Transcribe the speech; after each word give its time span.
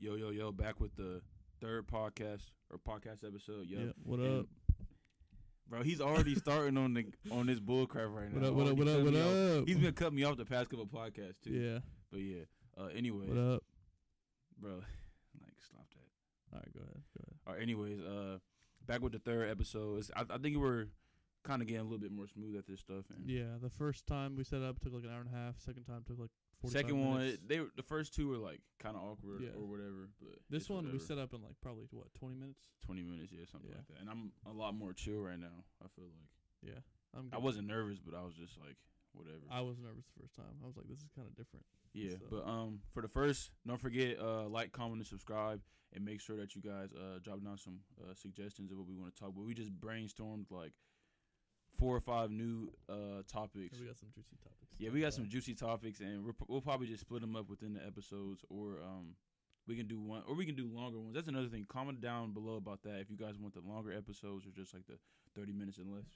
Yo, 0.00 0.14
yo, 0.16 0.30
yo, 0.30 0.50
back 0.50 0.80
with 0.80 0.94
the 0.96 1.20
third 1.60 1.86
podcast 1.86 2.42
or 2.70 2.78
podcast 2.78 3.22
episode. 3.26 3.66
Yo, 3.66 3.78
Yeah, 3.80 3.92
what 4.02 4.20
And- 4.20 4.40
up? 4.40 4.46
bro, 5.68 5.82
he's 5.82 6.00
already 6.00 6.34
starting 6.46 6.76
on 6.78 6.94
the 6.94 7.06
on 7.30 7.46
this 7.46 7.60
bullcrap 7.60 8.14
right 8.14 8.32
now. 8.32 8.40
What 8.40 8.48
up, 8.48 8.54
what 8.54 8.66
up, 8.68 8.76
what 8.78 8.88
up, 8.88 9.02
what 9.04 9.12
me 9.12 9.20
off. 9.20 9.60
up? 9.62 9.68
He's 9.68 9.76
been 9.78 9.92
cutting 9.92 10.16
me 10.16 10.24
off 10.24 10.36
the 10.38 10.46
past 10.46 10.70
couple 10.70 10.86
podcasts 10.86 11.40
too. 11.44 11.50
Yeah. 11.52 11.78
But 12.10 12.20
yeah. 12.20 12.44
Uh, 12.78 12.86
anyway, 12.86 13.26
What 13.28 13.36
up? 13.38 13.62
bro, 14.58 14.70
like 15.42 15.52
stop 15.60 15.86
that. 15.90 16.54
All 16.54 16.60
right, 16.60 16.72
go 16.72 16.80
ahead. 16.80 17.02
Go 17.16 17.22
ahead. 17.26 17.38
All 17.46 17.52
right, 17.54 17.62
anyways, 17.62 18.00
uh, 18.00 18.38
back 18.86 19.02
with 19.02 19.12
the 19.12 19.18
third 19.18 19.50
episode. 19.50 19.98
It's, 19.98 20.10
I, 20.16 20.24
I 20.30 20.38
think 20.38 20.56
we're 20.56 20.86
kind 21.44 21.60
of 21.60 21.68
getting 21.68 21.80
a 21.82 21.84
little 21.84 21.98
bit 21.98 22.10
more 22.12 22.26
smooth 22.26 22.56
at 22.56 22.66
this 22.66 22.80
stuff. 22.80 23.04
And 23.14 23.28
Yeah, 23.28 23.58
the 23.60 23.70
first 23.70 24.06
time 24.06 24.34
we 24.34 24.44
set 24.44 24.62
up 24.62 24.80
took 24.80 24.94
like 24.94 25.04
an 25.04 25.10
hour 25.10 25.20
and 25.20 25.28
a 25.32 25.36
half. 25.36 25.60
Second 25.60 25.84
time 25.84 26.02
took 26.06 26.18
like 26.18 26.30
45 26.30 26.39
second 26.68 27.00
one, 27.00 27.18
minutes. 27.20 27.38
they 27.46 27.60
were, 27.60 27.70
the 27.76 27.82
first 27.82 28.14
two 28.14 28.28
were 28.28 28.36
like 28.38 28.60
kind 28.78 28.96
of 28.96 29.02
awkward 29.02 29.42
Yeah. 29.42 29.50
or 29.56 29.66
whatever. 29.66 30.10
But 30.20 30.38
This 30.50 30.68
one 30.68 30.90
we 30.92 30.98
set 30.98 31.18
up 31.18 31.32
in 31.32 31.42
like 31.42 31.54
probably 31.62 31.86
what 31.90 32.12
20 32.14 32.34
minutes. 32.34 32.66
twenty 32.84 33.02
minutes, 33.02 33.32
yeah, 33.32 33.44
something 33.50 33.70
Yeah. 33.70 33.76
like 33.78 33.88
that. 33.88 34.00
And 34.00 34.10
I'm 34.10 34.32
a 34.46 34.52
lot 34.52 34.74
more 34.74 34.92
chill 34.92 35.20
right 35.20 35.38
now. 35.38 35.64
I 35.82 35.88
feel 35.88 36.04
like 36.04 36.28
Yeah, 36.62 36.80
I'm. 37.14 37.30
I 37.32 37.38
wasn't 37.38 37.66
nervous, 37.68 37.98
but 38.00 38.14
I 38.14 38.22
was 38.22 38.34
just 38.34 38.58
like 38.58 38.76
whatever. 39.12 39.40
I 39.50 39.60
was 39.62 39.78
nervous 39.78 40.04
the 40.06 40.20
first 40.22 40.34
time. 40.36 40.60
I 40.62 40.66
was 40.66 40.76
like, 40.76 40.86
this 40.88 40.98
is 40.98 41.08
kind 41.16 41.26
of 41.26 41.34
different. 41.34 41.64
Yeah, 41.92 42.10
So- 42.18 42.26
but 42.30 42.46
um, 42.46 42.80
for 42.92 43.00
the 43.02 43.08
first, 43.08 43.50
don't 43.66 43.80
forget 43.80 44.18
uh, 44.20 44.46
like, 44.48 44.70
comment, 44.72 44.98
and 44.98 45.06
subscribe, 45.06 45.60
and 45.92 46.04
make 46.04 46.20
sure 46.20 46.36
that 46.36 46.54
you 46.54 46.60
guys 46.62 46.92
uh 46.92 47.18
drop 47.22 47.42
down 47.42 47.58
some 47.58 47.80
uh, 48.00 48.14
suggestions 48.14 48.70
of 48.70 48.78
what 48.78 48.86
we 48.86 48.94
want 48.94 49.12
to 49.14 49.18
talk 49.20 49.30
about. 49.30 49.44
We 49.44 49.54
just 49.54 49.74
brainstormed 49.80 50.50
like 50.50 50.72
four 51.80 51.96
or 51.96 52.00
five 52.00 52.30
new 52.30 52.70
uh 52.88 53.22
topics. 53.26 53.78
we 53.80 53.86
got 53.86 53.96
some 53.98 54.10
juicy 54.14 54.36
topics. 54.42 54.56
Yeah, 54.78 54.90
we 54.90 55.00
got 55.00 55.12
some 55.12 55.28
juicy 55.28 55.54
topics, 55.54 56.00
and 56.00 56.24
we're, 56.24 56.32
we'll 56.48 56.60
probably 56.60 56.86
just 56.86 57.00
split 57.00 57.20
them 57.22 57.34
up 57.36 57.50
within 57.50 57.74
the 57.74 57.84
episodes, 57.84 58.44
or 58.48 58.78
um, 58.86 59.14
we 59.66 59.76
can 59.76 59.86
do 59.86 60.00
one, 60.00 60.22
or 60.28 60.34
we 60.34 60.46
can 60.46 60.54
do 60.54 60.68
longer 60.72 60.98
ones. 60.98 61.14
That's 61.14 61.28
another 61.28 61.48
thing. 61.48 61.66
Comment 61.68 62.00
down 62.00 62.32
below 62.32 62.56
about 62.56 62.82
that 62.84 63.00
if 63.00 63.10
you 63.10 63.16
guys 63.16 63.34
want 63.38 63.52
the 63.54 63.60
longer 63.60 63.92
episodes 63.92 64.46
or 64.46 64.50
just 64.50 64.72
like 64.72 64.86
the 64.86 64.94
thirty 65.34 65.52
minutes 65.52 65.78
and 65.78 65.92
less. 65.92 66.04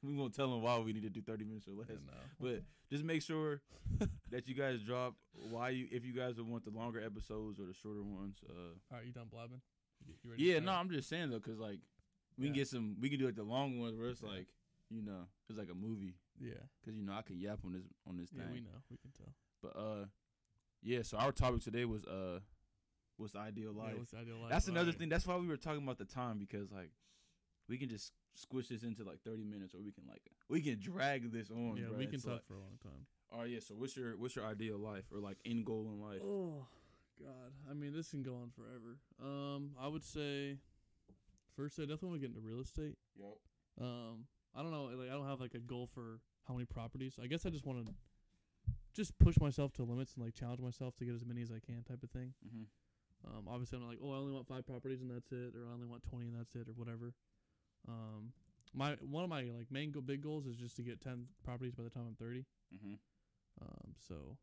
We 0.00 0.14
won't 0.14 0.32
tell 0.32 0.48
them 0.48 0.62
why 0.62 0.78
we 0.78 0.92
need 0.92 1.02
to 1.02 1.10
do 1.10 1.20
thirty 1.20 1.44
minutes 1.44 1.66
or 1.66 1.72
less. 1.72 1.88
Yeah, 1.90 1.96
no. 2.06 2.12
But 2.40 2.62
just 2.88 3.02
make 3.02 3.20
sure 3.20 3.62
that 4.30 4.46
you 4.46 4.54
guys 4.54 4.80
drop 4.80 5.14
why 5.50 5.70
you 5.70 5.88
if 5.90 6.04
you 6.04 6.12
guys 6.12 6.36
would 6.36 6.46
want 6.48 6.64
the 6.64 6.70
longer 6.70 7.02
episodes 7.04 7.58
or 7.58 7.66
the 7.66 7.74
shorter 7.74 8.04
ones. 8.04 8.36
Uh, 8.48 8.52
All 8.92 8.98
right, 8.98 9.04
you 9.04 9.10
done 9.12 9.26
blabbing? 9.28 9.60
You, 10.06 10.14
you 10.22 10.30
ready 10.30 10.42
yeah, 10.44 10.60
no, 10.60 10.70
I'm 10.70 10.88
just 10.88 11.08
saying 11.08 11.30
though, 11.30 11.40
cause 11.40 11.58
like 11.58 11.80
we 12.38 12.44
can 12.46 12.54
get 12.54 12.68
some, 12.68 12.94
we 13.00 13.08
can 13.10 13.18
do 13.18 13.26
like 13.26 13.34
the 13.34 13.42
long 13.42 13.80
ones 13.80 13.98
where 13.98 14.08
it's 14.10 14.22
Yeah. 14.22 14.30
like 14.30 14.46
you 14.90 15.02
know 15.02 15.26
it's 15.48 15.58
like 15.58 15.68
a 15.70 15.74
movie, 15.74 16.14
Yeah. 16.40 16.54
cause 16.84 16.94
you 16.94 17.02
know 17.02 17.12
I 17.14 17.22
can 17.22 17.38
yap 17.38 17.60
on 17.64 17.72
this 17.72 17.84
on 18.06 18.16
this 18.16 18.30
thing. 18.30 18.40
Yeah, 18.46 18.52
we 18.52 18.60
know. 18.60 18.78
We 18.90 18.96
can 18.96 19.10
tell. 19.12 19.32
But 19.62 19.76
uh, 19.78 20.04
yeah. 20.82 21.02
So 21.02 21.16
our 21.18 21.32
topic 21.32 21.62
today 21.62 21.84
was 21.84 22.04
uh, 22.04 22.40
what's 23.16 23.32
the 23.34 23.40
ideal 23.40 23.72
Yeah, 23.76 23.82
life? 23.82 23.98
what's 23.98 24.10
the 24.12 24.18
ideal 24.18 24.38
life? 24.40 24.50
That's 24.50 24.68
another 24.68 24.90
Right. 24.90 24.98
thing. 24.98 25.08
That's 25.08 25.26
why 25.26 25.36
we 25.36 25.46
were 25.46 25.56
talking 25.56 25.82
about 25.82 25.98
the 25.98 26.04
time 26.04 26.38
because 26.38 26.70
like 26.72 26.90
we 27.68 27.76
can 27.78 27.88
just 27.88 28.12
squish 28.34 28.68
this 28.68 28.82
into 28.82 29.04
like 29.04 29.20
30 29.24 29.44
minutes, 29.44 29.74
or 29.74 29.80
we 29.82 29.92
can 29.92 30.04
like 30.08 30.22
we 30.48 30.60
can 30.62 30.78
drag 30.80 31.30
this 31.32 31.50
on. 31.50 31.76
Yeah, 31.76 31.86
bruh. 31.88 31.98
we 31.98 32.06
can 32.06 32.14
It's 32.16 32.24
talk 32.24 32.34
like- 32.34 32.46
for 32.46 32.54
a 32.54 32.60
long 32.60 32.78
time. 32.82 33.06
Oh 33.30 33.42
yeah. 33.42 33.60
So 33.60 33.74
what's 33.74 33.94
your 33.96 34.16
what's 34.16 34.36
your 34.36 34.46
ideal 34.46 34.78
life 34.78 35.04
or 35.12 35.18
like 35.20 35.36
end 35.44 35.66
goal 35.66 35.90
in 35.92 36.00
life? 36.00 36.22
Oh 36.24 36.66
God, 37.20 37.52
I 37.70 37.74
mean 37.74 37.92
this 37.92 38.10
can 38.10 38.22
go 38.22 38.36
on 38.36 38.50
forever. 38.50 38.96
Um, 39.22 39.72
I 39.78 39.88
would 39.88 40.04
say 40.04 40.56
first 41.56 41.78
I 41.78 41.82
definitely 41.82 42.08
want 42.10 42.22
to 42.22 42.28
get 42.28 42.36
into 42.36 42.48
real 42.48 42.60
estate. 42.60 42.96
Yep. 43.18 43.36
Um, 43.80 44.26
I 44.54 44.62
don't 44.62 44.72
know, 44.72 44.84
like 44.84 45.10
I 45.10 45.14
don't 45.14 45.28
have 45.28 45.40
like 45.40 45.54
a 45.54 45.60
goal 45.60 45.88
for 45.92 46.20
how 46.46 46.54
many 46.54 46.66
properties. 46.66 47.18
I 47.22 47.26
guess 47.26 47.46
I 47.46 47.50
just 47.50 47.66
want 47.66 47.86
to 47.86 47.92
just 48.94 49.16
push 49.18 49.38
myself 49.38 49.72
to 49.74 49.84
limits 49.84 50.14
and 50.14 50.24
like 50.24 50.34
challenge 50.34 50.60
myself 50.60 50.96
to 50.96 51.04
get 51.04 51.14
as 51.14 51.24
many 51.24 51.42
as 51.42 51.50
I 51.50 51.60
can, 51.64 51.84
type 51.84 52.02
of 52.02 52.10
thing. 52.10 52.34
Mm-hmm. 52.46 52.66
Um, 53.26 53.48
obviously 53.48 53.76
I'm 53.76 53.82
not 53.82 53.90
like, 53.90 53.98
oh, 54.02 54.12
I 54.12 54.16
only 54.16 54.32
want 54.32 54.46
five 54.46 54.66
properties 54.66 55.00
and 55.00 55.10
that's 55.10 55.30
it, 55.32 55.54
or 55.54 55.68
I 55.68 55.74
only 55.74 55.86
want 55.86 56.02
twenty 56.02 56.26
and 56.26 56.36
that's 56.38 56.54
it, 56.54 56.68
or 56.68 56.72
whatever. 56.72 57.14
Um, 57.86 58.32
my 58.74 58.96
one 59.00 59.24
of 59.24 59.30
my 59.30 59.42
like 59.56 59.70
main 59.70 59.90
go- 59.90 60.00
big 60.00 60.22
goals 60.22 60.46
is 60.46 60.56
just 60.56 60.76
to 60.76 60.82
get 60.82 61.00
ten 61.00 61.26
properties 61.44 61.74
by 61.74 61.84
the 61.84 61.90
time 61.90 62.04
I'm 62.08 62.16
thirty. 62.16 62.46
Mm-hmm. 62.74 62.94
Um, 63.60 63.94
so 64.08 64.36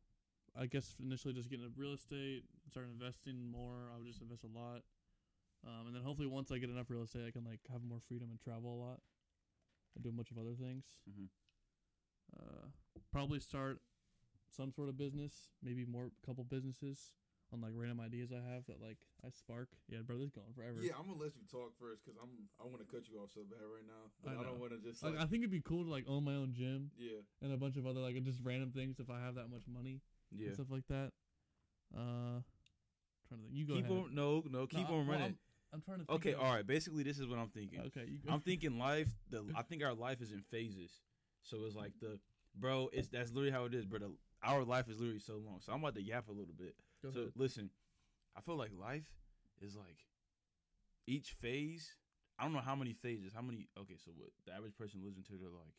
I 0.58 0.66
guess 0.66 0.96
initially 1.02 1.34
just 1.34 1.50
getting 1.50 1.66
into 1.66 1.80
real 1.80 1.94
estate, 1.94 2.44
start 2.70 2.88
investing 2.92 3.52
more. 3.52 3.92
I 3.94 3.98
would 3.98 4.08
just 4.08 4.22
invest 4.22 4.44
a 4.44 4.58
lot. 4.58 4.84
Um, 5.66 5.88
and 5.88 5.96
then 5.96 6.04
hopefully 6.04 6.28
once 6.28 6.52
I 6.52 6.60
get 6.60 6.70
enough 6.70 6.90
real 6.90 7.04
estate, 7.04 7.24
I 7.28 7.32
can 7.32 7.44
like 7.44 7.60
have 7.72 7.84
more 7.84 8.00
freedom 8.08 8.30
and 8.30 8.40
travel 8.40 8.72
a 8.72 8.80
lot 8.80 9.00
and 9.96 10.04
do 10.04 10.10
a 10.10 10.14
bunch 10.14 10.32
of 10.32 10.38
other 10.38 10.54
things. 10.60 10.86
Mm-hmm. 11.10 11.26
Uh, 12.36 12.68
probably 13.12 13.40
start 13.40 13.80
some 14.50 14.72
sort 14.72 14.90
of 14.90 14.98
business, 14.98 15.50
maybe 15.64 15.86
more 15.86 16.12
couple 16.26 16.44
businesses 16.44 17.12
on 17.54 17.62
like 17.62 17.72
random 17.76 18.02
ideas 18.02 18.32
I 18.32 18.42
have 18.54 18.66
that 18.68 18.82
like 18.82 18.98
I 19.26 19.30
spark. 19.30 19.70
Yeah, 19.88 20.00
bro, 20.06 20.18
this 20.18 20.28
is 20.28 20.32
going 20.32 20.54
forever. 20.56 20.82
Yeah, 20.82 20.94
I'm 21.00 21.08
gonna 21.08 21.22
let 21.22 21.36
you 21.36 21.46
talk 21.50 21.74
first 21.80 22.04
because 22.04 22.20
I'm 22.22 22.50
I 22.60 22.68
want 22.68 22.80
to 22.80 22.90
cut 22.90 23.08
you 23.08 23.20
off 23.20 23.32
so 23.34 23.42
bad 23.48 23.64
right 23.64 23.86
now, 23.86 24.12
I 24.26 24.42
I, 24.42 24.44
don't 24.44 24.60
want 24.60 24.74
to 24.74 24.80
just 24.82 25.04
Like, 25.04 25.14
like, 25.16 25.24
I 25.24 25.26
think 25.28 25.44
it'd 25.44 25.52
be 25.52 25.62
cool 25.62 25.84
to 25.86 25.90
like 25.90 26.06
own 26.08 26.24
my 26.24 26.34
own 26.36 26.54
gym 26.54 26.92
yeah. 26.98 27.22
and 27.42 27.54
a 27.54 27.58
bunch 27.58 27.78
of 27.78 27.86
other 27.86 28.02
like 28.02 28.18
just 28.24 28.40
random 28.44 28.72
things 28.72 29.00
if 29.00 29.10
I 29.10 29.20
have 29.20 29.36
that 29.36 29.50
much 29.50 29.64
money 29.72 30.02
Yeah. 30.32 30.48
and 30.48 30.56
stuff 30.56 30.72
like 30.72 30.88
that. 30.90 31.12
Uh, 31.96 32.42
trying 33.30 33.40
to 33.40 33.46
think. 33.48 33.54
You 33.54 33.66
go 33.66 33.76
keep 33.76 33.86
ahead. 33.86 33.98
on. 33.98 34.16
No, 34.16 34.44
no. 34.50 34.68
Keep 34.68 34.90
No, 34.90 34.96
on 34.96 35.08
well, 35.08 35.18
running. 35.18 35.38
I'm, 35.38 35.38
I'm 35.76 35.82
trying 35.82 36.00
to. 36.00 36.06
Think 36.06 36.20
okay. 36.20 36.34
All 36.34 36.54
right. 36.54 36.66
Basically, 36.66 37.04
this 37.04 37.20
is 37.20 37.28
what 37.28 37.38
I'm 37.38 37.50
thinking. 37.50 37.80
Okay, 37.88 38.06
you 38.08 38.20
go. 38.26 38.34
I'm 38.34 38.40
thinking 38.42 38.80
life. 38.90 39.10
The 39.30 39.46
I 39.56 39.62
think 39.62 39.84
our 39.84 39.94
life 39.94 40.22
is 40.22 40.32
in 40.32 40.42
phases. 40.50 40.92
So 41.44 41.66
it's 41.66 41.76
like 41.76 41.92
the 42.02 42.18
bro. 42.56 42.90
It's 42.94 43.10
that's 43.10 43.32
literally 43.32 43.52
how 43.52 43.66
it 43.66 43.74
is. 43.74 43.86
But 43.86 44.02
the, 44.02 44.12
our 44.44 44.64
life 44.64 44.90
is 44.90 45.00
literally 45.00 45.20
so 45.20 45.34
long. 45.34 45.60
So 45.62 45.74
I'm 45.74 45.80
about 45.82 45.96
to 45.96 46.02
yap 46.02 46.30
a 46.30 46.32
little 46.32 46.56
bit. 46.58 46.76
Go 47.04 47.12
so 47.12 47.20
ahead. 47.20 47.34
listen, 47.36 47.70
I 48.38 48.42
feel 48.42 48.56
like 48.58 48.72
life 48.80 49.06
is 49.62 49.76
like 49.76 49.98
each 51.08 51.32
phase. 51.42 51.96
I 52.40 52.44
don't 52.44 52.54
know 52.54 52.60
how 52.60 52.76
many 52.76 52.94
phases. 52.94 53.32
How 53.34 53.42
many? 53.42 53.68
Okay, 53.80 53.96
so 54.04 54.12
what 54.16 54.30
the 54.46 54.54
average 54.54 54.76
person 54.78 55.02
lives 55.04 55.18
into 55.18 55.34
they're 55.40 55.50
like 55.50 55.76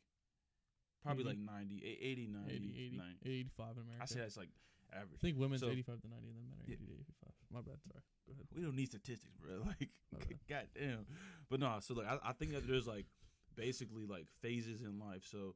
probably 1.03 1.25
80? 1.25 1.29
like 1.31 1.39
90, 1.39 1.83
eh, 1.85 2.11
80, 2.11 2.27
90, 2.33 2.53
80, 2.53 2.57
80, 2.57 2.97
90. 2.97 3.31
85 3.57 3.67
in 3.77 3.83
America. 3.83 4.03
I 4.03 4.07
say 4.07 4.21
that's 4.21 4.37
like 4.37 4.49
average. 4.93 5.21
I 5.21 5.21
think 5.21 5.39
women's 5.39 5.61
So- 5.61 5.69
85 5.71 6.01
to 6.03 6.09
90 6.09 6.29
and 6.29 6.37
then 6.37 6.49
men 6.49 6.59
are 6.61 6.71
Yeah. 6.71 6.77
to 6.81 6.93
85. 6.93 7.36
My 7.53 7.61
bad. 7.61 7.79
Sorry. 7.83 8.03
Go 8.27 8.33
ahead. 8.33 8.47
We 8.55 8.63
don't 8.63 8.77
need 8.77 8.89
statistics, 8.89 9.37
bro. 9.41 9.63
Like, 10.13 10.39
goddamn. 10.49 11.05
But 11.51 11.61
no, 11.61 11.77
so 11.81 11.93
like 11.95 12.07
I, 12.07 12.31
I 12.31 12.33
think 12.33 12.53
that 12.53 12.67
there's 12.67 12.87
like 12.87 13.05
basically 13.55 14.07
like 14.07 14.27
phases 14.41 14.81
in 14.81 14.99
life. 14.99 15.25
So 15.31 15.55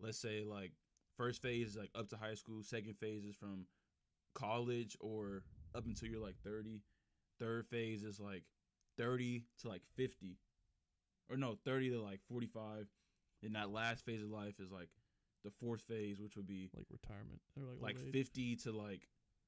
let's 0.00 0.18
say 0.18 0.42
like 0.42 0.72
first 1.16 1.40
phase 1.40 1.68
is 1.68 1.76
like 1.76 1.90
up 1.94 2.08
to 2.08 2.16
high 2.16 2.34
school. 2.34 2.62
Second 2.62 2.96
phase 2.98 3.24
is 3.24 3.36
from 3.36 3.66
college 4.34 4.96
or 5.00 5.44
up 5.74 5.86
until 5.86 6.08
you're 6.08 6.22
like 6.22 6.36
30. 6.44 6.80
Third 7.38 7.66
phase 7.68 8.02
is 8.02 8.18
like 8.18 8.42
30 8.98 9.44
to 9.60 9.68
like 9.68 9.82
50, 9.94 10.38
or 11.30 11.36
no, 11.36 11.56
30 11.64 11.90
to 11.90 12.02
like 12.02 12.20
45. 12.28 12.88
And 13.42 13.54
that 13.54 13.70
last 13.70 14.04
phase 14.04 14.22
of 14.22 14.30
life 14.30 14.58
is 14.58 14.72
like 14.72 14.88
the 15.44 15.50
fourth 15.60 15.82
phase, 15.82 16.18
which 16.20 16.36
would 16.36 16.46
be 16.46 16.70
Like 16.74 16.86
retirement 16.90 17.40
or 17.56 17.74
like 17.80 17.96
like 17.96 18.12
50 18.12 18.56
to 18.56 18.72
like 18.72 19.06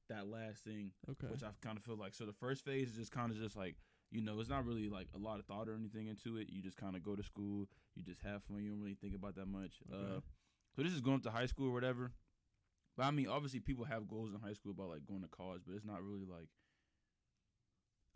that 0.08 0.28
last 0.28 0.64
thing 0.64 0.92
Okay. 1.10 1.26
which 1.28 1.42
I 1.42 1.48
kind 1.62 1.76
of 1.76 1.84
feel 1.84 1.96
like. 1.96 2.14
So 2.14 2.24
the 2.26 2.32
first 2.32 2.64
phase 2.64 2.90
is 2.90 2.96
just 2.96 3.12
kind 3.12 3.30
of 3.30 3.38
just 3.38 3.56
like 3.56 3.76
you 4.10 4.22
know, 4.22 4.40
it's 4.40 4.48
not 4.48 4.64
really 4.64 4.88
like 4.88 5.08
a 5.14 5.18
lot 5.18 5.38
of 5.38 5.44
thought 5.44 5.68
or 5.68 5.74
anything 5.74 6.06
into 6.06 6.38
it. 6.38 6.48
You 6.50 6.62
just 6.62 6.78
kind 6.78 6.96
of 6.96 7.02
go 7.02 7.14
to 7.14 7.22
school, 7.22 7.68
you 7.94 8.02
just 8.02 8.22
have 8.22 8.42
fun. 8.44 8.62
You 8.62 8.70
don't 8.70 8.80
really 8.80 8.94
think 8.98 9.14
about 9.14 9.34
that 9.36 9.44
much. 9.46 9.80
Uh, 9.92 10.20
so 10.74 10.82
this 10.82 10.94
is 10.94 11.02
going 11.02 11.16
up 11.16 11.22
to 11.24 11.30
high 11.30 11.44
school 11.44 11.68
or 11.68 11.72
whatever. 11.74 12.12
But 12.96 13.02
I 13.04 13.10
mean, 13.10 13.28
obviously, 13.28 13.60
people 13.60 13.84
have 13.84 14.08
goals 14.08 14.32
in 14.32 14.40
high 14.40 14.54
school 14.54 14.72
about 14.72 14.88
like 14.88 15.04
going 15.04 15.20
to 15.20 15.28
college, 15.28 15.60
but 15.66 15.74
it's 15.76 15.84
not 15.84 16.02
really 16.02 16.24
like 16.24 16.48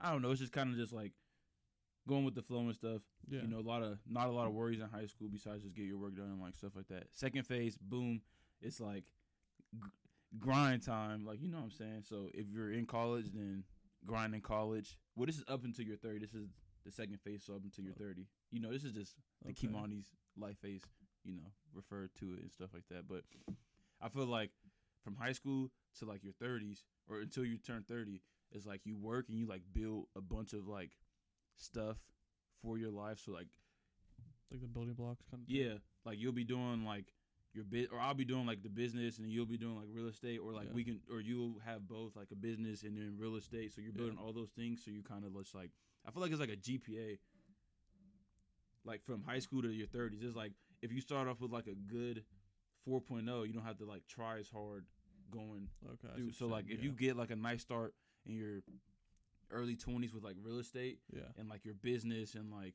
I 0.00 0.10
don't 0.10 0.22
know. 0.22 0.30
It's 0.30 0.40
just 0.40 0.52
kind 0.52 0.70
of 0.70 0.76
just 0.78 0.92
like 0.94 1.12
going 2.08 2.24
with 2.24 2.34
the 2.34 2.42
flow 2.42 2.60
and 2.60 2.74
stuff. 2.74 3.02
yeah. 3.28 3.42
You 3.42 3.48
know, 3.48 3.58
a 3.58 3.68
lot 3.68 3.82
of 3.82 3.98
not 4.08 4.28
a 4.28 4.32
lot 4.32 4.46
of 4.46 4.54
worries 4.54 4.80
in 4.80 4.88
high 4.88 5.06
school 5.06 5.28
besides 5.30 5.62
just 5.62 5.74
get 5.76 5.84
your 5.84 5.98
work 5.98 6.16
done 6.16 6.26
and 6.26 6.40
like 6.40 6.56
stuff 6.56 6.72
like 6.74 6.88
that. 6.88 7.04
Second 7.12 7.46
phase, 7.46 7.76
boom, 7.76 8.22
it's 8.62 8.80
like 8.80 9.04
grind 10.38 10.82
time. 10.82 11.24
Like 11.24 11.40
you 11.40 11.48
know 11.48 11.58
what 11.58 11.64
I'm 11.64 11.70
saying. 11.70 12.02
So 12.08 12.28
if 12.34 12.46
you're 12.48 12.72
in 12.72 12.86
college, 12.86 13.26
then 13.32 13.64
grind 14.06 14.34
in 14.34 14.40
college. 14.40 14.96
Well, 15.16 15.26
this 15.26 15.36
is 15.36 15.44
up 15.48 15.64
until 15.64 15.84
you're 15.84 15.96
30. 15.96 16.18
This 16.18 16.34
is 16.34 16.48
the 16.84 16.90
second 16.90 17.20
phase, 17.20 17.44
so 17.46 17.54
up 17.54 17.64
until 17.64 17.84
you're 17.84 17.94
30. 17.94 18.26
You 18.50 18.60
know, 18.60 18.72
this 18.72 18.84
is 18.84 18.92
just 18.92 19.14
the 19.44 19.50
Okay. 19.50 19.68
Kimani's 19.68 20.06
life 20.36 20.58
phase. 20.58 20.82
You 21.24 21.34
know, 21.34 21.52
refer 21.72 22.08
to 22.18 22.32
it 22.34 22.42
and 22.42 22.50
stuff 22.52 22.70
like 22.74 22.84
that. 22.90 23.06
But 23.08 23.22
I 24.00 24.08
feel 24.08 24.26
like 24.26 24.50
from 25.04 25.14
high 25.16 25.32
school 25.32 25.70
to 25.98 26.04
like 26.04 26.22
your 26.24 26.32
30s 26.32 26.82
or 27.08 27.20
until 27.20 27.44
you 27.44 27.58
turn 27.58 27.84
30, 27.88 28.20
it's 28.50 28.66
like 28.66 28.80
you 28.84 28.96
work 28.96 29.26
and 29.28 29.38
you 29.38 29.46
like 29.46 29.62
build 29.72 30.06
a 30.16 30.20
bunch 30.20 30.52
of 30.52 30.66
like 30.66 30.90
stuff 31.56 31.96
for 32.60 32.76
your 32.78 32.90
life. 32.90 33.20
So 33.24 33.32
like 33.32 33.46
like 34.50 34.60
the 34.60 34.66
building 34.66 34.94
blocks 34.94 35.22
kind 35.30 35.42
of. 35.42 35.48
yeah, 35.48 35.74
like 36.04 36.18
you'll 36.18 36.32
be 36.32 36.44
doing 36.44 36.84
like 36.84 37.06
your 37.54 37.64
bit, 37.64 37.90
or 37.92 37.98
I'll 38.00 38.14
be 38.14 38.24
doing 38.24 38.46
like 38.46 38.62
the 38.62 38.68
business, 38.68 39.18
and 39.18 39.30
you'll 39.30 39.46
be 39.46 39.58
doing 39.58 39.76
like 39.76 39.88
real 39.92 40.08
estate, 40.08 40.38
or 40.38 40.52
like 40.52 40.68
Yeah. 40.68 40.74
we 40.74 40.84
can, 40.84 41.00
or 41.10 41.20
you'll 41.20 41.58
have 41.64 41.86
both 41.86 42.16
like 42.16 42.30
a 42.30 42.36
business 42.36 42.82
and 42.82 42.96
then 42.96 43.16
real 43.18 43.36
estate. 43.36 43.72
So 43.72 43.80
you're 43.80 43.92
building 43.92 44.16
Yeah. 44.16 44.22
all 44.24 44.32
those 44.32 44.50
things. 44.50 44.84
So 44.84 44.90
you 44.90 45.02
kind 45.02 45.24
of 45.24 45.34
just 45.36 45.54
like 45.54 45.70
I 46.06 46.10
feel 46.10 46.22
like 46.22 46.30
it's 46.32 46.40
like 46.40 46.50
a 46.50 46.56
GPA. 46.56 47.18
Like 48.84 49.04
from 49.04 49.22
high 49.22 49.38
school 49.38 49.62
to 49.62 49.68
your 49.68 49.86
30s, 49.86 50.22
it's 50.24 50.34
like 50.34 50.52
if 50.80 50.92
you 50.92 51.00
start 51.00 51.28
off 51.28 51.40
with 51.40 51.52
like 51.52 51.68
a 51.68 51.74
good 51.74 52.24
4.0, 52.88 53.46
you 53.46 53.52
don't 53.52 53.62
have 53.64 53.78
to 53.78 53.84
like 53.84 54.06
try 54.08 54.38
as 54.38 54.48
hard 54.48 54.86
going 55.30 55.68
Okay. 55.86 56.14
Through. 56.16 56.32
So 56.32 56.46
like 56.48 56.66
saying, 56.66 56.78
if 56.78 56.84
you 56.84 56.90
get 56.92 57.16
like 57.16 57.30
a 57.30 57.36
nice 57.36 57.62
start 57.62 57.94
in 58.26 58.34
you're 58.34 58.60
early 59.50 59.76
twenties 59.76 60.14
with 60.14 60.24
like 60.24 60.36
real 60.42 60.58
estate 60.58 60.98
Yeah. 61.12 61.22
and 61.38 61.48
like 61.48 61.64
your 61.64 61.74
business 61.74 62.34
and 62.34 62.50
like 62.50 62.74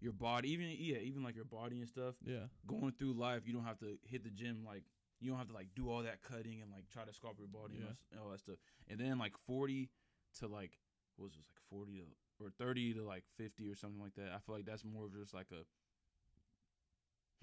your 0.00 0.12
body, 0.12 0.50
even 0.52 0.66
yeah, 0.78 0.98
even 0.98 1.22
like 1.22 1.34
your 1.36 1.44
body 1.44 1.78
and 1.78 1.88
stuff. 1.88 2.14
Yeah. 2.24 2.46
Going 2.66 2.92
through 2.98 3.14
life, 3.14 3.42
you 3.46 3.52
don't 3.52 3.64
have 3.64 3.78
to 3.80 3.98
hit 4.04 4.24
the 4.24 4.30
gym 4.30 4.64
like 4.66 4.84
you 5.20 5.30
don't 5.30 5.38
have 5.38 5.48
to 5.48 5.54
like 5.54 5.68
do 5.74 5.90
all 5.90 6.02
that 6.02 6.22
cutting 6.22 6.62
and 6.62 6.70
like 6.70 6.88
try 6.88 7.02
to 7.04 7.10
sculpt 7.10 7.38
your 7.38 7.48
body 7.48 7.74
and 7.76 7.84
all 7.84 7.90
Yeah. 7.90 8.12
and 8.12 8.20
all 8.20 8.30
that 8.30 8.40
stuff. 8.40 8.56
And 8.88 8.98
then 9.00 9.18
like 9.18 9.34
forty 9.46 9.90
to 10.38 10.46
like 10.46 10.78
what 11.16 11.24
was 11.24 11.32
this 11.34 11.44
like 11.48 11.60
forty 11.68 11.98
to 11.98 12.44
or 12.44 12.50
thirty 12.56 12.94
to 12.94 13.02
like 13.04 13.24
fifty 13.36 13.68
or 13.68 13.74
something 13.74 14.00
like 14.00 14.14
that. 14.14 14.32
I 14.34 14.38
feel 14.38 14.54
like 14.54 14.64
that's 14.66 14.84
more 14.84 15.06
of 15.06 15.12
just 15.14 15.34
like 15.34 15.48
a 15.52 15.64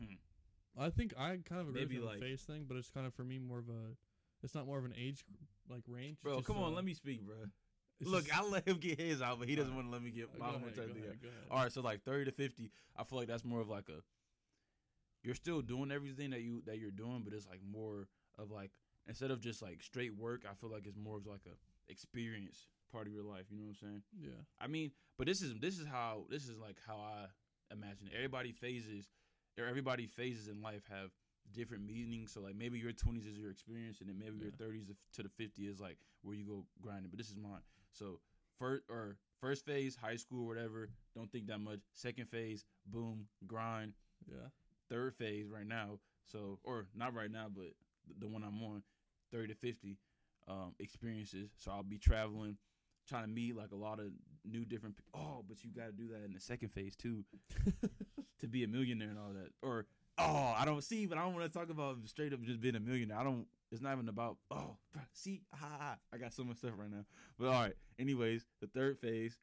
hmm. 0.03 0.15
I 0.77 0.89
think 0.89 1.13
I 1.17 1.37
kind 1.47 1.61
of 1.61 1.69
agree 1.69 1.81
Maybe, 1.81 1.97
with 1.99 2.05
like- 2.07 2.19
the 2.19 2.25
face 2.25 2.43
thing, 2.43 2.65
but 2.67 2.77
it's 2.77 2.89
kind 2.89 3.05
of 3.07 3.13
for 3.13 3.23
me 3.23 3.39
more 3.39 3.59
of 3.59 3.69
a. 3.69 3.95
It's 4.43 4.53
not 4.53 4.67
more 4.67 4.77
of 4.77 4.85
an 4.85 4.93
age 4.97 5.23
like 5.69 5.83
range. 5.87 6.17
Bro, 6.21 6.41
come 6.41 6.57
on, 6.57 6.75
let 6.75 6.85
me 6.85 6.93
speak, 6.93 7.25
bro. 7.25 7.35
Look, 8.01 8.25
I 8.35 8.43
let 8.43 8.67
him 8.67 8.77
get 8.77 8.99
his 8.99 9.21
out, 9.21 9.39
but 9.39 9.47
he 9.47 9.55
doesn't 9.55 9.71
Alright. 9.71 9.85
want 9.85 9.87
to 9.87 9.91
let 9.93 10.03
me 10.03 10.11
get 10.11 10.37
my 10.37 10.47
go 10.47 10.53
one 10.53 10.61
ahead, 10.63 10.75
go 10.75 10.81
ahead, 10.81 10.91
out. 10.97 11.21
go 11.21 11.27
ahead. 11.27 11.43
All 11.51 11.59
right, 11.63 11.71
so 11.71 11.81
like 11.81 12.03
thirty 12.03 12.25
to 12.25 12.31
fifty, 12.31 12.71
I 12.97 13.03
feel 13.03 13.17
like 13.19 13.27
that's 13.27 13.45
more 13.45 13.61
of 13.61 13.69
like 13.69 13.87
a. 13.89 14.01
You're 15.23 15.35
still 15.35 15.61
doing 15.61 15.91
everything 15.91 16.31
that 16.31 16.41
you 16.41 16.61
that 16.65 16.77
you're 16.77 16.91
doing, 16.91 17.21
but 17.23 17.33
it's 17.33 17.47
like 17.47 17.61
more 17.71 18.07
of 18.37 18.51
like 18.51 18.71
instead 19.07 19.31
of 19.31 19.39
just 19.41 19.61
like 19.61 19.81
straight 19.81 20.15
work. 20.15 20.43
I 20.49 20.53
feel 20.53 20.69
like 20.69 20.85
it's 20.85 20.97
more 20.97 21.17
of 21.17 21.25
like 21.25 21.41
a 21.47 21.91
experience 21.91 22.67
part 22.91 23.07
of 23.07 23.13
your 23.13 23.23
life. 23.23 23.45
You 23.49 23.57
know 23.57 23.63
what 23.63 23.75
I'm 23.81 23.87
saying? 23.89 24.01
Yeah. 24.19 24.41
I 24.59 24.67
mean, 24.67 24.91
but 25.17 25.27
this 25.27 25.41
is 25.41 25.53
this 25.59 25.79
is 25.79 25.87
how 25.87 26.25
this 26.29 26.43
is 26.43 26.57
like 26.59 26.77
how 26.85 26.97
I 26.97 27.25
imagine 27.73 28.07
it. 28.07 28.15
everybody 28.15 28.51
phases 28.51 29.09
or 29.59 29.65
everybody 29.65 30.05
phases 30.05 30.47
in 30.47 30.61
life 30.61 30.83
have 30.89 31.11
different 31.53 31.85
meanings. 31.85 32.33
So 32.33 32.41
like 32.41 32.55
maybe 32.55 32.77
your 32.77 32.91
20s 32.91 33.27
is 33.31 33.37
your 33.37 33.49
experience, 33.51 34.01
and 34.01 34.09
then 34.09 34.19
maybe 34.19 34.37
your 34.37 34.51
30s 34.51 34.91
to 35.13 35.23
the 35.23 35.29
50 35.29 35.61
is 35.63 35.79
like 35.79 35.97
where 36.21 36.35
you 36.35 36.45
go 36.45 36.65
grinding. 36.81 37.09
But 37.09 37.17
this 37.17 37.29
is 37.29 37.37
mine. 37.37 37.61
So 37.97 38.19
first 38.59 38.83
or 38.89 39.17
first 39.41 39.65
phase, 39.65 39.95
high 39.95 40.17
school, 40.17 40.45
whatever. 40.47 40.89
Don't 41.15 41.31
think 41.31 41.47
that 41.47 41.59
much. 41.59 41.79
Second 41.93 42.29
phase, 42.29 42.65
boom, 42.85 43.27
grind. 43.47 43.93
Yeah. 44.27 44.49
Third 44.89 45.15
phase 45.15 45.47
right 45.49 45.67
now. 45.67 45.99
So 46.25 46.59
or 46.63 46.87
not 46.95 47.13
right 47.13 47.31
now, 47.31 47.47
but 47.53 47.73
the- 48.19 48.27
one 48.27 48.43
I'm 48.43 48.61
on, 48.63 48.83
30 49.31 49.49
to 49.49 49.55
50 49.55 49.97
um, 50.47 50.75
experiences. 50.79 51.51
So 51.57 51.71
I'll 51.71 51.83
be 51.83 51.97
traveling, 51.97 52.57
trying 53.07 53.23
to 53.23 53.29
meet 53.29 53.55
like 53.55 53.71
a 53.71 53.75
lot 53.75 53.99
of 53.99 54.07
new 54.43 54.65
different. 54.65 54.97
Pe- 54.97 55.19
oh, 55.19 55.43
but 55.47 55.63
you 55.63 55.71
got 55.71 55.87
to 55.87 55.91
do 55.91 56.07
that 56.09 56.23
in 56.23 56.33
the 56.33 56.39
second 56.39 56.69
phase 56.69 56.95
too 56.95 57.23
to 58.39 58.47
be 58.47 58.63
a 58.63 58.67
millionaire 58.67 59.09
and 59.09 59.17
all 59.19 59.33
that. 59.33 59.49
Or 59.61 59.85
oh, 60.17 60.53
I 60.57 60.65
don't 60.65 60.83
see, 60.83 61.05
but 61.05 61.17
I 61.17 61.21
don't 61.23 61.33
want 61.33 61.51
to 61.51 61.59
talk 61.59 61.69
about 61.69 61.97
straight 62.05 62.33
up 62.33 62.41
just 62.43 62.61
being 62.61 62.75
a 62.75 62.79
millionaire. 62.79 63.17
I 63.17 63.23
don't. 63.23 63.47
It's 63.71 63.81
not 63.81 63.93
even 63.93 64.07
about 64.09 64.37
oh, 64.51 64.77
see, 65.13 65.41
ah. 65.53 65.95
I 66.13 66.17
got 66.17 66.33
so 66.33 66.43
much 66.43 66.57
stuff 66.57 66.71
right 66.77 66.89
now. 66.91 67.05
But 67.39 67.47
all 67.47 67.61
right. 67.61 67.73
Anyways, 67.99 68.45
the 68.61 68.67
third 68.67 68.97
phase, 68.99 69.37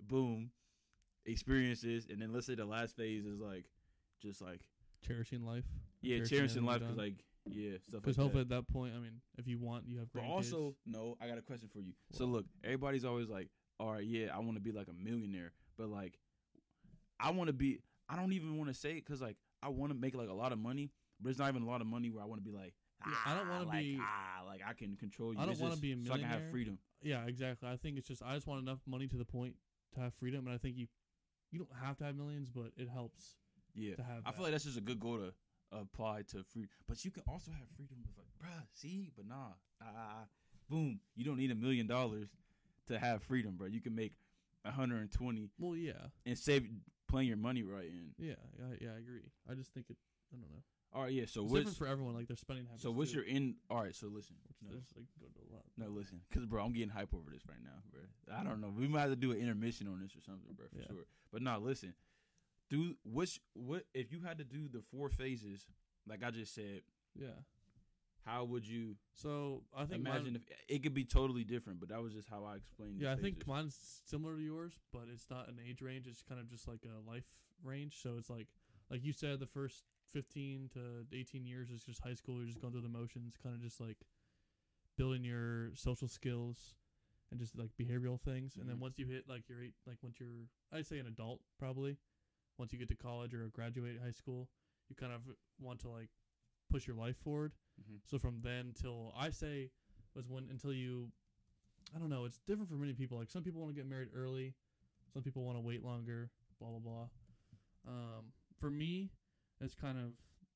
boom, 0.00 0.50
experiences, 1.26 2.06
and 2.10 2.20
then 2.20 2.32
let's 2.32 2.46
say 2.46 2.54
the 2.54 2.64
last 2.64 2.96
phase 2.96 3.24
is 3.26 3.38
like, 3.40 3.64
just 4.22 4.40
like 4.40 4.60
Cherishing 5.06 5.44
life. 5.46 5.64
yeah, 6.00 6.16
Cherishing 6.16 6.38
cherishing 6.38 6.64
life 6.64 6.82
is 6.82 6.96
like 6.96 7.14
yeah 7.50 7.76
stuff 7.86 7.94
like 7.94 8.02
Because 8.02 8.16
that. 8.16 8.22
hopefully 8.22 8.40
at 8.42 8.48
that 8.48 8.68
point, 8.68 8.94
I 8.96 8.98
mean, 9.00 9.20
if 9.38 9.46
you 9.46 9.58
want, 9.58 9.84
you 9.86 9.98
have. 9.98 10.08
But 10.12 10.24
also, 10.24 10.74
no, 10.86 11.16
I 11.20 11.28
got 11.28 11.38
a 11.38 11.42
question 11.42 11.68
for 11.72 11.80
you. 11.80 11.92
So 12.12 12.24
look, 12.24 12.46
everybody's 12.64 13.04
always 13.04 13.28
like, 13.28 13.48
all 13.78 13.92
right, 13.92 14.04
yeah, 14.04 14.28
I 14.34 14.38
want 14.40 14.54
to 14.54 14.60
be 14.60 14.72
like 14.72 14.88
a 14.88 14.92
millionaire, 14.92 15.52
but 15.76 15.88
like, 15.88 16.18
I 17.20 17.30
want 17.30 17.48
to 17.48 17.52
be. 17.52 17.80
I 18.08 18.16
don't 18.16 18.32
even 18.32 18.56
want 18.56 18.68
to 18.70 18.74
say 18.74 18.92
it 18.92 19.04
because 19.04 19.20
like 19.20 19.36
I 19.62 19.68
want 19.68 19.92
to 19.92 19.98
make 19.98 20.14
like 20.14 20.28
a 20.28 20.32
lot 20.34 20.52
of 20.52 20.58
money, 20.58 20.90
but 21.20 21.28
it's 21.30 21.38
not 21.38 21.48
even 21.48 21.62
a 21.62 21.66
lot 21.66 21.80
of 21.80 21.86
money 21.86 22.10
where 22.10 22.22
I 22.22 22.26
want 22.26 22.42
to 22.42 22.50
be 22.50 22.56
like. 22.56 22.74
Yeah, 23.06 23.14
I 23.26 23.34
don't 23.34 23.46
"Ah, 23.48 23.52
wanna 23.52 23.66
like, 23.66 23.84
be- 23.84 23.98
ah, 24.00 24.42
like 24.46 24.60
I 24.66 24.72
can 24.72 24.96
control 24.96 25.32
you. 25.32 25.40
I 25.40 25.46
don't 25.46 25.58
wanna 25.60 25.76
be 25.76 25.92
a 25.92 25.96
millionaire. 25.96 26.06
so 26.06 26.14
I 26.14 26.18
can 26.18 26.28
have 26.42 26.50
freedom. 26.50 26.78
Yeah, 27.02 27.26
exactly. 27.26 27.68
I 27.68 27.76
think 27.76 27.96
it's 27.96 28.08
just 28.08 28.22
I 28.22 28.34
just 28.34 28.46
want 28.46 28.62
enough 28.62 28.80
money 28.86 29.06
to 29.08 29.16
the 29.16 29.24
point 29.24 29.54
to 29.94 30.00
have 30.00 30.14
freedom, 30.14 30.46
and 30.46 30.54
I 30.54 30.58
think 30.58 30.76
you, 30.76 30.86
you 31.50 31.58
don't 31.58 31.72
have 31.80 31.96
to 31.98 32.04
have 32.04 32.16
millions, 32.16 32.50
but 32.50 32.72
it 32.76 32.88
helps 32.88 33.36
Yeah, 33.74 33.94
to 33.96 34.02
have. 34.02 34.22
I 34.26 34.32
feel 34.32 34.42
like 34.44 34.52
that's 34.52 34.64
just 34.64 34.78
a 34.78 34.82
good 34.82 34.98
goal 34.98 35.18
to 35.18 35.32
apply 35.70 36.22
to 36.32 36.42
free. 36.44 36.66
But 36.86 37.04
you 37.04 37.10
can 37.10 37.22
also 37.28 37.50
have 37.52 37.68
freedom 37.76 37.98
with 38.02 38.16
like, 38.16 38.26
bruh, 38.40 38.66
see, 38.74 39.10
but 39.16 39.26
nah, 39.26 39.52
ah, 39.80 40.24
boom, 40.68 41.00
you 41.14 41.24
don't 41.24 41.36
need 41.36 41.50
a 41.50 41.54
million 41.54 41.86
dollars 41.86 42.28
to 42.88 42.98
have 42.98 43.22
freedom, 43.22 43.54
bro. 43.56 43.66
You 43.68 43.80
can 43.80 43.94
make 43.94 44.14
120 44.62 45.48
well, 45.58 45.76
yeah, 45.76 45.92
and 46.26 46.36
save 46.36 46.68
playing 47.08 47.28
your 47.28 47.36
money 47.36 47.62
right 47.62 47.86
in. 47.86 48.10
yeah, 48.18 48.34
yeah, 48.58 48.74
yeah. 48.80 48.88
I 48.96 48.98
agree. 48.98 49.30
I 49.48 49.54
just 49.54 49.72
think 49.72 49.86
it. 49.90 49.96
I 50.32 50.36
don't 50.36 50.50
know. 50.50 50.62
All 50.94 51.02
right, 51.02 51.12
yeah. 51.12 51.24
So 51.26 51.42
It's 51.44 51.52
what's 51.52 51.64
different 51.64 51.76
for 51.78 51.86
everyone. 51.86 52.14
Like 52.14 52.26
they're 52.28 52.36
spending 52.36 52.64
habits. 52.66 52.82
so 52.82 52.90
what's 52.90 53.10
too, 53.12 53.18
your 53.18 53.26
in? 53.26 53.56
All 53.70 53.82
right, 53.82 53.94
so 53.94 54.06
listen, 54.08 54.36
Which 54.48 54.56
no, 54.62 54.76
like 54.96 55.06
go 55.20 55.26
to 55.26 55.40
a 55.40 55.54
lot. 55.54 55.64
no, 55.76 55.86
listen, 55.88 56.20
because 56.28 56.46
bro, 56.46 56.64
I'm 56.64 56.72
getting 56.72 56.88
hype 56.88 57.12
over 57.14 57.30
this 57.30 57.42
right 57.48 57.60
now, 57.62 57.82
bro. 57.92 58.00
I 58.36 58.42
don't 58.42 58.60
know. 58.60 58.72
We 58.76 58.88
might 58.88 59.00
have 59.02 59.10
to 59.10 59.16
do 59.16 59.32
an 59.32 59.38
intermission 59.38 59.86
on 59.88 60.00
this 60.00 60.16
or 60.16 60.20
something, 60.22 60.52
bro, 60.56 60.66
for 60.72 60.78
Yeah. 60.78 60.86
sure. 60.88 61.06
But 61.32 61.42
nah, 61.42 61.58
listen, 61.58 61.94
do 62.70 62.94
which 63.04 63.40
what 63.54 63.84
if 63.94 64.12
you 64.12 64.20
had 64.22 64.38
to 64.38 64.44
do 64.44 64.68
the 64.68 64.80
four 64.90 65.08
phases 65.10 65.66
like 66.06 66.22
I 66.24 66.30
just 66.30 66.54
said? 66.54 66.82
Yeah. 67.14 67.28
How 68.24 68.44
would 68.44 68.66
you 68.66 68.96
So 69.14 69.62
I 69.74 69.84
think 69.86 70.00
imagine 70.00 70.32
mine, 70.34 70.42
if 70.48 70.58
it 70.68 70.82
could 70.82 70.92
be 70.94 71.04
totally 71.04 71.44
different? 71.44 71.80
But 71.80 71.88
that 71.90 72.02
was 72.02 72.12
just 72.12 72.28
how 72.28 72.44
I 72.44 72.56
explained. 72.56 72.98
the 72.98 73.04
yeah, 73.04 73.12
I 73.12 73.16
think 73.16 73.46
mine's 73.46 74.02
similar 74.06 74.36
to 74.36 74.42
yours, 74.42 74.74
but 74.92 75.02
it's 75.12 75.28
not 75.30 75.48
an 75.48 75.58
age 75.66 75.80
range. 75.80 76.06
It's 76.06 76.22
kind 76.22 76.40
of 76.40 76.48
just 76.48 76.66
like 76.68 76.80
a 76.84 77.10
life 77.10 77.24
range. 77.62 78.00
So 78.02 78.16
it's 78.18 78.28
like, 78.28 78.48
like 78.90 79.02
you 79.02 79.12
said, 79.14 79.40
the 79.40 79.46
first 79.46 79.84
15 80.12 80.70
to 80.74 81.06
18 81.12 81.44
years 81.46 81.70
is 81.70 81.82
just 81.84 82.02
high 82.02 82.14
school. 82.14 82.36
You're 82.38 82.46
just 82.46 82.60
going 82.60 82.72
through 82.72 82.82
the 82.82 82.88
motions, 82.88 83.36
kind 83.42 83.54
of 83.54 83.60
just 83.62 83.80
like 83.80 83.98
building 84.96 85.22
your 85.24 85.74
social 85.74 86.08
skills 86.08 86.74
and 87.30 87.38
just 87.38 87.56
like 87.58 87.70
behavioral 87.76 88.20
things. 88.20 88.56
And 88.56 88.68
then 88.68 88.76
Mhm. 88.76 88.80
once 88.80 88.98
you 88.98 89.06
hit 89.06 89.28
like 89.28 89.48
your 89.48 89.62
eight, 89.62 89.74
like 89.86 90.02
once 90.02 90.18
you're, 90.18 90.48
I'd 90.72 90.86
say 90.86 90.98
an 90.98 91.06
adult 91.06 91.42
probably, 91.58 91.98
once 92.56 92.72
you 92.72 92.78
get 92.78 92.88
to 92.88 92.96
college 92.96 93.34
or 93.34 93.48
graduate 93.48 93.98
high 94.00 94.10
school, 94.10 94.48
you 94.88 94.96
kind 94.96 95.12
of 95.12 95.22
want 95.58 95.80
to 95.80 95.88
like 95.90 96.10
push 96.70 96.86
your 96.86 96.96
life 96.96 97.16
forward. 97.18 97.52
Mhm. 97.80 98.00
So 98.06 98.18
from 98.18 98.40
then 98.40 98.72
till 98.72 99.12
I 99.14 99.30
say 99.30 99.70
was 100.14 100.26
when 100.28 100.48
until 100.50 100.72
you, 100.72 101.12
I 101.94 101.98
don't 101.98 102.10
know. 102.10 102.24
It's 102.24 102.38
different 102.40 102.68
for 102.70 102.76
many 102.76 102.94
people. 102.94 103.18
Like 103.18 103.30
some 103.30 103.42
people 103.44 103.60
want 103.60 103.74
to 103.74 103.80
get 103.80 103.86
married 103.88 104.10
early, 104.14 104.54
some 105.12 105.22
people 105.22 105.44
want 105.44 105.56
to 105.56 105.60
wait 105.60 105.82
longer. 105.82 106.30
Blah 106.58 106.70
blah 106.70 106.78
blah. 106.80 107.08
Um, 107.86 108.32
for 108.58 108.70
me, 108.70 109.12
it's 109.60 109.74
kind 109.74 109.98
of 109.98 110.12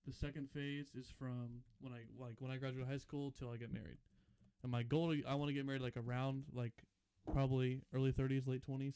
the 0.07 0.13
second 0.13 0.51
phase 0.51 0.93
is 0.95 1.07
from 1.19 1.63
when 1.81 1.93
I 1.93 2.01
like 2.19 2.37
when 2.41 2.51
I 2.51 2.57
graduate 2.57 2.87
high 2.89 2.99
school 2.99 3.33
till 3.39 3.51
I 3.51 3.57
get 3.57 3.73
married. 3.73 3.99
And 4.63 4.71
my 4.71 4.83
goal, 4.83 5.13
to, 5.13 5.23
I 5.27 5.35
want 5.35 5.49
to 5.49 5.55
get 5.55 5.67
married 5.67 5.83
like 5.83 5.97
around 5.97 6.45
like 6.53 6.73
probably 7.33 7.83
early 7.93 8.13
30s, 8.13 8.47
late 8.47 8.63
20s. 8.67 8.95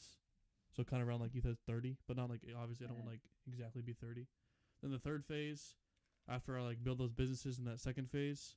So 0.75 0.83
kind 0.83 1.01
of 1.01 1.07
around 1.07 1.21
like 1.21 1.33
you 1.33 1.41
said 1.41 1.57
30, 1.65 1.97
but 2.07 2.17
not 2.17 2.29
like 2.29 2.41
obviously 2.59 2.85
I 2.85 2.89
don't 2.89 2.99
want 2.99 3.09
like 3.09 3.21
exactly 3.47 3.81
be 3.81 3.93
30. 3.93 4.27
Then 4.81 4.91
the 4.91 4.99
third 4.99 5.25
phase, 5.25 5.75
after 6.29 6.57
I 6.57 6.61
like 6.61 6.83
build 6.83 6.99
those 6.99 7.13
businesses 7.13 7.57
in 7.57 7.65
that 7.65 7.79
second 7.79 8.11
phase, 8.11 8.55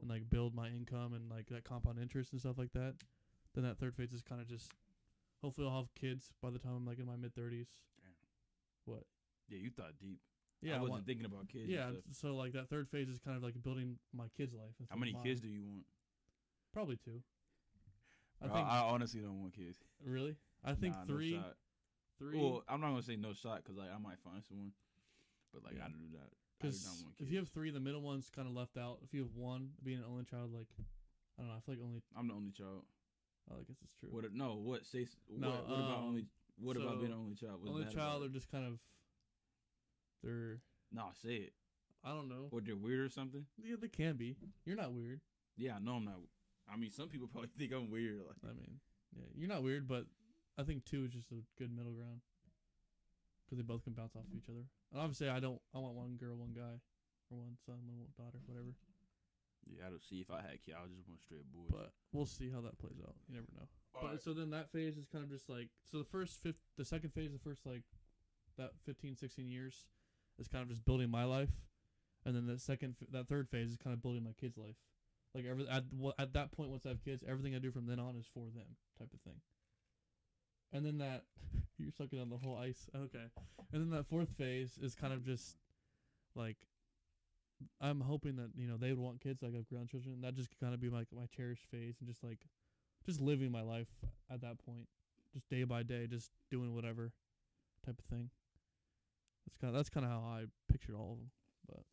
and 0.00 0.08
like 0.08 0.30
build 0.30 0.54
my 0.54 0.68
income 0.68 1.12
and 1.14 1.28
like 1.30 1.46
that 1.48 1.64
compound 1.64 1.98
interest 1.98 2.32
and 2.32 2.40
stuff 2.40 2.58
like 2.58 2.72
that. 2.72 2.94
Then 3.54 3.64
that 3.64 3.78
third 3.78 3.94
phase 3.94 4.12
is 4.12 4.22
kind 4.22 4.40
of 4.40 4.48
just, 4.48 4.70
hopefully 5.42 5.66
I'll 5.66 5.78
have 5.78 5.94
kids 5.94 6.32
by 6.42 6.50
the 6.50 6.58
time 6.58 6.72
I'm 6.76 6.86
like 6.86 6.98
in 6.98 7.06
my 7.06 7.16
mid 7.16 7.34
30s. 7.34 7.66
What? 8.84 9.04
Yeah, 9.48 9.58
you 9.58 9.70
thought 9.70 9.98
deep. 10.00 10.20
Yeah, 10.60 10.74
I 10.74 10.78
wasn't 10.78 10.90
want- 10.90 11.06
thinking 11.06 11.24
about 11.26 11.48
kids. 11.48 11.68
yeah. 11.68 11.90
So 12.12 12.34
like 12.34 12.52
that 12.52 12.68
third 12.68 12.88
phase 12.88 13.08
is 13.08 13.18
kind 13.18 13.36
of 13.36 13.42
like 13.42 13.62
building 13.62 13.98
my 14.12 14.28
kids' 14.36 14.54
life. 14.54 14.74
How 14.90 14.96
many 14.96 15.14
kids 15.22 15.40
do 15.40 15.48
you 15.48 15.62
want? 15.62 15.84
Probably 16.72 16.96
two. 16.96 17.22
I 18.42 18.46
Bro, 18.46 18.56
think 18.56 18.68
I 18.68 18.78
honestly 18.80 19.20
don't 19.20 19.40
want 19.40 19.54
kids. 19.54 19.78
really. 20.04 20.36
I 20.64 20.74
think 20.74 20.94
Nah, 20.94 21.04
three. 21.04 21.34
No 21.34 21.44
three. 22.18 22.38
Well, 22.38 22.64
I'm 22.68 22.80
not 22.80 22.90
gonna 22.90 23.02
say 23.02 23.16
no 23.16 23.32
shot 23.32 23.62
because 23.62 23.76
like 23.76 23.90
I 23.94 23.98
might 23.98 24.18
find 24.20 24.44
someone, 24.44 24.72
but 25.52 25.64
like 25.64 25.76
Yeah. 25.76 25.86
I 25.86 25.88
do 25.88 26.08
that. 26.12 26.30
Because 26.58 27.04
if 27.18 27.30
you 27.30 27.38
have 27.38 27.48
three, 27.48 27.70
the 27.70 27.80
middle 27.80 28.02
one's 28.02 28.30
kind 28.30 28.48
of 28.48 28.54
left 28.54 28.76
out. 28.76 28.98
If 29.02 29.14
you 29.14 29.22
have 29.22 29.34
one, 29.36 29.70
being 29.82 29.98
an 29.98 30.04
only 30.04 30.24
child, 30.24 30.52
like 30.52 30.66
I 31.38 31.42
don't 31.42 31.48
know. 31.48 31.56
I 31.56 31.60
feel 31.60 31.74
like 31.76 31.84
only. 31.84 32.02
I'm 32.16 32.26
the 32.28 32.34
only 32.34 32.50
child. 32.50 32.84
Oh, 33.50 33.54
I 33.60 33.62
guess 33.62 33.76
it's 33.82 33.94
true. 33.94 34.08
What? 34.10 34.30
No. 34.32 34.56
What? 34.56 34.84
Say. 34.84 35.06
No, 35.30 35.50
what, 35.50 35.68
what 35.68 35.78
about 35.78 35.98
um, 35.98 36.04
only? 36.04 36.26
What 36.58 36.76
about 36.76 36.98
being 36.98 37.12
so 37.12 37.14
an 37.16 37.20
only 37.20 37.34
child? 37.36 37.60
What's 37.62 37.70
only 37.70 37.84
child, 37.84 37.96
about 37.96 38.20
they're 38.20 38.28
just 38.28 38.50
kind 38.50 38.66
of. 38.66 38.78
They're. 40.22 40.60
Nah, 40.92 41.12
say 41.22 41.34
it. 41.34 41.52
I 42.04 42.10
don't 42.10 42.28
know. 42.28 42.48
Or 42.50 42.60
they're 42.60 42.76
weird 42.76 43.06
or 43.06 43.08
something. 43.08 43.44
Yeah, 43.62 43.76
they 43.80 43.88
can 43.88 44.16
be. 44.16 44.36
You're 44.64 44.76
not 44.76 44.92
weird. 44.92 45.20
Yeah, 45.56 45.78
no, 45.82 45.94
I'm 45.94 46.04
not. 46.04 46.16
I 46.72 46.76
mean, 46.76 46.90
some 46.90 47.08
people 47.08 47.28
probably 47.32 47.50
think 47.58 47.72
I'm 47.72 47.90
weird. 47.90 48.20
Like, 48.26 48.38
I 48.44 48.54
mean, 48.54 48.80
yeah, 49.16 49.26
you're 49.34 49.48
not 49.48 49.62
weird, 49.62 49.88
but 49.88 50.06
I 50.58 50.62
think 50.62 50.84
two 50.84 51.04
is 51.04 51.12
just 51.12 51.30
a 51.32 51.42
good 51.58 51.74
middle 51.74 51.92
ground. 51.92 52.20
Because 53.44 53.58
they 53.58 53.64
both 53.64 53.82
can 53.82 53.94
bounce 53.94 54.14
off 54.14 54.28
of 54.28 54.36
each 54.36 54.48
other. 54.48 54.68
And 54.92 55.00
obviously, 55.00 55.28
I 55.28 55.40
don't. 55.40 55.60
I 55.74 55.78
want 55.78 55.94
one 55.94 56.16
girl, 56.20 56.36
one 56.36 56.52
guy, 56.54 56.80
or 57.30 57.38
one 57.38 57.56
son, 57.64 57.80
one 57.88 58.04
daughter, 58.16 58.38
whatever. 58.44 58.76
yeah, 59.64 59.86
I 59.86 59.90
don't 59.90 60.04
see 60.04 60.20
if 60.20 60.30
I 60.30 60.44
had 60.44 60.60
kids. 60.60 60.76
I 60.76 60.82
would 60.84 60.92
just 60.92 61.08
want 61.08 61.20
straight 61.24 61.48
boys. 61.48 61.72
But 61.72 61.92
we'll 62.12 62.28
see 62.28 62.50
how 62.52 62.60
that 62.60 62.78
plays 62.78 63.00
out. 63.00 63.16
You 63.26 63.40
never 63.40 63.48
know. 63.56 63.68
But 64.00 64.22
so 64.22 64.32
then 64.32 64.50
that 64.50 64.70
phase 64.70 64.96
is 64.96 65.08
kind 65.08 65.24
of 65.24 65.30
just 65.30 65.48
like 65.48 65.68
so 65.90 65.98
the 65.98 66.04
first 66.04 66.42
fifth, 66.42 66.60
the 66.76 66.84
second 66.84 67.12
phase, 67.14 67.32
the 67.32 67.38
first 67.40 67.64
like 67.64 67.82
that 68.58 68.72
15, 68.84 69.16
16 69.16 69.48
years 69.48 69.86
is 70.38 70.48
kind 70.48 70.62
of 70.62 70.68
just 70.68 70.84
building 70.84 71.10
my 71.10 71.24
life, 71.24 71.50
and 72.24 72.34
then 72.36 72.46
the 72.46 72.58
second, 72.58 72.96
that 73.12 73.28
third 73.28 73.48
phase 73.48 73.70
is 73.70 73.76
kind 73.76 73.94
of 73.94 74.02
building 74.02 74.24
my 74.24 74.32
kids' 74.40 74.56
life. 74.58 74.76
Like 75.34 75.44
every 75.46 75.68
at 75.68 75.84
at 76.18 76.32
that 76.34 76.52
point, 76.52 76.70
once 76.70 76.86
I 76.86 76.90
have 76.90 77.04
kids, 77.04 77.24
everything 77.28 77.54
I 77.54 77.58
do 77.58 77.70
from 77.70 77.86
then 77.86 78.00
on 78.00 78.16
is 78.16 78.26
for 78.32 78.46
them, 78.54 78.76
type 78.98 79.12
of 79.14 79.20
thing. 79.20 79.40
and 80.72 80.84
then 80.84 80.98
that 80.98 81.24
you're 81.78 81.92
sucking 81.92 82.20
on 82.20 82.30
the 82.30 82.36
whole 82.36 82.56
ice. 82.56 82.88
Okay, 82.94 83.26
and 83.72 83.82
then 83.82 83.90
that 83.90 84.06
fourth 84.06 84.30
phase 84.36 84.78
is 84.80 84.94
kind 84.94 85.12
of 85.12 85.24
just 85.24 85.56
like 86.34 86.56
I'm 87.80 88.00
hoping 88.00 88.36
that 88.36 88.50
you 88.56 88.66
know 88.68 88.76
they 88.76 88.90
would 88.90 88.98
want 88.98 89.20
kids 89.20 89.42
like 89.42 89.52
I 89.52 89.56
have 89.56 89.68
grandchildren. 89.68 90.20
That 90.20 90.34
just 90.34 90.50
kind 90.60 90.74
of 90.74 90.80
be 90.80 90.88
like 90.90 91.08
my 91.12 91.26
cherished 91.26 91.66
phase 91.70 91.96
and 92.00 92.08
just 92.08 92.22
like 92.22 92.38
just 93.06 93.20
living 93.20 93.50
my 93.50 93.62
life 93.62 93.88
at 94.30 94.40
that 94.42 94.58
point, 94.64 94.88
just 95.32 95.48
day 95.48 95.64
by 95.64 95.82
day, 95.82 96.06
just 96.06 96.30
doing 96.50 96.74
whatever 96.74 97.12
type 97.84 97.98
of 97.98 98.04
thing. 98.06 98.30
That's 99.48 99.56
kind 99.56 99.70
of 99.74 99.78
that's 99.78 99.88
kind 99.88 100.04
of 100.04 100.12
how 100.12 100.18
I 100.20 100.44
pictured 100.70 100.94
all 100.94 101.12
of 101.12 101.18
them. 101.18 101.30
But 101.66 101.84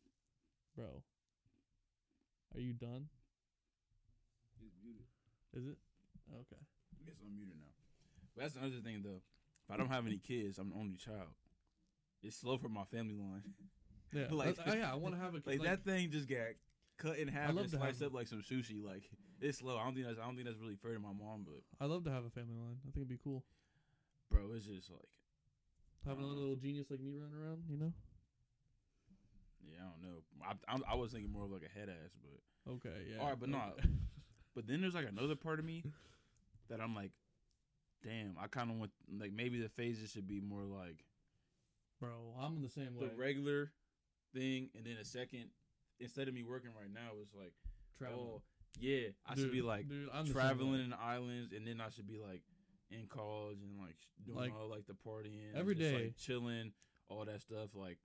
bro, 0.76 1.02
are 2.54 2.60
you 2.60 2.74
done? 2.74 3.08
He's 4.60 4.72
muted. 4.84 5.06
Is 5.54 5.66
it? 5.66 5.78
Okay. 6.32 6.62
Yes, 7.06 7.16
I'm 7.24 7.34
muted 7.34 7.56
now. 7.56 7.72
But 8.34 8.42
that's 8.42 8.54
another 8.56 8.80
thing 8.84 9.00
though. 9.02 9.22
If 9.64 9.70
I 9.74 9.76
don't 9.78 9.88
have 9.88 10.06
any 10.06 10.18
kids, 10.18 10.58
I'm 10.58 10.70
the 10.70 10.76
only 10.76 10.96
child. 10.96 11.32
It's 12.22 12.36
slow 12.36 12.58
for 12.58 12.68
my 12.68 12.84
family 12.84 13.16
line. 13.16 13.42
Yeah. 14.12 14.28
Like- 14.30 14.54
that's- 14.54 14.72
oh, 14.72 14.78
yeah, 14.78 14.92
I 14.92 14.94
want 14.94 15.16
to 15.16 15.20
have 15.20 15.34
a 15.34 15.40
kid. 15.42 15.58
Like, 15.58 15.68
that 15.68 15.84
thing 15.84 16.10
just 16.12 16.28
got 16.28 16.54
cut 16.96 17.18
in 17.18 17.26
half 17.28 17.50
and 17.50 17.68
sliced 17.68 18.00
up 18.02 18.14
like 18.14 18.28
some 18.28 18.40
sushi. 18.40 18.82
Like 18.82 19.02
it's 19.40 19.58
slow. 19.58 19.76
I 19.76 19.84
don't 19.84 19.94
think 19.94 20.06
that's 20.06 20.18
I 20.20 20.24
don't 20.24 20.36
think 20.36 20.46
that's 20.46 20.60
really 20.60 20.76
fair 20.76 20.92
to 20.94 21.00
my 21.00 21.08
mom, 21.12 21.44
but 21.44 21.60
I 21.80 21.86
love 21.88 22.04
to 22.04 22.10
have 22.10 22.24
a 22.24 22.30
family 22.30 22.54
line. 22.54 22.76
I 22.86 22.90
think 22.94 22.98
it'd 22.98 23.08
be 23.08 23.18
cool. 23.22 23.44
bro, 24.30 24.52
it's 24.54 24.64
just 24.66 24.90
like 24.90 25.08
Having 26.06 26.24
a 26.24 26.26
little 26.28 26.56
genius 26.56 26.86
like 26.90 27.00
me 27.00 27.12
running 27.16 27.36
around, 27.36 27.62
you 27.68 27.76
know? 27.78 27.92
yeah, 29.68 29.80
I 29.80 29.90
don't 29.90 30.02
know. 30.02 30.18
I 30.42 30.90
I, 30.90 30.92
I 30.92 30.94
was 30.96 31.12
thinking 31.12 31.32
more 31.32 31.44
of 31.44 31.50
like 31.50 31.62
a 31.62 31.78
head 31.78 31.88
ass, 31.88 32.12
but 32.22 32.72
Okay, 32.72 32.90
yeah. 33.12 33.20
All 33.20 33.28
right, 33.28 33.38
but 33.38 33.48
okay. 33.48 33.88
but 34.54 34.66
then 34.66 34.80
there's 34.80 34.94
like 34.94 35.08
another 35.08 35.36
part 35.36 35.58
of 35.58 35.64
me 35.64 35.84
that 36.68 36.80
I'm 36.80 36.94
like, 36.94 37.10
damn, 38.02 38.36
I 38.40 38.46
kind 38.48 38.70
of 38.70 38.78
want 38.78 38.90
like 39.18 39.32
maybe 39.32 39.60
the 39.60 39.68
phases 39.68 40.10
should 40.10 40.28
be 40.28 40.40
more 40.40 40.64
like 40.64 41.04
Bro, 42.00 42.34
I'm 42.40 42.56
in 42.56 42.62
the 42.62 42.68
same 42.68 42.94
way. 42.96 43.08
the 43.08 43.14
regular 43.16 43.72
thing, 44.34 44.68
and 44.76 44.84
then 44.84 44.96
a 45.00 45.04
second 45.04 45.46
instead 45.98 46.28
of 46.28 46.34
me 46.34 46.42
working 46.42 46.70
right 46.78 46.92
now, 46.92 47.18
it's 47.20 47.34
like 47.34 47.52
Traveling. 47.98 48.20
oh 48.20 48.42
yeah, 48.78 49.08
I 49.26 49.34
should 49.34 49.52
be 49.52 49.62
like 49.62 49.88
dude, 49.88 50.10
traveling 50.32 50.80
in 50.80 50.90
the 50.90 51.00
islands, 51.00 51.52
and 51.52 51.66
then 51.66 51.80
I 51.80 51.88
should 51.90 52.06
be 52.06 52.18
like 52.18 52.42
in 52.90 53.06
college 53.08 53.58
and 53.62 53.78
like 53.80 53.96
doing 54.24 54.38
Like, 54.38 54.52
all 54.54 54.68
like 54.68 54.86
the 54.86 54.94
partying 54.94 55.54
every 55.54 55.74
just, 55.74 55.90
day. 55.90 56.02
like 56.04 56.16
chilling, 56.16 56.72
all 57.08 57.24
that 57.24 57.40
stuff, 57.42 57.70
like 57.74 57.98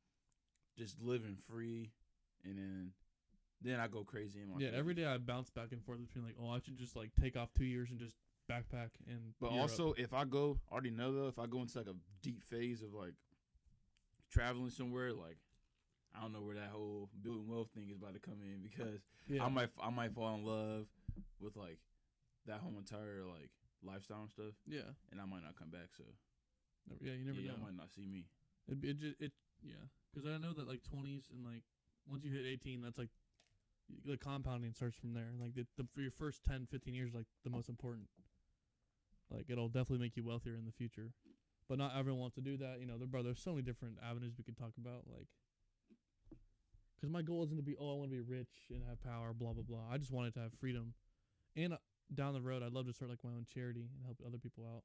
just 0.77 0.99
living 1.01 1.37
free, 1.47 1.91
and 2.43 2.57
then 2.57 2.91
then 3.61 3.79
I 3.79 3.87
go 3.87 4.03
crazy 4.03 4.41
in 4.41 4.49
my 4.49 4.55
Yeah, 4.59 4.69
50s. 4.69 4.73
every 4.79 4.93
day 4.95 5.05
I 5.05 5.17
bounce 5.19 5.49
back 5.51 5.71
and 5.71 5.83
forth 5.83 5.99
between 5.99 6.25
like, 6.25 6.35
oh, 6.41 6.49
I 6.49 6.59
should 6.59 6.77
just 6.77 6.95
like 6.95 7.11
take 7.19 7.37
off 7.37 7.49
two 7.55 7.65
years 7.65 7.91
and 7.91 7.99
just 7.99 8.15
backpack 8.49 8.89
and. 9.07 9.33
But 9.39 9.51
Europe. 9.51 9.61
also, 9.69 9.93
if 9.97 10.13
I 10.13 10.25
go, 10.25 10.57
I 10.69 10.73
already 10.73 10.89
know 10.91 11.13
though, 11.13 11.27
if 11.27 11.37
I 11.37 11.45
go 11.45 11.61
into 11.61 11.77
like 11.77 11.87
a 11.87 11.95
deep 12.23 12.41
phase 12.43 12.81
of 12.81 12.93
like 12.93 13.13
traveling 14.31 14.69
somewhere, 14.71 15.13
like 15.13 15.37
I 16.17 16.21
don't 16.21 16.33
know 16.33 16.41
where 16.41 16.55
that 16.55 16.69
whole 16.71 17.09
building 17.21 17.47
wealth 17.47 17.69
thing 17.75 17.87
is 17.89 17.95
about 17.97 18.13
to 18.13 18.19
come 18.19 18.39
in 18.43 18.61
because 18.63 19.01
yeah, 19.27 19.43
I 19.45 19.49
might 19.49 19.69
I 19.81 19.89
might 19.89 20.13
fall 20.13 20.33
in 20.35 20.43
love 20.43 20.87
with 21.39 21.55
like 21.55 21.77
that 22.47 22.59
whole 22.61 22.73
entire 22.77 23.21
like 23.25 23.51
lifestyle 23.83 24.21
and 24.21 24.31
stuff, 24.31 24.55
yeah, 24.67 24.93
and 25.11 25.19
I 25.21 25.25
might 25.25 25.43
not 25.43 25.57
come 25.57 25.69
back. 25.69 25.89
So 25.97 26.03
Never- 26.87 27.03
yeah, 27.03 27.13
you 27.13 27.25
never 27.25 27.39
yeah, 27.39 27.51
know. 27.51 27.61
I 27.61 27.65
might 27.69 27.77
not 27.77 27.91
see 27.91 28.05
me. 28.05 28.25
It 28.67 28.81
be 28.81 28.89
it 28.89 28.99
just 28.99 29.21
it 29.21 29.31
yeah, 29.61 29.85
because 30.13 30.29
I 30.29 30.37
know 30.37 30.53
that 30.53 30.67
like 30.67 30.83
twenties 30.83 31.29
and 31.33 31.45
like 31.45 31.63
once 32.09 32.23
you 32.23 32.31
hit 32.31 32.45
eighteen, 32.45 32.81
that's 32.81 32.97
like 32.97 33.09
the 34.05 34.17
compounding 34.17 34.73
starts 34.73 34.97
from 34.97 35.13
there. 35.13 35.31
Like 35.39 35.53
the, 35.55 35.65
the 35.77 35.87
for 35.93 36.01
your 36.01 36.11
first 36.11 36.43
10, 36.43 36.67
15 36.71 36.93
years, 36.93 37.13
like 37.13 37.25
the 37.43 37.49
most 37.49 37.69
important. 37.69 38.07
Like 39.29 39.45
it'll 39.49 39.67
definitely 39.67 39.99
make 39.99 40.15
you 40.17 40.23
wealthier 40.23 40.55
in 40.55 40.65
the 40.65 40.71
future, 40.71 41.11
but 41.69 41.77
not 41.77 41.95
everyone 41.97 42.19
wants 42.21 42.35
to 42.35 42.41
do 42.41 42.57
that. 42.57 42.79
You 42.79 42.85
know, 42.85 42.97
there, 42.97 43.07
bro. 43.07 43.23
There's 43.23 43.39
so 43.41 43.51
many 43.51 43.63
different 43.63 43.97
avenues 44.03 44.33
we 44.37 44.43
could 44.43 44.57
talk 44.57 44.73
about. 44.77 45.03
Like, 45.07 45.27
because 46.95 47.09
my 47.11 47.21
goal 47.21 47.43
isn't 47.43 47.55
to 47.57 47.63
be 47.63 47.75
oh 47.79 47.93
I 47.93 47.97
want 47.97 48.11
to 48.11 48.15
be 48.17 48.21
rich 48.21 48.67
and 48.69 48.83
have 48.87 49.01
power, 49.01 49.33
blah 49.33 49.53
blah 49.53 49.63
blah. 49.63 49.87
I 49.91 49.97
just 49.97 50.11
wanted 50.11 50.33
to 50.35 50.41
have 50.41 50.51
freedom, 50.59 50.93
and 51.55 51.73
uh, 51.73 51.77
down 52.13 52.33
the 52.33 52.41
road 52.41 52.61
I'd 52.63 52.73
love 52.73 52.87
to 52.87 52.93
start 52.93 53.09
like 53.09 53.23
my 53.23 53.29
own 53.31 53.45
charity 53.53 53.87
and 53.95 54.05
help 54.05 54.17
other 54.25 54.37
people 54.37 54.63
out 54.65 54.83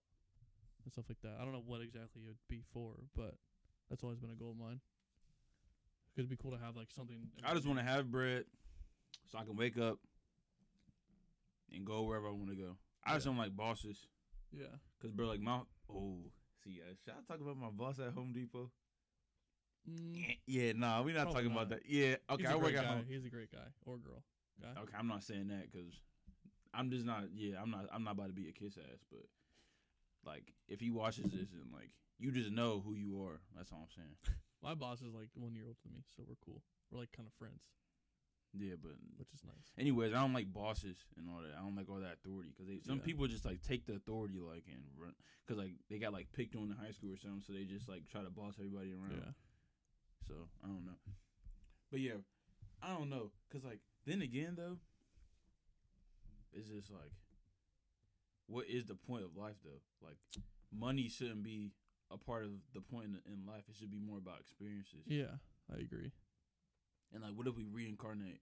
and 0.85 0.93
stuff 0.93 1.07
like 1.09 1.21
that. 1.23 1.39
I 1.41 1.45
don't 1.45 1.53
know 1.53 1.63
what 1.67 1.81
exactly 1.81 2.23
it 2.23 2.29
would 2.29 2.37
be 2.49 2.63
for, 2.73 2.93
but 3.17 3.35
that's 3.91 4.03
always 4.05 4.19
been 4.19 4.31
a 4.31 4.35
goal 4.35 4.51
of 4.53 4.57
mine. 4.59 4.81
It'd 6.17 6.31
be 6.31 6.37
cool 6.37 6.53
to 6.53 6.59
have 6.59 6.77
like 6.77 6.89
something. 6.95 7.17
I 7.45 7.53
just 7.55 7.67
want 7.67 7.79
to 7.79 7.85
have 7.85 8.11
bread 8.11 8.45
so 9.31 9.39
I 9.39 9.45
can 9.45 9.57
wake 9.57 9.77
up 9.79 9.99
and 11.75 11.85
go 11.85 12.03
wherever 12.05 12.27
I 12.29 12.31
want 12.31 12.49
to 12.51 12.57
go. 12.57 12.77
I 13.05 13.15
just 13.15 13.27
Yeah. 13.27 13.31
don't 13.33 13.39
like 13.39 13.57
bosses. 13.57 14.07
yeah. 14.53 14.67
Cause 15.03 15.11
bro, 15.11 15.27
like 15.27 15.41
my 15.41 15.61
oh, 15.93 16.19
see, 16.65 16.81
uh, 16.81 16.95
should 17.05 17.13
I 17.13 17.21
talk 17.31 17.41
about 17.41 17.57
my 17.59 17.69
boss 17.71 17.99
at 17.99 18.13
Home 18.15 18.33
Depot? 18.33 18.71
Mm, 19.89 20.39
Yeah, 20.47 20.73
nah, 20.73 21.03
we're 21.03 21.15
not 21.15 21.25
Probably 21.25 21.43
talking 21.43 21.53
about 21.53 21.69
that. 21.69 21.83
Yeah, 21.87 22.17
okay, 22.31 22.47
I 22.47 22.55
work 22.55 22.65
great 22.65 22.77
at 22.77 22.85
home. 22.87 23.05
He's 23.09 23.25
a 23.25 23.29
great 23.29 23.53
guy 23.53 23.59
or 23.85 23.99
girl. 23.99 24.23
Guy. 24.61 24.81
Okay, 24.81 24.95
I'm 24.99 25.07
not 25.07 25.23
saying 25.23 25.49
that 25.49 25.71
because 25.71 25.93
I'm 26.77 26.91
just 26.91 27.05
not. 27.07 27.25
Yeah, 27.35 27.57
I'm 27.63 27.71
not. 27.71 27.87
I'm 27.93 28.05
not 28.05 28.13
about 28.13 28.27
to 28.29 28.33
be 28.33 28.49
a 28.49 28.53
kiss 28.53 28.77
ass. 28.77 29.01
But 29.11 29.25
like, 30.25 30.53
if 30.69 30.81
he 30.81 30.91
watches 30.91 31.25
this 31.25 31.53
and 31.53 31.73
like, 31.73 31.91
you 32.19 32.31
just 32.33 32.51
know 32.51 32.83
who 32.85 32.95
you 32.95 33.23
are. 33.23 33.41
That's 33.57 33.73
all 33.73 33.83
I'm 33.89 33.95
saying. 33.95 34.17
My 34.63 34.75
boss 34.75 35.01
is 35.01 35.15
like 35.15 35.29
one 35.35 35.55
year 35.55 35.65
older 35.67 35.79
than 35.85 35.93
me, 35.95 36.05
so 36.17 36.25
we're 36.27 36.35
cool. 36.45 36.63
We're 36.91 37.01
like 37.01 37.13
kind 37.13 37.27
of 37.29 37.35
friends, 37.35 37.61
Yeah, 38.57 38.75
but 38.81 38.93
which 39.17 39.29
is 39.35 39.45
nice. 39.45 39.71
anyways, 39.79 40.13
I 40.15 40.21
don't 40.21 40.33
like 40.33 40.53
bosses 40.53 40.97
and 41.19 41.29
all 41.29 41.43
that. 41.43 41.55
I 41.57 41.61
don't 41.63 41.77
like 41.77 41.89
all 41.91 42.01
that 42.01 42.19
authority 42.25 42.51
because 42.51 42.67
they 42.67 42.81
some 42.81 42.99
Yeah. 42.99 43.05
people 43.05 43.27
just 43.29 43.45
like 43.45 43.61
take 43.63 43.87
the 43.87 43.95
authority 43.95 44.39
like 44.41 44.65
and 44.73 44.83
run 44.97 45.13
because 45.45 45.61
like 45.63 45.75
they 45.91 45.99
got 45.99 46.13
like 46.15 46.33
picked 46.33 46.57
on 46.57 46.73
in 46.73 46.77
high 46.77 46.91
school 46.93 47.13
or 47.13 47.19
something, 47.21 47.43
so 47.47 47.53
they 47.53 47.65
just 47.65 47.87
like 47.89 48.09
try 48.11 48.23
to 48.23 48.31
boss 48.31 48.55
everybody 48.59 48.93
around. 48.97 49.13
Yeah. 49.23 49.33
So 50.27 50.35
I 50.65 50.67
don't 50.67 50.87
know. 50.87 50.99
But 51.93 52.01
yeah, 52.01 52.19
I 52.83 52.97
don't 52.97 53.11
know. 53.11 53.31
Cause 53.53 53.63
like 53.63 53.81
then 54.07 54.23
again 54.23 54.55
though, 54.57 54.79
it's 56.53 56.69
just 56.69 56.91
like, 56.91 57.13
what 58.47 58.67
is 58.69 58.85
the 58.85 58.95
point 58.95 59.25
of 59.25 59.37
life 59.37 59.57
though? 59.65 59.81
Like, 60.07 60.17
money 60.73 61.09
shouldn't 61.09 61.43
be 61.43 61.73
a 62.11 62.17
part 62.19 62.45
of 62.45 62.51
the 62.75 62.81
point 62.81 63.07
in, 63.27 63.47
life. 63.47 63.65
It 63.69 63.77
should 63.77 63.91
be 63.91 63.99
more 63.99 64.19
about 64.19 64.39
experiences. 64.41 65.01
Yeah, 65.07 65.39
I 65.73 65.79
agree, 65.81 66.13
And 67.13 67.23
like, 67.23 67.33
what 67.35 67.47
if 67.47 67.57
we 67.57 67.67
reincarnate? 67.67 68.41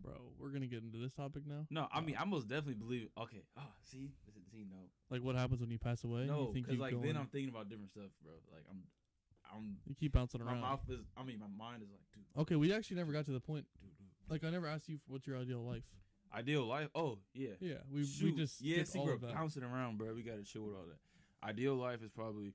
bro. 0.00 0.12
We're 0.38 0.50
gonna 0.50 0.66
get 0.68 0.82
into 0.84 0.98
this 0.98 1.12
topic 1.12 1.42
now. 1.46 1.66
No, 1.70 1.88
I 1.92 2.00
mean, 2.00 2.16
I 2.18 2.24
most 2.24 2.46
definitely 2.48 2.74
believe. 2.74 3.08
Okay, 3.20 3.42
oh, 3.56 3.62
see, 3.90 4.12
see, 4.52 4.64
no, 4.70 4.76
Like 5.10 5.22
what 5.22 5.34
happens 5.34 5.60
when 5.60 5.70
you 5.70 5.78
pass 5.78 6.04
away? 6.04 6.26
no, 6.26 6.52
because 6.54 6.78
like 6.78 6.92
go 6.94 7.00
then 7.00 7.16
I'm 7.16 7.26
thinking 7.26 7.48
about 7.48 7.68
different 7.68 7.90
stuff, 7.90 8.10
bro. 8.22 8.34
Like 8.52 8.62
I'm, 8.70 8.82
I'm, 9.52 9.76
you 9.86 9.96
keep 9.98 10.12
bouncing 10.12 10.40
around. 10.40 10.60
my 10.60 10.68
mouth 10.68 10.80
is. 10.88 11.00
I 11.16 11.24
mean, 11.24 11.40
my 11.40 11.46
mind 11.48 11.82
is 11.82 11.88
like, 11.90 12.00
dude, 12.14 12.42
Okay, 12.42 12.54
we 12.54 12.72
actually 12.72 12.96
never 12.98 13.10
got 13.12 13.24
to 13.24 13.32
the 13.32 13.40
point. 13.40 13.66
dude, 13.80 13.90
dude. 13.98 14.06
Like 14.30 14.44
I 14.44 14.50
never 14.50 14.68
asked 14.68 14.88
you 14.88 15.00
what's 15.08 15.26
your 15.26 15.36
ideal 15.36 15.64
life. 15.64 15.82
Ideal 16.34 16.66
life. 16.66 16.88
Oh 16.94 17.18
yeah. 17.34 17.54
Yeah, 17.60 17.74
we 17.92 18.00
we 18.22 18.32
just 18.32 18.60
yeah, 18.60 18.84
see, 18.84 18.98
we're 18.98 19.16
bouncing 19.16 19.62
around, 19.64 19.98
bro. 19.98 20.12
We 20.14 20.22
gotta 20.22 20.44
chill 20.44 20.62
with 20.64 20.74
all 20.76 20.84
that. 20.86 21.48
Ideal 21.48 21.74
life 21.74 22.02
is 22.02 22.10
probably 22.10 22.52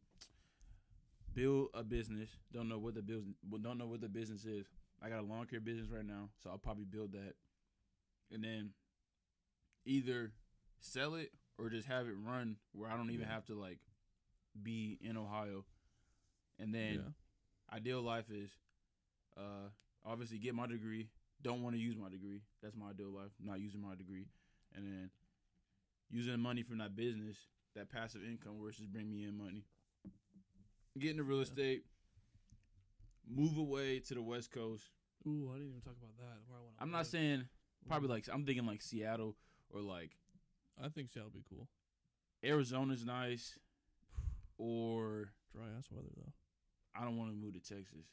build 1.33 1.69
a 1.73 1.83
business. 1.83 2.29
Don't 2.53 2.69
know 2.69 2.77
what 2.77 2.93
the 2.95 3.01
business. 3.01 3.35
Don't 3.61 3.77
know 3.77 3.87
what 3.87 4.01
the 4.01 4.09
business 4.09 4.45
is. 4.45 4.67
I 5.01 5.09
got 5.09 5.19
a 5.19 5.23
lawn 5.23 5.47
care 5.47 5.59
business 5.59 5.89
right 5.89 6.05
now, 6.05 6.29
so 6.43 6.49
I'll 6.49 6.57
probably 6.57 6.85
build 6.85 7.13
that, 7.13 7.33
and 8.31 8.43
then 8.43 8.71
either 9.85 10.31
sell 10.79 11.15
it 11.15 11.31
or 11.57 11.69
just 11.69 11.87
have 11.87 12.07
it 12.07 12.13
run 12.25 12.57
where 12.73 12.89
I 12.89 12.95
don't 12.97 13.09
even 13.09 13.27
Yeah. 13.27 13.33
have 13.33 13.45
to 13.45 13.55
like 13.55 13.79
be 14.61 14.97
in 15.01 15.17
Ohio. 15.17 15.65
And 16.59 16.73
then 16.73 16.93
yeah. 16.93 17.75
ideal 17.75 18.01
life 18.01 18.29
is 18.29 18.51
uh 19.35 19.69
obviously 20.05 20.37
get 20.37 20.53
my 20.53 20.67
degree 20.67 21.09
don't 21.43 21.61
want 21.61 21.75
to 21.75 21.81
use 21.81 21.95
my 21.97 22.09
degree 22.09 22.41
that's 22.61 22.75
my 22.75 22.89
ideal 22.89 23.11
life 23.11 23.31
not 23.43 23.59
using 23.59 23.81
my 23.81 23.95
degree 23.95 24.25
and 24.75 24.85
then 24.85 25.09
using 26.09 26.39
money 26.39 26.63
from 26.63 26.77
that 26.79 26.95
business 26.95 27.37
that 27.75 27.89
passive 27.91 28.21
income 28.23 28.59
where 28.59 28.69
it's 28.69 28.77
just 28.77 28.91
bring 28.91 29.09
me 29.11 29.23
in 29.25 29.37
money 29.37 29.63
get 30.99 31.11
into 31.11 31.23
real 31.23 31.41
estate 31.41 31.83
move 33.27 33.57
away 33.57 33.99
to 33.99 34.13
the 34.13 34.21
west 34.21 34.51
coast 34.51 34.85
Ooh, 35.25 35.49
I 35.51 35.57
didn't 35.57 35.69
even 35.69 35.81
talk 35.81 35.95
about 35.97 36.17
that. 36.17 36.37
Where 36.47 36.57
I 36.59 36.61
want. 36.61 36.75
i'm 36.79 36.91
not 36.91 37.05
saying 37.07 37.45
probably 37.87 38.09
like 38.09 38.27
i'm 38.31 38.45
thinking 38.45 38.65
like 38.65 38.81
seattle 38.81 39.35
or 39.69 39.81
like 39.81 40.11
I 40.83 40.89
think 40.89 41.09
Seattle 41.09 41.29
would 41.33 41.43
be 41.43 41.45
cool. 41.49 41.67
arizona's 42.43 43.05
nice 43.05 43.57
or 44.57 45.29
Dry 45.53 45.65
ass 45.77 45.87
weather 45.91 46.09
though. 46.15 46.31
i 46.95 47.03
don't 47.03 47.17
want 47.17 47.29
to 47.31 47.35
move 47.35 47.53
to 47.53 47.59
texas 47.59 48.05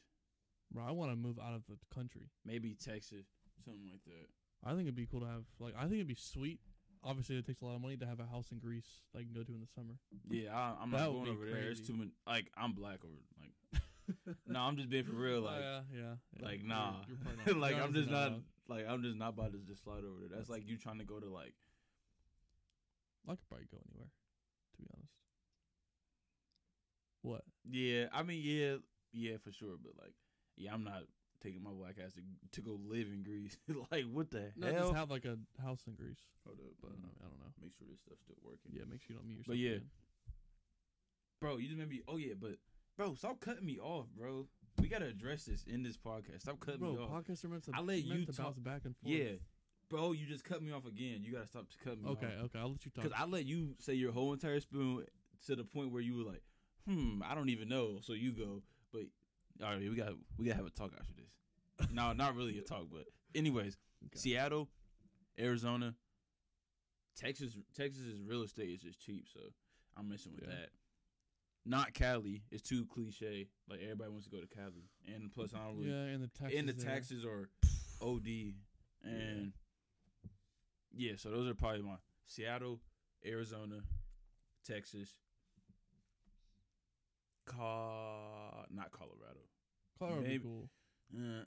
Bro, 0.71 0.83
I 0.87 0.91
want 0.91 1.11
to 1.11 1.15
move 1.17 1.37
out 1.39 1.53
of 1.53 1.63
the 1.67 1.77
country. 1.93 2.29
maybe 2.45 2.75
texas 2.75 3.25
something 3.63 3.83
like 3.91 4.03
that 4.05 4.27
I 4.63 4.71
think 4.71 4.83
it'd 4.83 4.95
be 4.95 5.05
cool 5.05 5.21
to 5.21 5.25
have 5.27 5.43
like 5.59 5.73
I 5.77 5.81
think 5.83 5.93
it'd 5.95 6.07
be 6.07 6.15
sweet. 6.15 6.59
Obviously, 7.03 7.35
it 7.37 7.47
takes 7.47 7.61
a 7.61 7.65
lot 7.65 7.73
of 7.75 7.81
money 7.81 7.97
to 7.97 8.05
have 8.05 8.19
a 8.19 8.27
house 8.27 8.51
in 8.51 8.59
Greece 8.59 8.85
that 9.11 9.19
I 9.19 9.23
can 9.23 9.33
go 9.33 9.41
to 9.43 9.51
in 9.55 9.59
the 9.61 9.67
summer. 9.73 9.95
Yeah, 10.29 10.55
I, 10.55 10.75
I'm 10.83 10.91
That 10.91 10.97
not 10.99 11.11
going 11.13 11.29
over 11.29 11.45
there. 11.47 11.71
It's 11.71 11.79
too 11.81 11.93
many. 11.93 12.11
Like 12.27 12.45
I'm 12.55 12.73
black 12.73 12.99
over. 13.03 13.25
Like 13.41 13.81
no, 14.47 14.59
I'm 14.59 14.77
just 14.77 14.87
being 14.91 15.03
for 15.05 15.13
real. 15.15 15.39
Oh, 15.39 15.41
like, 15.49 15.55
Oh, 15.65 15.81
yeah, 15.91 15.99
yeah, 15.99 16.13
yeah. 16.37 16.45
like 16.45 16.57
You're- 16.61 16.69
nah. 16.69 16.93
you're 17.47 17.55
like 17.65 17.75
I'm 17.75 17.93
just 17.95 18.11
not. 18.11 18.27
allowed. 18.27 18.43
Like 18.69 18.85
I'm 18.87 19.01
just 19.01 19.17
not 19.17 19.29
about 19.29 19.51
to 19.53 19.57
just 19.65 19.83
slide 19.83 20.05
over 20.05 20.19
there. 20.19 20.29
That's 20.29 20.47
That's- 20.47 20.61
like 20.61 20.67
you 20.69 20.77
trying 20.77 20.99
to 20.99 21.05
go 21.05 21.19
to 21.19 21.27
like. 21.27 21.55
I 23.27 23.31
could 23.31 23.47
probably 23.49 23.65
go 23.71 23.77
anywhere, 23.89 24.09
to 24.75 24.81
be 24.81 24.87
honest. 24.93 25.13
What? 27.23 27.41
Yeah, 27.69 28.05
I 28.13 28.23
mean, 28.23 28.41
yeah, 28.43 28.75
yeah, 29.13 29.37
for 29.43 29.51
sure. 29.51 29.75
But 29.81 29.93
like, 30.01 30.13
yeah, 30.57 30.73
I'm 30.73 30.83
not 30.83 31.03
taking 31.41 31.63
my 31.63 31.71
black 31.71 31.95
ass 32.03 32.13
to, 32.13 32.21
to 32.51 32.61
go 32.61 32.77
live 32.87 33.07
in 33.07 33.23
Greece. 33.23 33.57
like, 33.91 34.05
what 34.11 34.29
the 34.31 34.51
No, 34.55 34.67
hell? 34.67 34.81
just 34.89 34.95
have 34.95 35.09
like 35.09 35.25
a 35.25 35.37
house 35.61 35.81
in 35.87 35.93
Greece. 35.95 36.19
Hold 36.45 36.59
up, 36.59 36.73
But 36.81 36.89
I, 36.91 36.95
mean, 37.01 37.11
I 37.19 37.23
don't 37.23 37.39
know. 37.39 37.51
make 37.61 37.73
sure 37.77 37.87
this 37.89 37.99
stuff's 38.01 38.21
still 38.21 38.37
working. 38.43 38.71
Yeah, 38.71 38.83
make 38.89 39.01
sure 39.01 39.13
you 39.13 39.15
don't 39.15 39.27
mute 39.27 39.37
yourself. 39.39 39.47
But 39.47 39.57
yeah, 39.57 39.69
again. 39.71 39.89
bro, 41.41 41.57
you 41.57 41.67
just 41.67 41.77
made 41.79 41.89
me. 41.89 42.01
Oh 42.07 42.17
yeah, 42.17 42.33
but 42.39 42.57
bro, 42.97 43.15
stop 43.15 43.39
cutting 43.39 43.65
me 43.65 43.79
off, 43.79 44.05
bro. 44.17 44.47
We 44.79 44.87
gotta 44.87 45.07
address 45.07 45.45
this 45.45 45.63
in 45.63 45.83
this 45.83 45.97
podcast. 45.97 46.41
Stop 46.41 46.59
cutting 46.59 46.79
bro, 46.79 46.93
me 46.93 46.97
off. 46.99 47.09
podcasts 47.25 47.43
are 47.43 47.49
meant 47.49 47.63
to. 47.65 47.71
I 47.73 47.81
let 47.81 48.03
you 48.03 48.25
to 48.25 48.31
talk- 48.33 48.45
bounce 48.45 48.59
back 48.59 48.81
and 48.85 48.95
forth. 48.97 49.13
Yeah, 49.13 49.31
bro, 49.89 50.11
you 50.13 50.25
just 50.25 50.43
cut 50.43 50.61
me 50.61 50.71
off 50.71 50.85
again. 50.85 51.19
You 51.23 51.33
gotta 51.33 51.47
stop 51.47 51.65
cutting 51.83 52.03
me 52.03 52.09
Okay. 52.11 52.27
off. 52.27 52.31
Okay, 52.33 52.41
okay. 52.45 52.59
I'll 52.59 52.69
let 52.71 52.85
you 52.85 52.91
talk. 52.91 53.03
Because 53.03 53.19
I 53.19 53.25
let 53.25 53.45
you 53.45 53.75
say 53.79 53.93
your 53.93 54.11
whole 54.11 54.31
entire 54.33 54.59
spoon 54.59 55.05
to 55.47 55.55
the 55.55 55.63
point 55.63 55.91
where 55.91 56.01
you 56.01 56.15
were 56.17 56.23
like, 56.31 56.43
"Hmm, 56.87 57.21
I 57.23 57.35
don't 57.35 57.49
even 57.49 57.67
know." 57.67 57.99
So 58.01 58.13
you 58.13 58.31
go, 58.31 58.61
but 58.93 59.03
all 59.63 59.69
right, 59.69 59.79
we 59.79 59.95
got 59.95 60.13
we 60.37 60.45
gotta 60.45 60.57
have 60.57 60.65
a 60.65 60.69
talk 60.71 60.91
after 60.99 61.13
this. 61.13 61.89
no, 61.91 62.13
not 62.13 62.35
really 62.35 62.57
a 62.59 62.61
talk, 62.61 62.87
but 62.91 63.05
anyways, 63.35 63.77
Okay. 64.05 64.17
Seattle, 64.19 64.67
Arizona, 65.39 65.95
Texas. 67.15 67.55
Texas's 67.75 68.21
real 68.23 68.43
estate 68.43 68.69
is 68.69 68.81
just 68.81 68.99
cheap, 68.99 69.27
so 69.31 69.39
I'm 69.97 70.09
messing 70.09 70.33
with 70.33 70.43
Yeah. 70.47 70.55
that. 70.55 70.69
Not 71.63 71.93
Cali. 71.93 72.41
It's 72.49 72.63
too 72.67 72.85
cliche. 72.87 73.47
Like 73.69 73.81
everybody 73.81 74.09
wants 74.09 74.25
to 74.25 74.31
go 74.31 74.39
to 74.41 74.47
Cali, 74.47 74.89
and 75.07 75.31
plus 75.31 75.53
I 75.53 75.59
don't 75.59 75.77
really. 75.77 75.91
yeah, 75.91 76.05
and 76.05 76.23
the 76.23 76.27
taxes. 76.29 76.59
and 76.59 76.69
the 76.69 76.73
taxes 76.73 77.25
are 77.25 77.49
OD, 78.01 78.55
and 79.03 79.53
yeah, 80.93 81.13
so 81.17 81.29
those 81.29 81.47
are 81.47 81.53
probably 81.53 81.83
my 81.83 81.97
Seattle, 82.25 82.79
Arizona, 83.25 83.81
Texas, 84.65 85.15
Ca- 87.45 88.65
not 88.69 88.91
Colorado. 88.91 89.39
Colorado 89.97 90.21
maybe- 90.21 90.43
cool. 90.43 90.69
Uh, 91.15 91.43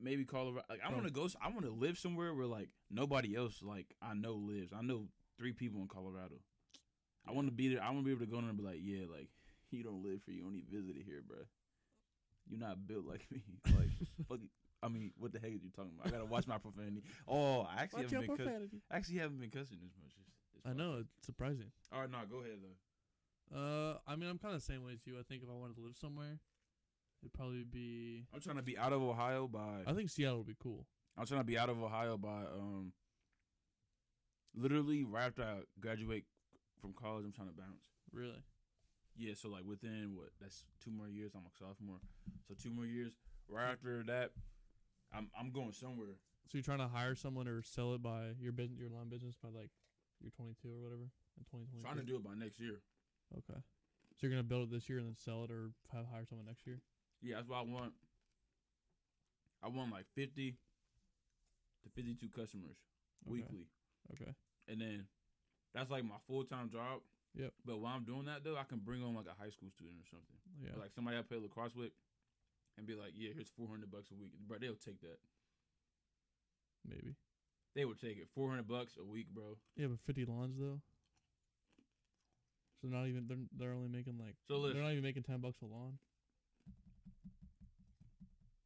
maybe 0.00 0.24
Colorado. 0.24 0.64
Like 0.68 0.80
I 0.84 0.92
want 0.92 1.06
to 1.06 1.12
go. 1.12 1.28
I 1.42 1.48
want 1.48 1.64
to 1.64 1.70
live 1.70 1.98
somewhere 1.98 2.34
where 2.34 2.46
like 2.46 2.68
nobody 2.90 3.36
else 3.36 3.62
like 3.62 3.94
I 4.02 4.14
know 4.14 4.34
lives. 4.34 4.72
I 4.76 4.82
know 4.82 5.08
three 5.38 5.52
people 5.52 5.80
in 5.80 5.88
Colorado. 5.88 6.36
I 7.28 7.32
want 7.32 7.46
to 7.48 7.52
be 7.52 7.68
there. 7.74 7.82
I 7.82 7.90
want 7.90 8.00
to 8.00 8.04
be 8.04 8.10
able 8.12 8.24
to 8.24 8.30
go 8.30 8.38
in 8.38 8.42
there 8.44 8.50
and 8.50 8.58
be 8.58 8.64
like, 8.64 8.80
yeah, 8.82 9.04
like 9.10 9.28
you 9.70 9.82
don't 9.84 10.02
live 10.02 10.20
here. 10.26 10.34
You 10.34 10.46
only 10.46 10.64
visited 10.70 11.02
here, 11.04 11.22
bruh. 11.26 11.46
You're 12.48 12.58
not 12.60 12.86
built 12.86 13.04
like 13.06 13.26
me. 13.30 13.42
Like, 13.66 13.90
fuck. 14.28 14.38
it. 14.42 14.50
I 14.82 14.88
mean, 14.88 15.12
what 15.18 15.30
the 15.32 15.38
heck 15.38 15.50
are 15.50 15.52
you 15.52 15.70
talking 15.76 15.92
about? 15.94 16.08
I 16.08 16.10
gotta 16.10 16.24
watch 16.24 16.46
my 16.46 16.56
profanity. 16.58 17.02
Oh, 17.28 17.60
I 17.70 17.82
actually 17.82 18.04
Watch 18.04 18.12
haven't 18.12 18.36
been. 18.38 18.46
Cuss- 18.46 18.80
I 18.90 18.96
actually 18.96 19.18
haven't 19.18 19.40
been 19.40 19.50
cussing 19.50 19.78
as 19.84 19.92
much. 20.02 20.16
This, 20.16 20.26
this 20.54 20.62
I 20.64 20.72
know 20.72 20.98
it's 21.00 21.26
surprising. 21.26 21.70
All 21.92 22.00
right, 22.00 22.10
no, 22.10 22.18
go 22.28 22.38
ahead 22.38 22.58
though. 22.62 22.74
Uh, 23.54 23.94
I 24.06 24.16
mean, 24.16 24.28
I'm 24.28 24.38
kind 24.38 24.54
of 24.54 24.60
the 24.60 24.72
same 24.72 24.84
way 24.84 24.92
as 24.92 25.06
you. 25.06 25.18
I 25.18 25.22
think 25.22 25.42
if 25.42 25.48
I 25.48 25.54
wanted 25.54 25.76
to 25.76 25.82
live 25.82 25.96
somewhere, 26.00 26.38
it'd 27.22 27.32
probably 27.32 27.64
be. 27.64 28.26
I'm 28.34 28.40
trying 28.40 28.56
to 28.56 28.62
be 28.62 28.78
out 28.78 28.92
of 28.92 29.02
Ohio 29.02 29.48
by. 29.48 29.82
I 29.86 29.92
think 29.92 30.10
Seattle 30.10 30.38
would 30.38 30.46
be 30.46 30.56
cool. 30.60 30.86
I'm 31.18 31.26
trying 31.26 31.40
to 31.40 31.46
be 31.46 31.58
out 31.58 31.68
of 31.68 31.82
Ohio 31.82 32.16
by 32.16 32.42
um. 32.52 32.92
Literally 34.54 35.04
right 35.04 35.26
after 35.26 35.42
I 35.42 35.60
graduate 35.80 36.24
from 36.80 36.92
college, 36.92 37.24
I'm 37.24 37.32
trying 37.32 37.48
to 37.48 37.54
bounce. 37.54 37.86
Really. 38.12 38.42
Yeah, 39.16 39.34
so 39.34 39.48
like 39.48 39.64
within 39.64 40.12
what? 40.14 40.30
That's 40.40 40.64
two 40.82 40.90
more 40.90 41.08
years. 41.08 41.32
I'm 41.34 41.42
a 41.42 41.52
sophomore, 41.58 41.98
so 42.46 42.54
two 42.60 42.70
more 42.70 42.86
years. 42.86 43.12
Right 43.48 43.70
after 43.70 44.02
that, 44.04 44.30
I'm 45.12 45.28
I'm 45.38 45.50
going 45.50 45.72
somewhere. 45.72 46.18
So 46.48 46.58
you're 46.58 46.64
trying 46.64 46.78
to 46.78 46.88
hire 46.88 47.14
someone 47.14 47.46
or 47.46 47.62
sell 47.62 47.94
it 47.94 48.02
by 48.02 48.34
your 48.40 48.52
business, 48.52 48.78
your 48.80 48.90
line 48.90 49.08
business 49.08 49.36
by 49.40 49.50
like 49.50 49.70
you're 50.20 50.32
22 50.34 50.68
or 50.68 50.82
whatever 50.82 51.06
in 51.38 51.44
2020. 51.46 51.82
Trying 51.82 51.98
to 51.98 52.06
do 52.06 52.16
it 52.16 52.24
by 52.24 52.34
next 52.34 52.58
year. 52.58 52.82
Okay. 53.36 53.60
So 54.16 54.26
you're 54.26 54.30
gonna 54.30 54.42
build 54.42 54.68
it 54.68 54.70
this 54.72 54.88
year 54.88 54.98
and 54.98 55.06
then 55.08 55.16
sell 55.16 55.44
it 55.44 55.50
or 55.50 55.70
have 55.92 56.06
hire 56.12 56.24
someone 56.26 56.46
next 56.46 56.66
year. 56.66 56.80
Yeah, 57.22 57.36
that's 57.36 57.48
what 57.48 57.58
I 57.58 57.62
want. 57.62 57.92
I 59.62 59.68
want 59.68 59.92
like 59.92 60.06
50 60.14 60.56
to 61.84 61.88
52 61.90 62.28
customers 62.28 62.76
Okay. 63.26 63.30
weekly. 63.32 63.66
Okay. 64.12 64.32
And 64.68 64.80
then 64.80 65.06
that's 65.74 65.90
like 65.90 66.04
my 66.04 66.16
full 66.26 66.44
time 66.44 66.70
job. 66.70 67.00
Yep. 67.36 67.52
But 67.64 67.78
while 67.78 67.94
I'm 67.94 68.04
doing 68.04 68.24
that 68.24 68.42
though, 68.42 68.56
I 68.56 68.64
can 68.64 68.78
bring 68.78 69.02
on 69.04 69.14
like 69.14 69.26
a 69.26 69.36
high 69.40 69.50
school 69.50 69.70
student 69.70 70.00
or 70.00 70.08
something. 70.08 70.40
Yeah. 70.60 70.76
Or, 70.76 70.80
like 70.80 70.92
somebody 70.92 71.16
I 71.18 71.22
play 71.22 71.38
lacrosse 71.38 71.74
with 71.76 71.92
and 72.78 72.86
be 72.86 72.94
like, 72.94 73.12
yeah, 73.14 73.30
here's 73.34 73.50
400 73.50 73.90
bucks 73.90 74.10
a 74.10 74.14
week. 74.14 74.32
Bro, 74.48 74.58
they'll 74.60 74.74
take 74.74 75.00
that. 75.02 75.18
maybe. 76.86 77.14
They 77.76 77.84
would 77.84 78.00
take 78.00 78.18
it. 78.18 78.28
400 78.34 78.66
bucks 78.66 78.94
a 79.00 79.04
week, 79.04 79.28
bro. 79.32 79.56
Yeah, 79.76 79.86
but 79.86 80.00
50 80.00 80.24
lawns 80.24 80.56
though. 80.58 80.80
So 82.80 82.88
they're 82.88 82.98
not 82.98 83.08
even 83.08 83.26
they're 83.28 83.36
they're 83.56 83.74
only 83.74 83.88
making 83.88 84.18
like 84.18 84.36
So 84.48 84.60
they're 84.62 84.82
not 84.82 84.92
even 84.92 85.02
making 85.02 85.24
10 85.24 85.40
bucks 85.40 85.58
a 85.62 85.66
lawn. 85.66 85.98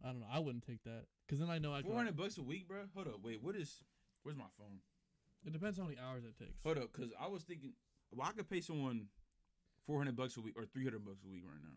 I 0.04 0.08
don't 0.08 0.20
know. 0.20 0.26
I 0.30 0.38
wouldn't 0.38 0.66
take 0.66 0.82
that 0.84 1.04
because 1.26 1.40
then 1.40 1.48
I 1.50 1.58
know 1.58 1.74
I 1.74 1.82
400 1.82 2.16
bucks 2.16 2.36
a 2.38 2.42
week, 2.42 2.68
bro? 2.68 2.80
Hold 2.94 3.08
up. 3.08 3.20
Wait, 3.22 3.42
what 3.42 3.56
is, 3.56 3.82
where's 4.22 4.36
my 4.36 4.44
phone? 4.58 4.80
It 5.46 5.52
depends 5.52 5.78
how 5.78 5.84
many 5.84 5.96
hours 5.98 6.24
it 6.24 6.36
takes. 6.38 6.62
Hold 6.62 6.78
up, 6.78 6.92
because 6.92 7.10
I 7.18 7.26
was 7.26 7.42
thinking, 7.42 7.72
well, 8.12 8.28
I 8.28 8.32
could 8.32 8.48
pay 8.48 8.60
someone 8.60 9.06
400 9.86 10.14
bucks 10.14 10.36
a 10.36 10.40
week 10.42 10.54
or 10.58 10.64
300 10.66 11.02
bucks 11.04 11.20
a 11.24 11.28
week 11.30 11.42
right 11.46 11.60
now. 11.62 11.76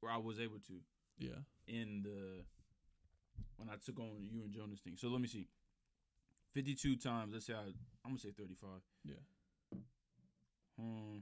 where 0.00 0.12
I 0.12 0.18
was 0.18 0.38
able 0.38 0.58
to. 0.68 0.74
Yeah. 1.18 1.40
in 1.66 2.02
the 2.02 2.42
when 3.56 3.68
I 3.68 3.76
took 3.84 3.98
on 4.00 4.28
you 4.30 4.42
and 4.42 4.52
Jonas 4.52 4.80
thing. 4.80 4.94
So 4.96 5.08
let 5.08 5.20
me 5.20 5.28
see. 5.28 5.48
Fifty 6.52 6.74
two 6.74 6.96
times, 6.96 7.32
let's 7.32 7.46
say 7.46 7.54
I 7.54 7.60
I'm 8.04 8.10
gonna 8.10 8.18
say 8.18 8.30
thirty 8.36 8.54
five. 8.54 8.80
Yeah. 9.04 9.78
Hmm. 10.80 11.18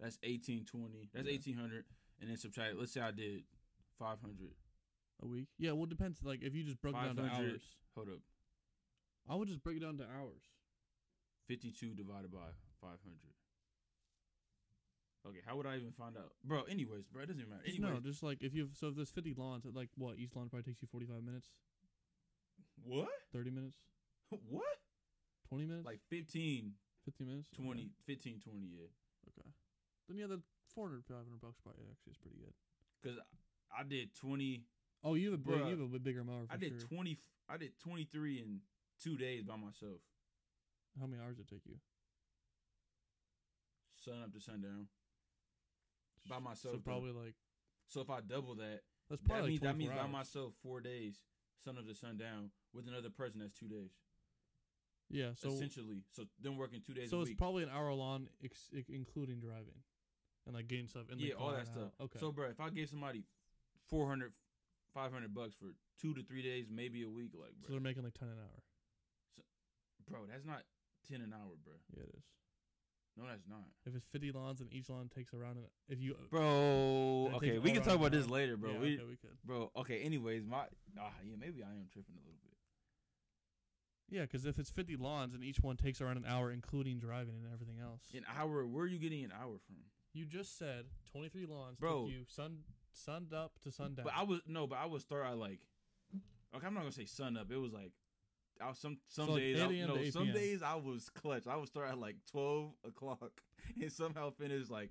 That's 0.00 0.18
eighteen 0.22 0.64
twenty. 0.64 1.08
That's 1.12 1.26
Yeah. 1.26 1.34
eighteen 1.34 1.56
hundred. 1.56 1.84
And 2.20 2.30
then 2.30 2.36
subtract 2.36 2.76
let's 2.76 2.92
say 2.92 3.00
I 3.00 3.10
did 3.10 3.44
five 3.98 4.20
hundred. 4.20 4.54
A 5.22 5.26
week. 5.26 5.48
Yeah. 5.58 5.72
Well, 5.72 5.84
it 5.84 5.90
depends. 5.90 6.22
Like 6.22 6.42
if 6.42 6.54
you 6.54 6.64
just 6.64 6.80
broke 6.80 6.94
it 6.96 7.04
down 7.04 7.16
to 7.16 7.22
hours, 7.24 7.62
Hold 7.94 8.08
up. 8.08 8.18
I 9.28 9.34
would 9.36 9.48
just 9.48 9.62
break 9.62 9.76
it 9.76 9.80
down 9.80 9.96
to 9.98 10.04
hours. 10.04 10.42
Fifty 11.46 11.70
two 11.70 11.94
divided 11.94 12.32
by 12.32 12.50
five 12.80 12.98
hundred. 13.04 13.34
Okay, 15.26 15.40
how 15.46 15.56
would 15.56 15.66
I 15.66 15.76
even 15.76 15.92
find 15.92 16.18
out? 16.18 16.32
Bro, 16.44 16.64
anyways, 16.64 17.04
bro, 17.10 17.22
it 17.22 17.26
doesn't 17.26 17.48
matter. 17.48 17.62
Anyways, 17.66 17.80
no, 17.80 18.00
just 18.00 18.22
like 18.22 18.38
if 18.42 18.52
you 18.54 18.62
have 18.62 18.76
so 18.76 18.88
if 18.88 18.96
there's 18.96 19.08
50 19.10 19.32
lawns, 19.38 19.64
like 19.72 19.88
what 19.96 20.18
each 20.18 20.36
lawn 20.36 20.50
probably 20.50 20.64
takes 20.70 20.82
you 20.82 20.88
45 20.92 21.22
minutes, 21.24 21.48
what? 22.84 23.08
30 23.32 23.50
minutes, 23.50 23.76
what? 24.50 24.64
20 25.48 25.64
minutes, 25.64 25.86
Like 25.86 26.00
15, 26.10 26.72
50 27.06 27.24
minutes, 27.24 27.48
20, 27.56 27.70
Okay. 27.70 27.88
15, 28.06 28.40
20, 28.40 28.58
yeah. 28.68 28.86
okay. 29.32 29.48
Then 30.08 30.18
yeah, 30.18 30.26
the 30.26 30.40
400, 30.74 31.04
500 31.06 31.40
bucks 31.40 31.58
probably 31.62 31.84
actually 31.90 32.12
is 32.12 32.18
pretty 32.18 32.36
good. 32.38 32.54
Cuz 33.02 33.18
I 33.76 33.82
did 33.84 34.14
20 34.14 34.64
Oh, 35.06 35.14
you 35.14 35.30
have 35.32 35.40
a 35.40 35.42
big, 35.42 35.60
you 35.66 35.76
have 35.82 35.92
a 35.94 35.98
bigger 35.98 36.24
mower. 36.24 36.46
For 36.46 36.54
I 36.54 36.56
did 36.56 36.78
sure. 36.80 36.88
twenty. 36.88 37.18
I 37.48 37.58
did 37.58 37.78
twenty 37.78 38.04
three 38.04 38.40
in 38.40 38.60
two 39.02 39.18
days 39.18 39.42
by 39.44 39.56
myself, 39.56 40.00
How 40.98 41.06
many 41.06 41.20
hours 41.22 41.36
did 41.36 41.44
it 41.46 41.54
take 41.54 41.66
you? 41.66 41.76
sun 43.96 44.22
up 44.22 44.32
to 44.32 44.40
sundown. 44.40 44.88
By 46.28 46.38
myself, 46.38 46.72
So 46.74 46.78
though. 46.78 46.90
probably 46.90 47.12
like 47.12 47.34
So 47.86 48.00
if 48.00 48.08
I 48.08 48.20
double 48.22 48.54
that, 48.56 48.80
that's 49.10 49.20
that 49.20 49.28
probably 49.28 49.50
means 49.50 49.62
like 49.62 49.72
that 49.72 49.76
means 49.76 49.90
24 49.92 50.06
by 50.06 50.10
myself 50.10 50.54
four 50.62 50.80
days, 50.80 51.20
sun 51.62 51.76
up 51.76 51.86
to 51.86 51.94
sundown, 51.94 52.50
with 52.72 52.88
another 52.88 53.10
person 53.10 53.40
that's 53.40 53.52
two 53.58 53.68
days, 53.68 53.90
Yeah, 55.10 55.34
so 55.36 55.48
essentially. 55.50 56.02
So 56.12 56.24
then 56.40 56.56
working 56.56 56.80
two 56.80 56.94
days 56.94 57.10
so 57.10 57.20
it's 57.20 57.28
week. 57.30 57.36
probably 57.38 57.62
an 57.62 57.68
hour 57.68 57.92
long, 57.92 58.28
ex- 58.42 58.70
including 58.88 59.40
driving, 59.40 59.82
and 60.46 60.54
like 60.54 60.68
getting 60.68 60.86
stuff 60.86 61.04
in 61.10 61.18
the 61.18 61.24
yeah, 61.26 61.34
all 61.38 61.52
that 61.52 61.66
stuff. 61.66 61.92
Okay. 62.00 62.18
So, 62.18 62.32
bro, 62.32 62.48
if 62.48 62.60
I 62.60 62.70
gave 62.70 62.88
somebody 62.88 63.24
400, 63.88 64.32
500 64.92 65.34
bucks 65.34 65.54
for 65.54 65.74
two 66.00 66.14
to 66.14 66.22
three 66.22 66.42
days, 66.42 66.66
maybe 66.70 67.02
a 67.02 67.10
week, 67.10 67.32
like, 67.34 67.52
so 67.62 67.72
they're 67.72 67.80
making 67.80 68.04
like 68.04 68.14
10 68.14 68.28
an 68.28 68.34
hour. 68.38 68.62
bro, 70.08 70.20
that's 70.30 70.44
not 70.44 70.62
ten 71.08 71.20
an 71.20 71.32
hour, 71.32 71.54
bro. 71.64 71.74
Yeah, 71.96 72.04
it 72.04 72.14
is. 72.16 72.24
No, 73.16 73.24
that's 73.28 73.46
not, 73.48 73.62
If 73.86 73.94
it's 73.94 74.06
50 74.10 74.32
lawns 74.32 74.60
and 74.60 74.72
each 74.72 74.90
lawn 74.90 75.08
takes 75.14 75.32
around, 75.32 75.58
an, 75.58 75.64
if 75.88 76.00
you 76.00 76.16
bro. 76.30 77.30
Okay, 77.36 77.58
we 77.58 77.70
can 77.70 77.82
talk 77.82 77.94
about 77.94 78.10
this 78.10 78.28
later, 78.28 78.56
bro. 78.56 78.72
yeah, 78.72 78.78
we, 78.78 78.94
okay, 78.94 79.04
we 79.08 79.16
could. 79.16 79.38
bro. 79.44 79.70
Okay, 79.76 80.00
anyways, 80.00 80.44
my 80.44 80.64
ah, 80.98 81.12
yeah, 81.24 81.36
maybe 81.38 81.62
I 81.62 81.70
am 81.70 81.86
tripping 81.92 82.16
a 82.16 82.24
little 82.26 82.40
bit. 82.42 82.54
Yeah, 84.10 84.22
because 84.22 84.46
if 84.46 84.58
it's 84.58 84.70
50 84.70 84.96
lawns 84.96 85.32
and 85.34 85.44
each 85.44 85.60
one 85.60 85.76
takes 85.76 86.00
around 86.00 86.16
an 86.16 86.24
hour, 86.26 86.50
including 86.50 86.98
driving 86.98 87.36
and 87.36 87.52
everything 87.52 87.76
else. 87.80 88.02
An 88.14 88.24
hour? 88.36 88.66
Where 88.66 88.84
are 88.84 88.88
you 88.88 88.98
getting 88.98 89.24
an 89.24 89.32
hour 89.32 89.58
from? 89.66 89.76
You 90.14 90.24
just 90.26 90.56
said 90.56 90.84
23 91.12 91.46
lawns 91.46 91.78
Bro. 91.78 92.04
took 92.04 92.10
you 92.10 92.24
sun 92.28 92.58
sunned 92.92 93.34
up 93.34 93.52
to 93.64 93.72
sundown. 93.72 94.04
But 94.04 94.14
I 94.16 94.22
was 94.22 94.40
no, 94.46 94.66
but 94.66 94.78
I 94.78 94.86
would 94.86 95.02
start 95.02 95.26
at 95.26 95.36
like. 95.36 95.58
Okay, 96.56 96.66
I'm 96.66 96.74
not 96.74 96.80
gonna 96.80 96.92
say 96.92 97.04
sun 97.04 97.36
up. 97.36 97.50
It 97.50 97.56
was 97.56 97.72
like, 97.72 97.90
I 98.62 98.68
was 98.68 98.78
some 98.78 98.98
some 99.08 99.26
So, 99.26 99.36
days. 99.36 99.58
8 99.58 99.62
I, 99.62 99.86
no, 99.86 99.96
to 99.96 100.00
8 100.02 100.12
some 100.12 100.32
days 100.32 100.62
I 100.62 100.76
was 100.76 101.10
clutch. 101.10 101.48
I 101.48 101.56
would 101.56 101.66
start 101.66 101.90
at 101.90 101.98
like 101.98 102.16
12 102.30 102.70
o'clock 102.86 103.42
and 103.80 103.90
somehow 103.90 104.30
finish 104.30 104.70
like 104.70 104.90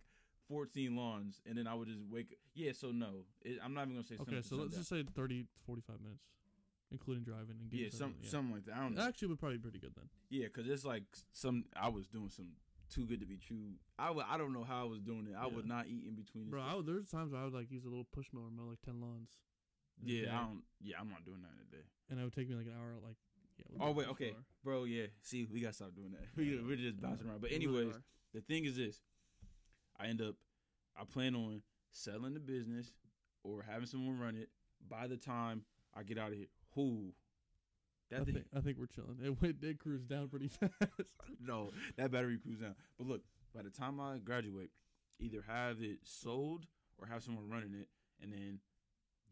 14 0.49 0.95
lawns, 0.95 1.41
and 1.45 1.57
then 1.57 1.67
I 1.67 1.73
would 1.73 1.87
just 1.87 2.01
wake. 2.09 2.35
Yeah, 2.53 2.73
so 2.73 2.91
no, 2.91 3.23
it, 3.43 3.59
I'm 3.63 3.73
not 3.73 3.83
even 3.83 3.93
gonna 3.93 4.03
say. 4.03 4.17
sun 4.17 4.25
okay, 4.27 4.41
to 4.41 4.47
so 4.47 4.55
let's 4.57 4.75
just 4.75 4.89
say 4.89 5.03
30 5.15 5.43
to 5.43 5.47
45 5.65 6.01
minutes, 6.01 6.23
including 6.91 7.23
driving 7.23 7.55
and 7.61 7.71
getting 7.71 7.85
yeah, 7.85 7.91
some 7.91 8.15
yeah. 8.21 8.29
something 8.29 8.53
like 8.53 8.65
that. 8.65 8.75
I 8.75 8.79
don't 8.81 8.95
know. 8.95 9.07
actually 9.07 9.29
would 9.29 9.39
probably 9.39 9.57
be 9.57 9.63
pretty 9.63 9.79
good 9.79 9.93
then. 9.95 10.09
Yeah, 10.29 10.47
because 10.47 10.69
it's 10.69 10.83
like 10.83 11.03
some. 11.31 11.63
I 11.75 11.87
was 11.87 12.07
doing 12.07 12.29
some 12.29 12.49
too 12.93 13.05
good 13.05 13.19
to 13.21 13.25
be 13.25 13.37
true. 13.37 13.73
I 13.97 14.11
I 14.11 14.37
don't 14.37 14.53
know 14.53 14.63
how 14.63 14.81
I 14.81 14.87
was 14.89 15.01
doing 15.01 15.27
it. 15.29 15.35
I 15.39 15.47
would 15.47 15.65
not 15.65 15.87
eat 15.87 16.03
in 16.07 16.15
between. 16.15 16.49
Bro, 16.49 16.61
I 16.61 16.75
would, 16.75 16.85
there's 16.85 17.09
times 17.09 17.31
where 17.31 17.41
I 17.41 17.45
would 17.45 17.53
like 17.53 17.71
use 17.71 17.85
a 17.85 17.89
little 17.89 18.07
push 18.13 18.27
mower 18.33 18.49
mow 18.55 18.65
like 18.69 18.81
ten 18.85 18.99
lawns. 19.01 19.29
yeah, 20.03 20.37
I 20.37 20.41
don't. 20.43 20.63
Yeah, 20.81 20.97
I'm 20.99 21.09
not 21.09 21.25
doing 21.25 21.41
that 21.41 21.51
in 21.55 21.67
a 21.67 21.71
day. 21.71 21.85
and 22.09 22.19
it 22.19 22.23
would 22.23 22.33
take 22.33 22.49
me 22.49 22.55
like 22.55 22.65
an 22.67 22.73
hour. 22.77 22.93
Like, 23.05 23.15
yeah. 23.57 23.77
Oh 23.85 23.91
wait, 23.91 24.07
okay, 24.09 24.31
mower. 24.31 24.43
bro. 24.63 24.83
Yeah, 24.85 25.05
see, 25.21 25.45
we 25.51 25.61
gotta 25.61 25.73
stop 25.73 25.95
doing 25.95 26.11
that. 26.11 26.25
We, 26.35 26.55
Yeah. 26.55 26.61
we're 26.65 26.75
just 26.75 26.99
bouncing 27.01 27.27
around. 27.27 27.41
But 27.41 27.51
We 27.51 27.57
really 27.65 27.77
anyways, 27.83 27.95
the 28.33 28.41
thing 28.41 28.65
is 28.65 28.75
this: 28.77 29.01
I 29.99 30.07
end 30.07 30.21
up, 30.21 30.35
I 30.99 31.03
plan 31.05 31.35
on 31.35 31.61
selling 31.91 32.33
the 32.33 32.39
business 32.39 32.93
or 33.43 33.61
having 33.63 33.85
someone 33.87 34.19
run 34.19 34.35
it. 34.35 34.49
By 34.89 35.07
the 35.07 35.17
time 35.17 35.63
I 35.95 36.03
get 36.03 36.17
out 36.17 36.31
of 36.31 36.37
here, 36.37 36.47
who? 36.75 37.13
I 38.21 38.23
think, 38.23 38.37
I 38.55 38.59
think 38.61 38.77
we're 38.77 38.87
chilling. 38.87 39.17
It 39.23 39.41
went, 39.41 39.57
it 39.61 39.79
cruised 39.79 40.07
down 40.09 40.27
pretty 40.29 40.47
fast. 40.59 40.73
no, 41.41 41.71
that 41.97 42.11
battery 42.11 42.37
cruise 42.37 42.59
down. 42.59 42.75
But 42.97 43.07
look, 43.07 43.21
by 43.55 43.61
the 43.61 43.69
time 43.69 43.99
I 43.99 44.17
graduate, 44.17 44.69
either 45.19 45.43
have 45.47 45.77
it 45.81 45.99
sold 46.03 46.65
or 46.97 47.07
have 47.07 47.23
someone 47.23 47.49
running 47.49 47.73
it, 47.73 47.87
and 48.21 48.31
then, 48.31 48.59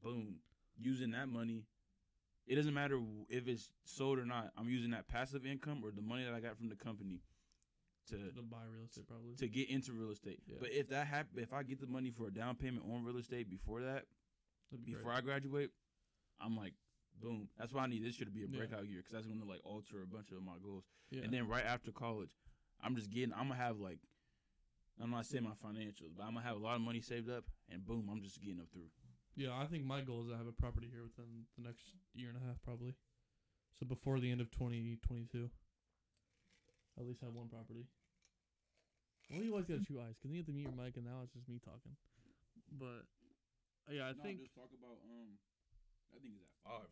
boom, 0.03 0.35
using 0.77 1.11
that 1.11 1.27
money. 1.27 1.65
It 2.47 2.55
doesn't 2.55 2.73
matter 2.73 2.99
if 3.29 3.47
it's 3.47 3.69
sold 3.85 4.19
or 4.19 4.25
not. 4.25 4.51
I'm 4.57 4.67
using 4.67 4.91
that 4.91 5.07
passive 5.07 5.45
income 5.45 5.81
or 5.83 5.91
the 5.91 6.01
money 6.01 6.23
that 6.23 6.33
I 6.33 6.39
got 6.39 6.57
from 6.57 6.69
the 6.69 6.75
company 6.75 7.21
to 8.09 8.15
to 8.15 8.41
buy 8.41 8.57
real 8.73 8.85
estate 8.85 9.07
probably. 9.07 9.35
to 9.35 9.47
get 9.47 9.69
into 9.69 9.93
real 9.93 10.11
estate. 10.11 10.39
Yeah. 10.47 10.57
But 10.59 10.69
if 10.71 10.89
that 10.89 11.07
happen, 11.07 11.41
if 11.41 11.53
I 11.53 11.63
get 11.63 11.79
the 11.79 11.87
money 11.87 12.11
for 12.11 12.27
a 12.27 12.31
down 12.31 12.55
payment 12.55 12.83
on 12.91 13.03
real 13.03 13.17
estate 13.17 13.49
before 13.49 13.81
that, 13.81 14.05
be 14.71 14.93
before 14.93 15.11
great. 15.11 15.17
I 15.17 15.21
graduate, 15.21 15.69
I'm 16.39 16.57
like, 16.57 16.73
boom. 17.21 17.47
That's 17.57 17.71
why 17.73 17.83
I 17.83 17.87
need 17.87 18.03
this 18.03 18.19
year 18.19 18.25
to 18.25 18.31
be 18.31 18.43
a 18.43 18.47
Yeah. 18.47 18.57
breakout 18.57 18.87
year 18.87 18.99
because 18.99 19.13
that's 19.13 19.27
going 19.27 19.39
to 19.39 19.45
like 19.47 19.61
alter 19.63 20.01
a 20.01 20.07
bunch 20.07 20.31
of 20.31 20.41
my 20.43 20.57
goals. 20.63 20.83
yeah. 21.09 21.21
And 21.23 21.31
then 21.33 21.47
right 21.47 21.65
after 21.65 21.91
college, 21.91 22.31
I'm 22.81 22.95
just 22.95 23.09
getting. 23.11 23.33
I'm 23.33 23.47
gonna 23.49 23.55
have 23.61 23.79
like, 23.79 23.99
I'm 24.99 25.11
not 25.11 25.25
saying 25.25 25.43
my 25.43 25.53
financials, 25.63 26.15
but 26.17 26.23
I'm 26.23 26.33
gonna 26.33 26.45
have 26.45 26.55
a 26.57 26.59
lot 26.59 26.75
of 26.75 26.81
money 26.81 26.99
saved 27.01 27.29
up, 27.29 27.45
and 27.69 27.85
boom, 27.85 28.09
I'm 28.11 28.21
just 28.21 28.41
getting 28.41 28.59
up 28.59 28.69
through. 28.73 28.89
Yeah, 29.35 29.53
I 29.55 29.65
think 29.67 29.85
my 29.85 30.01
goal 30.01 30.23
is 30.23 30.29
to 30.29 30.37
have 30.37 30.47
a 30.47 30.51
property 30.51 30.89
here 30.91 31.03
within 31.03 31.45
the 31.57 31.63
next 31.67 31.83
year 32.13 32.29
and 32.29 32.37
a 32.37 32.41
half, 32.45 32.57
probably. 32.63 32.95
So 33.79 33.85
before 33.85 34.19
the 34.19 34.29
end 34.31 34.41
of 34.41 34.51
2022, 34.51 35.49
at 36.99 37.05
least 37.05 37.21
have 37.21 37.33
one 37.33 37.47
property. 37.47 37.85
Well, 39.31 39.41
you 39.43 39.51
always 39.51 39.65
got 39.65 39.85
two 39.87 40.01
eyes 40.01 40.17
because 40.19 40.31
you 40.31 40.37
have 40.43 40.47
to 40.47 40.51
mute 40.51 40.67
your 40.67 40.75
mic, 40.75 40.97
and 40.97 41.05
now 41.05 41.21
it's 41.23 41.31
just 41.33 41.47
me 41.47 41.59
talking. 41.63 41.95
But 42.75 43.07
yeah, 43.89 44.09
I 44.09 44.13
think 44.13 44.41
just 44.41 44.55
talk 44.55 44.71
about 44.75 44.99
um. 45.07 45.39
I 46.11 46.19
think 46.19 46.35
it's 46.35 46.43
at 46.43 46.51
five. 46.67 46.91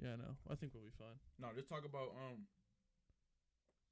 Yeah, 0.00 0.16
no, 0.16 0.36
I 0.50 0.54
think 0.56 0.72
we'll 0.74 0.84
be 0.84 0.96
fine, 0.98 1.20
No, 1.38 1.48
just 1.54 1.68
talk 1.68 1.84
about 1.84 2.16
um. 2.16 2.48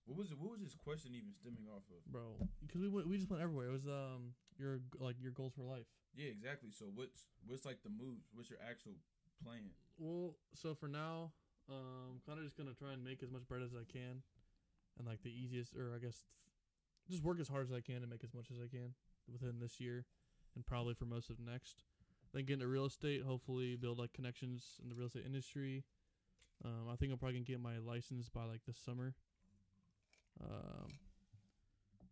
What 0.09 0.17
was 0.17 0.31
it? 0.33 0.39
What 0.41 0.51
was 0.57 0.61
this 0.65 0.73
question 0.73 1.13
even 1.13 1.37
stemming 1.37 1.69
off 1.69 1.85
of? 1.93 2.01
bro. 2.11 2.41
Because 2.65 2.81
we 2.81 2.89
went, 2.89 3.07
we 3.07 3.19
just 3.19 3.29
went 3.29 3.43
everywhere. 3.43 3.69
It 3.69 3.73
was 3.73 3.87
um 3.87 4.33
your 4.57 4.81
like 4.99 5.17
your 5.21 5.33
goals 5.33 5.53
for 5.53 5.63
life. 5.63 5.85
Yeah, 6.17 6.33
exactly. 6.33 6.71
So 6.73 6.87
what's 6.95 7.29
what's 7.47 7.67
like 7.67 7.83
the 7.85 7.91
moves? 7.91 8.25
What's 8.33 8.49
your 8.49 8.59
actual 8.65 8.97
plan? 9.45 9.69
Well, 9.99 10.37
so 10.55 10.75
for 10.75 10.89
now, 10.89 11.33
um, 11.69 12.17
I'm 12.17 12.21
kind 12.25 12.39
of 12.39 12.45
just 12.45 12.57
gonna 12.57 12.73
try 12.73 12.93
and 12.93 13.05
make 13.05 13.23
as 13.23 13.31
much 13.31 13.47
bread 13.47 13.61
as 13.61 13.75
I 13.75 13.85
can, 13.85 14.25
and 14.97 15.07
like 15.07 15.23
the 15.23 15.31
easiest, 15.31 15.77
or 15.77 15.93
I 15.95 15.99
guess, 15.99 16.25
just 17.11 17.23
work 17.23 17.39
as 17.39 17.49
hard 17.49 17.67
as 17.69 17.73
I 17.73 17.81
can 17.81 17.97
and 17.97 18.09
make 18.09 18.25
as 18.25 18.33
much 18.33 18.47
as 18.51 18.57
I 18.57 18.69
can 18.69 18.95
within 19.31 19.61
this 19.61 19.79
year, 19.79 20.07
and 20.57 20.65
probably 20.65 20.95
for 20.95 21.05
most 21.05 21.29
of 21.29 21.39
next. 21.39 21.85
Then 22.33 22.45
get 22.45 22.55
into 22.55 22.67
real 22.69 22.87
estate. 22.87 23.23
Hopefully, 23.23 23.77
build 23.77 23.99
like 23.99 24.13
connections 24.13 24.81
in 24.83 24.89
the 24.89 24.95
real 24.95 25.07
estate 25.07 25.25
industry. 25.27 25.85
Um, 26.65 26.89
I 26.93 26.97
think 26.97 27.13
I'm 27.13 27.19
probably 27.19 27.35
gonna 27.39 27.45
get 27.45 27.61
my 27.61 27.79
license 27.79 28.29
by 28.29 28.45
like 28.45 28.61
this 28.67 28.77
summer. 28.79 29.15
Um, 30.43 30.93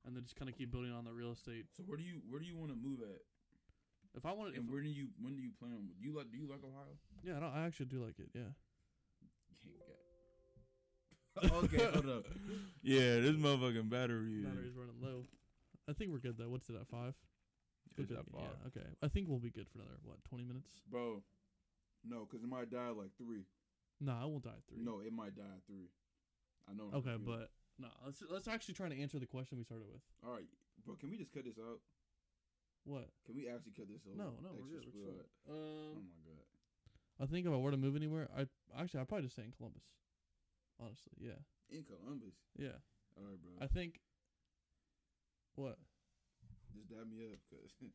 and 0.05 0.15
then 0.15 0.23
just 0.23 0.37
kind 0.37 0.49
of 0.49 0.57
keep 0.57 0.71
building 0.71 0.93
on 0.93 1.05
the 1.05 1.13
real 1.13 1.33
estate. 1.33 1.67
So 1.77 1.83
where 1.83 1.97
do 1.97 2.05
you 2.05 2.21
where 2.31 2.39
do 2.41 2.47
you 2.47 2.57
want 2.57 2.71
to 2.71 2.77
move 2.77 3.01
at? 3.03 3.21
If 4.17 4.25
I 4.25 4.33
want 4.33 4.55
to, 4.55 4.59
And 4.61 4.71
where 4.71 4.81
do 4.81 4.89
you 4.89 5.09
when 5.21 5.35
do 5.37 5.43
you 5.43 5.51
plan 5.59 5.73
on? 5.73 5.87
Do 5.87 5.93
you 6.09 6.17
like 6.17 6.31
do 6.31 6.39
you 6.39 6.49
like 6.49 6.63
Ohio? 6.65 6.95
yeah, 7.23 7.39
no, 7.39 7.51
I 7.55 7.67
actually 7.67 7.87
do 7.87 8.05
like 8.05 8.19
it. 8.19 8.31
Yeah. 8.35 8.55
okay, 11.53 11.85
hold 11.93 12.09
up. 12.09 12.25
Yeah, 12.83 13.19
this 13.19 13.35
motherfucking 13.37 13.91
battery. 13.91 14.41
Battery's 14.47 14.73
running 14.75 14.95
low. 15.03 15.25
I 15.89 15.93
think 15.93 16.13
we're 16.13 16.19
good 16.23 16.39
though. 16.39 16.49
What's 16.49 16.69
it 16.71 16.77
at 16.81 16.87
five? 16.87 17.15
It's 17.99 18.09
Good, 18.09 18.17
at 18.19 18.25
yeah, 18.33 18.41
five. 18.41 18.57
okay. 18.69 18.87
I 19.03 19.09
think 19.09 19.29
we'll 19.29 19.39
be 19.41 19.51
good 19.51 19.67
for 19.69 19.81
another 19.81 19.99
what 20.05 20.23
twenty 20.25 20.45
minutes. 20.45 20.71
Bro, 20.91 21.23
no, 22.09 22.25
because 22.25 22.45
it 22.45 22.49
might 22.49 22.71
die 22.71 22.91
like 22.91 23.11
three. 23.19 23.43
No, 24.01 24.13
I 24.13 24.25
won't 24.27 24.45
die 24.45 24.51
at 24.57 24.65
three. 24.69 24.83
No, 24.85 25.01
it 25.01 25.13
might 25.13 25.35
die 25.35 25.43
at 25.57 25.65
three. 25.67 25.89
I 26.69 26.75
know. 26.75 26.91
Okay, 26.95 27.17
but 27.19 27.51
no. 27.79 27.89
Let's 28.05 28.23
let's 28.31 28.49
actually 28.49 28.75
try 28.75 28.89
to 28.89 29.01
answer 29.01 29.19
the 29.19 29.27
question 29.27 29.57
we 29.59 29.65
started 29.65 29.87
with. 29.91 30.03
all 30.25 30.33
right, 30.33 30.45
bro. 30.85 30.97
Can 30.97 31.11
we 31.11 31.17
just 31.17 31.33
cut 31.33 31.45
this 31.45 31.59
out? 31.59 31.81
What? 32.85 33.09
Can 33.25 33.35
we 33.35 33.49
actually 33.49 33.73
cut 33.73 33.89
this 33.89 34.03
out? 34.07 34.17
No, 34.19 34.37
no, 34.43 34.51
we're 34.55 34.79
good. 34.79 34.87
We're. 34.95 35.27
Oh 35.49 35.97
Um, 35.97 36.07
my 36.07 36.21
god. 36.29 36.45
I 37.19 37.27
think 37.27 37.47
if 37.47 37.53
I 37.53 37.57
were 37.57 37.71
to 37.71 37.77
move 37.77 37.97
anywhere, 37.97 38.29
I 38.37 38.47
actually 38.79 39.01
I'd 39.01 39.09
probably 39.09 39.25
just 39.25 39.35
stay 39.37 39.45
in 39.45 39.53
Columbus. 39.57 39.83
Honestly, 40.79 41.13
yeah, 41.19 41.41
In 41.71 41.83
Columbus. 41.85 42.35
yeah. 42.59 42.77
All 43.17 43.25
right, 43.25 43.41
bro. 43.41 43.53
I 43.65 43.67
think. 43.67 44.01
What? 45.55 45.79
just 46.75 46.91
dab 46.91 47.09
me 47.09 47.25
up, 47.25 47.41
cause 47.49 47.73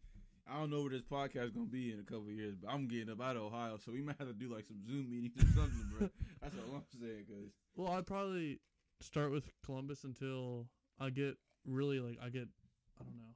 I 0.51 0.59
don't 0.59 0.69
know 0.69 0.81
where 0.81 0.89
this 0.89 1.01
podcast 1.01 1.45
is 1.45 1.51
gonna 1.51 1.65
be 1.65 1.91
in 1.91 1.99
a 1.99 2.03
couple 2.03 2.27
of 2.27 2.33
years, 2.33 2.55
but 2.61 2.69
I'm 2.69 2.87
getting 2.87 3.09
up 3.09 3.21
out 3.21 3.37
of 3.37 3.43
Ohio, 3.43 3.77
so 3.77 3.91
we 3.91 4.01
might 4.01 4.17
have 4.19 4.27
to 4.27 4.33
do 4.33 4.53
like 4.53 4.65
some 4.65 4.83
Zoom 4.85 5.09
meetings 5.09 5.37
or 5.37 5.55
something, 5.55 5.85
bro. 5.97 6.09
That's 6.41 6.55
all 6.55 6.75
I'm 6.75 6.83
saying, 6.99 7.25
cause 7.27 7.51
Well, 7.75 7.93
I'd 7.93 8.05
probably 8.05 8.59
start 8.99 9.31
with 9.31 9.49
Columbus 9.63 10.03
until 10.03 10.67
I 10.99 11.09
get 11.09 11.37
really 11.65 11.99
like 11.99 12.17
I 12.21 12.29
get 12.29 12.47
I 12.99 13.03
don't 13.03 13.17
know. 13.17 13.33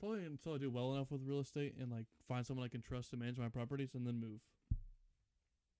Probably 0.00 0.24
until 0.24 0.54
I 0.54 0.58
do 0.58 0.70
well 0.70 0.94
enough 0.94 1.10
with 1.10 1.22
real 1.24 1.40
estate 1.40 1.74
and 1.78 1.92
like 1.92 2.06
find 2.26 2.44
someone 2.44 2.66
I 2.66 2.68
can 2.68 2.82
trust 2.82 3.10
to 3.10 3.16
manage 3.16 3.38
my 3.38 3.48
properties 3.48 3.94
and 3.94 4.06
then 4.06 4.18
move. 4.18 4.40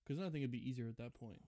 Because 0.05 0.19
then 0.19 0.27
I 0.27 0.31
think 0.31 0.43
it'd 0.43 0.53
be 0.53 0.69
easier 0.69 0.87
at 0.89 0.99
that 0.99 1.15
point. 1.15 1.43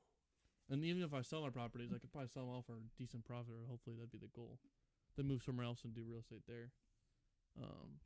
And 0.70 0.84
even 0.84 1.02
if 1.02 1.12
I 1.12 1.22
sell 1.22 1.42
my 1.42 1.50
properties, 1.50 1.90
I 1.94 1.98
could 1.98 2.12
probably 2.12 2.30
sell 2.32 2.44
them 2.44 2.54
all 2.54 2.62
for 2.62 2.72
a 2.72 2.84
decent 2.96 3.24
profit, 3.24 3.52
or 3.52 3.68
hopefully 3.68 3.96
that'd 3.96 4.10
be 4.12 4.18
the 4.18 4.32
goal. 4.34 4.58
Then 5.16 5.26
move 5.26 5.42
somewhere 5.42 5.66
else 5.66 5.80
and 5.84 5.94
do 5.94 6.02
real 6.06 6.20
estate 6.20 6.44
there. 6.48 6.70
Um, 7.60 8.00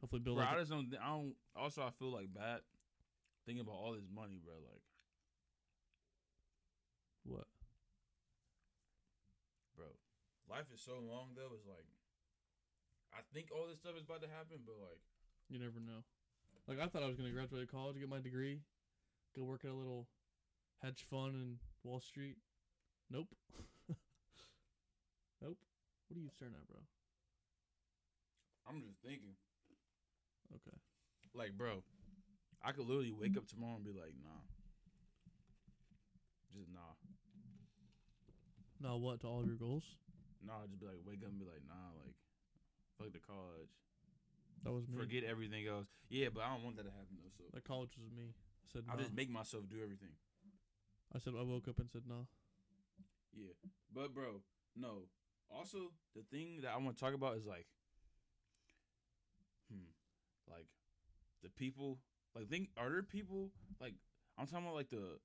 hopefully 0.00 0.20
build. 0.20 0.36
bro, 0.36 0.44
Like 0.44 0.54
I 0.56 0.58
just 0.58 0.70
don't. 0.70 0.88
I 1.02 1.08
don't. 1.08 1.34
Also, 1.56 1.82
I 1.82 1.90
feel 1.98 2.12
like 2.12 2.32
bad 2.34 2.60
thinking 3.46 3.62
about 3.62 3.76
all 3.80 3.92
this 3.92 4.08
money, 4.12 4.38
bro. 4.44 4.54
Like, 4.54 4.82
what? 7.24 7.46
bro, 9.76 9.86
life 10.50 10.66
is 10.74 10.80
so 10.80 11.00
long 11.00 11.32
though. 11.36 11.54
It's 11.54 11.66
like, 11.66 11.86
I 13.14 13.20
think 13.32 13.48
all 13.54 13.66
this 13.68 13.78
stuff 13.78 13.96
is 13.96 14.04
about 14.04 14.22
to 14.22 14.28
happen, 14.28 14.64
but 14.66 14.76
like, 14.80 15.00
You 15.48 15.58
never 15.58 15.80
know. 15.80 16.04
Like 16.66 16.80
I 16.80 16.88
thought 16.88 17.02
I 17.02 17.08
was 17.08 17.16
gonna 17.16 17.30
graduate 17.32 17.70
college, 17.70 17.98
get 17.98 18.08
my 18.08 18.20
degree, 18.20 18.60
go 19.34 19.44
work 19.44 19.64
at 19.64 19.70
a 19.70 19.74
little 19.74 20.06
hedge 20.82 21.06
fund 21.08 21.34
in 21.34 21.58
Wall 21.82 22.00
Street. 22.00 22.36
Nope. 23.10 23.28
nope. 25.40 25.56
What 26.08 26.16
are 26.16 26.20
you 26.20 26.28
staring 26.28 26.54
at, 26.54 26.68
bro? 26.68 26.80
I'm 28.68 28.82
just 28.82 29.00
thinking, 29.02 29.32
Okay. 30.54 30.76
like, 31.34 31.56
bro, 31.56 31.82
I 32.62 32.72
could 32.72 32.84
literally 32.86 33.12
wake 33.12 33.36
up 33.36 33.46
tomorrow 33.48 33.76
and 33.76 33.84
be 33.84 33.92
like, 33.92 34.12
nah, 34.20 34.44
just 36.52 36.68
nah, 36.72 36.92
Now 38.80 38.96
what 38.96 39.20
to 39.20 39.26
all 39.26 39.40
of 39.40 39.46
your 39.46 39.56
goals? 39.56 39.84
nah. 40.44 40.64
Just 40.68 40.80
be 40.80 40.86
like, 40.86 41.00
wake 41.04 41.22
up 41.24 41.30
and 41.30 41.38
be 41.40 41.44
like, 41.46 41.64
nah, 41.66 41.92
like, 42.04 42.14
fuck 42.98 43.12
the 43.12 43.20
college, 43.24 43.72
That 44.64 44.72
was 44.72 44.86
me. 44.88 44.96
forget 45.00 45.24
everything 45.24 45.66
else. 45.66 45.88
Yeah, 46.10 46.28
but 46.32 46.42
I 46.44 46.52
don't 46.54 46.64
want 46.64 46.76
that 46.76 46.84
to 46.84 46.92
happen 46.92 47.16
though. 47.16 47.32
So 47.36 47.44
That 47.52 47.64
college 47.64 47.96
was 47.98 48.10
me. 48.12 48.32
I 48.34 48.66
said 48.72 48.84
I'll 48.90 48.98
just 48.98 49.14
make 49.16 49.30
myself 49.30 49.64
do 49.68 49.80
everything. 49.82 50.12
I 51.14 51.18
said 51.18 51.32
I 51.38 51.42
woke 51.42 51.68
up 51.68 51.78
and 51.78 51.88
said 51.90 52.02
no. 52.08 52.26
Yeah, 53.32 53.52
but 53.94 54.12
bro, 54.14 54.42
no. 54.76 55.08
Also, 55.50 55.92
the 56.14 56.22
thing 56.30 56.60
that 56.62 56.72
I 56.74 56.76
want 56.76 56.96
to 56.96 57.00
talk 57.02 57.14
about 57.14 57.36
is 57.36 57.46
like, 57.46 57.64
like 60.50 60.66
the 61.42 61.48
people. 61.48 61.98
Like, 62.34 62.48
think 62.48 62.68
are 62.76 62.90
there 62.90 63.02
people 63.02 63.50
like 63.80 63.94
I'm 64.38 64.46
talking 64.46 64.66
about 64.66 64.76
like 64.76 64.90
the 64.90 65.18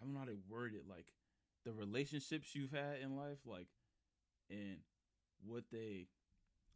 I 0.00 0.04
don't 0.04 0.12
know 0.12 0.20
how 0.20 0.26
to 0.26 0.36
word 0.48 0.74
it 0.74 0.84
like 0.88 1.06
the 1.64 1.72
relationships 1.72 2.54
you've 2.54 2.72
had 2.72 3.00
in 3.02 3.16
life, 3.16 3.38
like, 3.44 3.68
and 4.50 4.78
what 5.44 5.64
they 5.70 6.06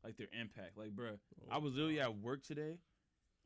like 0.05 0.17
their 0.17 0.29
impact. 0.39 0.77
Like, 0.77 0.91
bro, 0.91 1.19
I 1.51 1.57
oh, 1.57 1.61
was 1.61 1.75
literally 1.75 2.01
at 2.01 2.19
work 2.19 2.43
today. 2.43 2.79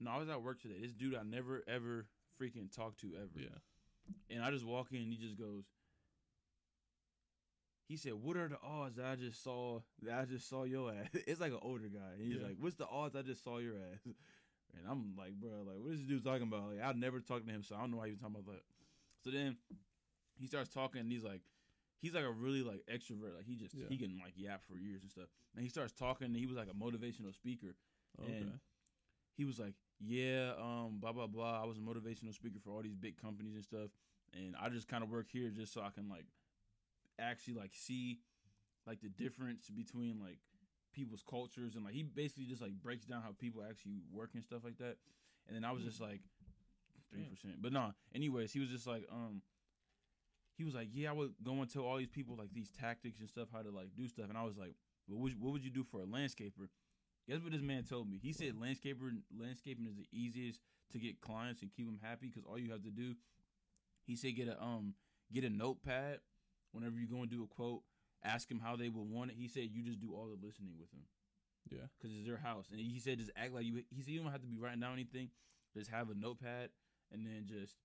No, 0.01 0.11
I 0.11 0.19
was 0.19 0.29
at 0.29 0.43
work 0.43 0.61
today. 0.61 0.77
This 0.81 0.93
dude 0.93 1.15
I 1.15 1.23
never 1.23 1.63
ever 1.69 2.07
freaking 2.41 2.75
talked 2.75 3.01
to 3.01 3.13
ever. 3.17 3.41
Yeah. 3.41 4.35
And 4.35 4.45
I 4.45 4.51
just 4.51 4.65
walk 4.65 4.89
in 4.93 4.99
and 4.99 5.13
he 5.13 5.17
just 5.17 5.39
goes, 5.39 5.65
he 7.89 7.97
said, 7.97 8.15
"What 8.15 8.37
are 8.37 8.49
the 8.49 8.59
odds 8.63 8.97
that 8.97 9.07
I 9.07 9.17
just 9.17 9.43
saw 9.43 9.81
that 10.03 10.19
I 10.21 10.25
just 10.25 10.49
saw 10.49 10.65
your 10.65 10.91
ass?" 10.93 11.09
It's 11.27 11.41
like 11.41 11.53
an 11.53 11.59
older 11.63 11.89
guy. 11.89 12.13
And 12.15 12.23
he's 12.23 12.37
Yeah. 12.41 12.47
like, 12.49 12.57
"What's 12.59 12.77
the 12.77 12.87
odds 12.89 13.17
I 13.17 13.23
just 13.23 13.43
saw 13.45 13.59
your 13.59 13.75
ass?" 13.77 14.01
And 14.77 14.87
I'm 14.91 15.15
like, 15.17 15.33
"Bro, 15.41 15.63
like, 15.67 15.79
what 15.79 15.93
is 15.93 16.01
this 16.01 16.09
dude 16.09 16.25
talking 16.25 16.43
about?" 16.49 16.69
Like, 16.75 16.83
I 16.85 16.93
never 16.93 17.21
talked 17.21 17.47
to 17.47 17.53
him, 17.53 17.63
so 17.63 17.77
I 17.77 17.81
don't 17.81 17.93
know 17.93 17.97
why 17.99 18.07
he 18.07 18.13
was 18.13 18.21
talking 18.21 18.37
about 18.37 18.53
that. 18.53 18.63
So 19.25 19.31
then 19.31 19.57
he 20.39 20.47
starts 20.47 20.69
talking, 20.69 21.01
and 21.01 21.11
he's 21.11 21.23
like, 21.25 21.41
he's 22.01 22.13
like 22.15 22.25
a 22.25 22.31
really 22.31 22.63
like 22.63 22.83
extrovert. 22.93 23.35
Like 23.37 23.47
he 23.47 23.55
just 23.57 23.75
Yeah. 23.75 23.87
he 23.89 23.97
can 23.97 24.19
like 24.23 24.35
yap 24.37 24.63
for 24.69 24.77
years 24.77 25.03
and 25.03 25.11
stuff. 25.11 25.29
And 25.55 25.63
he 25.63 25.69
starts 25.71 25.93
talking. 25.93 26.27
and 26.27 26.37
He 26.37 26.47
was 26.47 26.57
like 26.57 26.69
a 26.69 26.75
motivational 26.75 27.33
speaker. 27.33 27.75
Okay. 28.21 28.33
And 28.33 28.61
he 29.37 29.45
was 29.45 29.59
like, 29.59 29.75
"Yeah, 30.01 30.53
um, 30.61 30.99
blah 31.01 31.13
blah 31.13 31.27
blah. 31.29 31.63
I 31.63 31.65
was 31.65 31.79
a 31.79 31.81
motivational 31.81 32.35
speaker 32.35 32.59
for 32.63 32.71
all 32.73 32.83
these 32.83 32.97
big 32.97 33.17
companies 33.17 33.55
and 33.55 33.65
stuff, 33.65 33.91
and 34.35 34.55
I 34.61 34.69
just 34.69 34.89
kind 34.89 35.05
of 35.05 35.11
work 35.11 35.29
here 35.31 35.49
just 35.51 35.73
so 35.73 35.81
I 35.81 35.91
can 35.91 36.09
like 36.09 36.27
actually 37.19 37.55
like 37.55 37.71
see 37.73 38.19
like 38.87 39.01
the 39.01 39.09
difference 39.09 39.69
between 39.69 40.21
like 40.21 40.39
people's 40.93 41.23
cultures 41.29 41.75
and 41.75 41.85
like 41.85 41.95
he 41.95 42.03
basically 42.03 42.45
just 42.45 42.63
like 42.63 42.73
breaks 42.73 43.05
down 43.05 43.23
how 43.23 43.31
people 43.39 43.63
actually 43.69 44.01
work 44.13 44.31
and 44.35 44.43
stuff 44.43 44.65
like 44.65 44.79
that. 44.79 44.97
And 45.47 45.55
then 45.55 45.65
I 45.65 45.73
was 45.73 45.83
just 45.83 46.01
like 46.01 46.21
three 47.11 47.25
percent, 47.25 47.61
but 47.61 47.73
no. 47.73 47.93
anyways, 48.15 48.53
he 48.53 48.59
was 48.59 48.71
just 48.71 48.87
like, 48.87 49.07
um, 49.13 49.43
he 50.57 50.65
was 50.65 50.75
like, 50.75 50.89
yeah, 50.93 51.11
I 51.11 51.13
would 51.13 51.35
go 51.43 51.53
and 51.53 51.71
tell 51.71 51.83
all 51.83 51.99
these 51.99 52.09
people 52.09 52.37
like 52.37 52.53
these 52.53 52.71
tactics 52.71 53.21
and 53.21 53.29
stuff 53.29 53.49
how 53.53 53.63
to 53.63 53.71
like 53.71 53.95
do 53.97 54.09
stuff, 54.09 54.27
and 54.29 54.39
I 54.39 54.43
was 54.43 54.57
like, 54.57 54.75
what 55.07 55.21
would 55.21 55.33
you, 55.33 55.39
what 55.39 55.53
would 55.53 55.65
you 55.65 55.71
do 55.71 55.85
for 55.85 56.01
a 56.01 56.07
landscaper? 56.07 56.69
Guess 57.29 57.41
what 57.43 57.53
this 57.53 57.63
man 57.63 57.85
told 57.85 58.09
me? 58.09 58.19
He 58.23 58.33
said 58.33 58.55
landscaper 58.55 59.11
landscaping 59.39 59.87
is 59.87 59.97
the 59.97 60.07
easiest 60.13 60.61
to 60.93 60.99
get 60.99 61.21
clients 61.21 61.63
and 61.63 61.71
keep 61.73 61.87
them 61.87 61.99
happy 62.03 62.29
because 62.29 62.45
all 62.49 62.59
you 62.59 62.71
have 62.71 62.83
to 62.85 62.91
do, 62.91 63.15
he 64.07 64.17
said, 64.17 64.35
get 64.37 64.49
a 64.49 64.61
um 64.63 64.95
get 65.33 65.45
a 65.45 65.51
notepad 65.51 66.21
whenever 66.77 66.99
you 67.01 67.09
go 67.09 67.23
and 67.23 67.31
do 67.31 67.43
a 67.43 67.47
quote. 67.49 67.81
Ask 68.25 68.49
them 68.49 68.61
how 68.61 68.77
they 68.77 68.89
would 68.89 69.09
want 69.09 69.31
it. 69.31 69.37
He 69.39 69.49
said 69.49 69.69
you 69.73 69.83
just 69.83 70.01
do 70.01 70.13
all 70.15 70.27
the 70.27 70.39
listening 70.47 70.73
with 70.79 70.91
him. 70.93 71.05
yeah. 71.71 71.87
because 71.99 72.15
it's 72.17 72.27
their 72.27 72.39
house. 72.39 72.67
And 72.71 72.81
he 72.81 72.99
said 72.99 73.19
just 73.19 73.31
act 73.37 73.53
like 73.55 73.65
you. 73.65 73.83
He 73.91 74.03
said 74.03 74.13
you 74.13 74.21
don't 74.23 74.33
have 74.33 74.43
to 74.43 74.47
be 74.49 74.59
writing 74.59 74.81
down 74.81 74.93
anything. 74.95 75.31
Just 75.77 75.91
have 75.91 76.11
a 76.11 76.15
notepad 76.15 76.71
and 77.13 77.25
then 77.27 77.45
just 77.47 77.77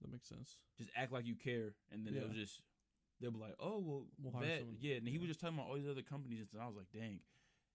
That 0.00 0.10
makes 0.10 0.28
sense. 0.28 0.58
just 0.78 0.90
act 0.96 1.12
like 1.12 1.26
you 1.26 1.34
care, 1.36 1.74
and 1.92 2.06
then 2.06 2.14
they'll 2.14 2.28
just 2.32 2.60
they'll 3.20 3.32
be 3.32 3.38
like, 3.40 3.56
oh 3.60 3.78
well, 3.84 4.04
We'll 4.22 4.32
someone- 4.32 4.76
yeah. 4.80 4.96
And 4.96 5.08
he 5.08 5.18
was 5.18 5.28
just 5.28 5.40
talking 5.40 5.58
about 5.58 5.68
all 5.68 5.76
these 5.76 5.88
other 5.90 6.02
companies, 6.02 6.40
and 6.40 6.48
stuff. 6.48 6.62
I 6.64 6.68
was 6.68 6.76
like, 6.76 6.92
dang, 6.94 7.20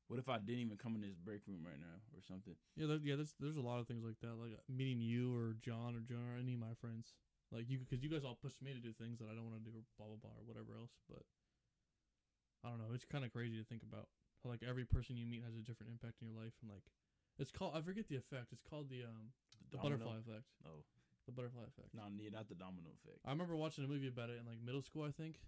what 0.07 0.17
if 0.19 0.29
I 0.29 0.37
didn't 0.39 0.61
even 0.61 0.77
come 0.77 0.95
in 0.95 1.01
this 1.01 1.13
break 1.15 1.41
room 1.47 1.61
right 1.65 1.79
now 1.79 2.01
or 2.15 2.21
something? 2.25 2.55
Yeah, 2.75 2.87
there, 2.87 2.99
yeah. 3.03 3.15
There's 3.15 3.35
there's 3.39 3.57
a 3.57 3.61
lot 3.61 3.79
of 3.79 3.87
things 3.87 4.03
like 4.03 4.17
that, 4.21 4.33
like 4.39 4.57
meeting 4.69 5.01
you 5.01 5.35
or 5.35 5.55
John 5.61 5.93
or 5.95 6.01
John 6.01 6.23
or 6.33 6.39
any 6.39 6.53
of 6.53 6.59
my 6.59 6.73
friends. 6.79 7.13
Like 7.51 7.67
you, 7.67 7.77
because 7.83 7.99
you 7.99 8.07
guys 8.07 8.23
all 8.23 8.39
push 8.39 8.55
me 8.63 8.71
to 8.71 8.79
do 8.79 8.95
things 8.95 9.19
that 9.19 9.27
I 9.27 9.35
don't 9.35 9.43
want 9.43 9.59
to 9.59 9.65
do, 9.67 9.75
or 9.75 9.83
blah 9.99 10.07
blah 10.07 10.19
blah, 10.23 10.35
or 10.39 10.43
whatever 10.47 10.79
else. 10.79 10.95
But 11.11 11.27
I 12.63 12.71
don't 12.71 12.79
know. 12.79 12.95
It's 12.95 13.03
kind 13.05 13.27
of 13.27 13.31
crazy 13.35 13.59
to 13.59 13.65
think 13.67 13.83
about. 13.83 14.07
How, 14.43 14.49
like 14.49 14.63
every 14.63 14.85
person 14.85 15.17
you 15.17 15.27
meet 15.27 15.43
has 15.45 15.53
a 15.53 15.61
different 15.61 15.91
impact 15.91 16.23
in 16.23 16.31
your 16.31 16.37
life, 16.39 16.55
and 16.63 16.71
like 16.71 16.87
it's 17.37 17.51
called. 17.51 17.75
I 17.75 17.81
forget 17.83 18.07
the 18.07 18.15
effect. 18.15 18.55
It's 18.55 18.63
called 18.63 18.89
the 18.89 19.03
um 19.03 19.35
the 19.69 19.77
Domino? 19.77 19.99
butterfly 19.99 20.17
effect. 20.23 20.47
Oh, 20.65 20.81
The 21.27 21.31
butterfly 21.35 21.67
effect. 21.67 21.91
no, 21.93 22.07
not 22.07 22.47
the 22.47 22.55
domino 22.55 22.89
effect. 23.03 23.19
I 23.27 23.31
remember 23.31 23.55
watching 23.55 23.83
a 23.83 23.87
movie 23.87 24.07
about 24.07 24.29
it 24.31 24.39
in 24.39 24.47
like 24.47 24.63
middle 24.63 24.81
school. 24.81 25.03
I 25.03 25.11
think, 25.11 25.39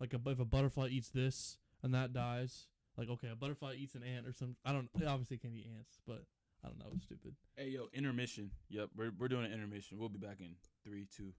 like 0.00 0.12
a, 0.12 0.20
if 0.28 0.40
a 0.40 0.44
butterfly 0.44 0.88
eats 0.88 1.08
this 1.08 1.58
and 1.82 1.94
that 1.94 2.12
dies, 2.12 2.66
like 2.98 3.08
okay, 3.08 3.28
a 3.30 3.36
butterfly 3.36 3.74
eats 3.78 3.94
an 3.94 4.02
ant 4.02 4.26
or 4.26 4.32
some. 4.32 4.56
I 4.64 4.72
don't. 4.72 4.90
It 5.00 5.06
obviously 5.06 5.38
can't 5.38 5.54
eat 5.54 5.66
ants, 5.78 6.00
but 6.06 6.24
I 6.66 6.68
don't 6.68 6.78
know. 6.82 6.98
Stupid. 6.98 7.34
Hey 7.54 7.68
yo, 7.68 7.86
intermission. 7.94 8.50
Yep, 8.70 8.90
we're 8.96 9.12
we're 9.18 9.28
doing 9.28 9.46
an 9.46 9.52
intermission. 9.52 9.98
We'll 9.98 10.08
be 10.08 10.18
back 10.18 10.40
in 10.40 10.50
three, 10.82 11.06
two. 11.16 11.30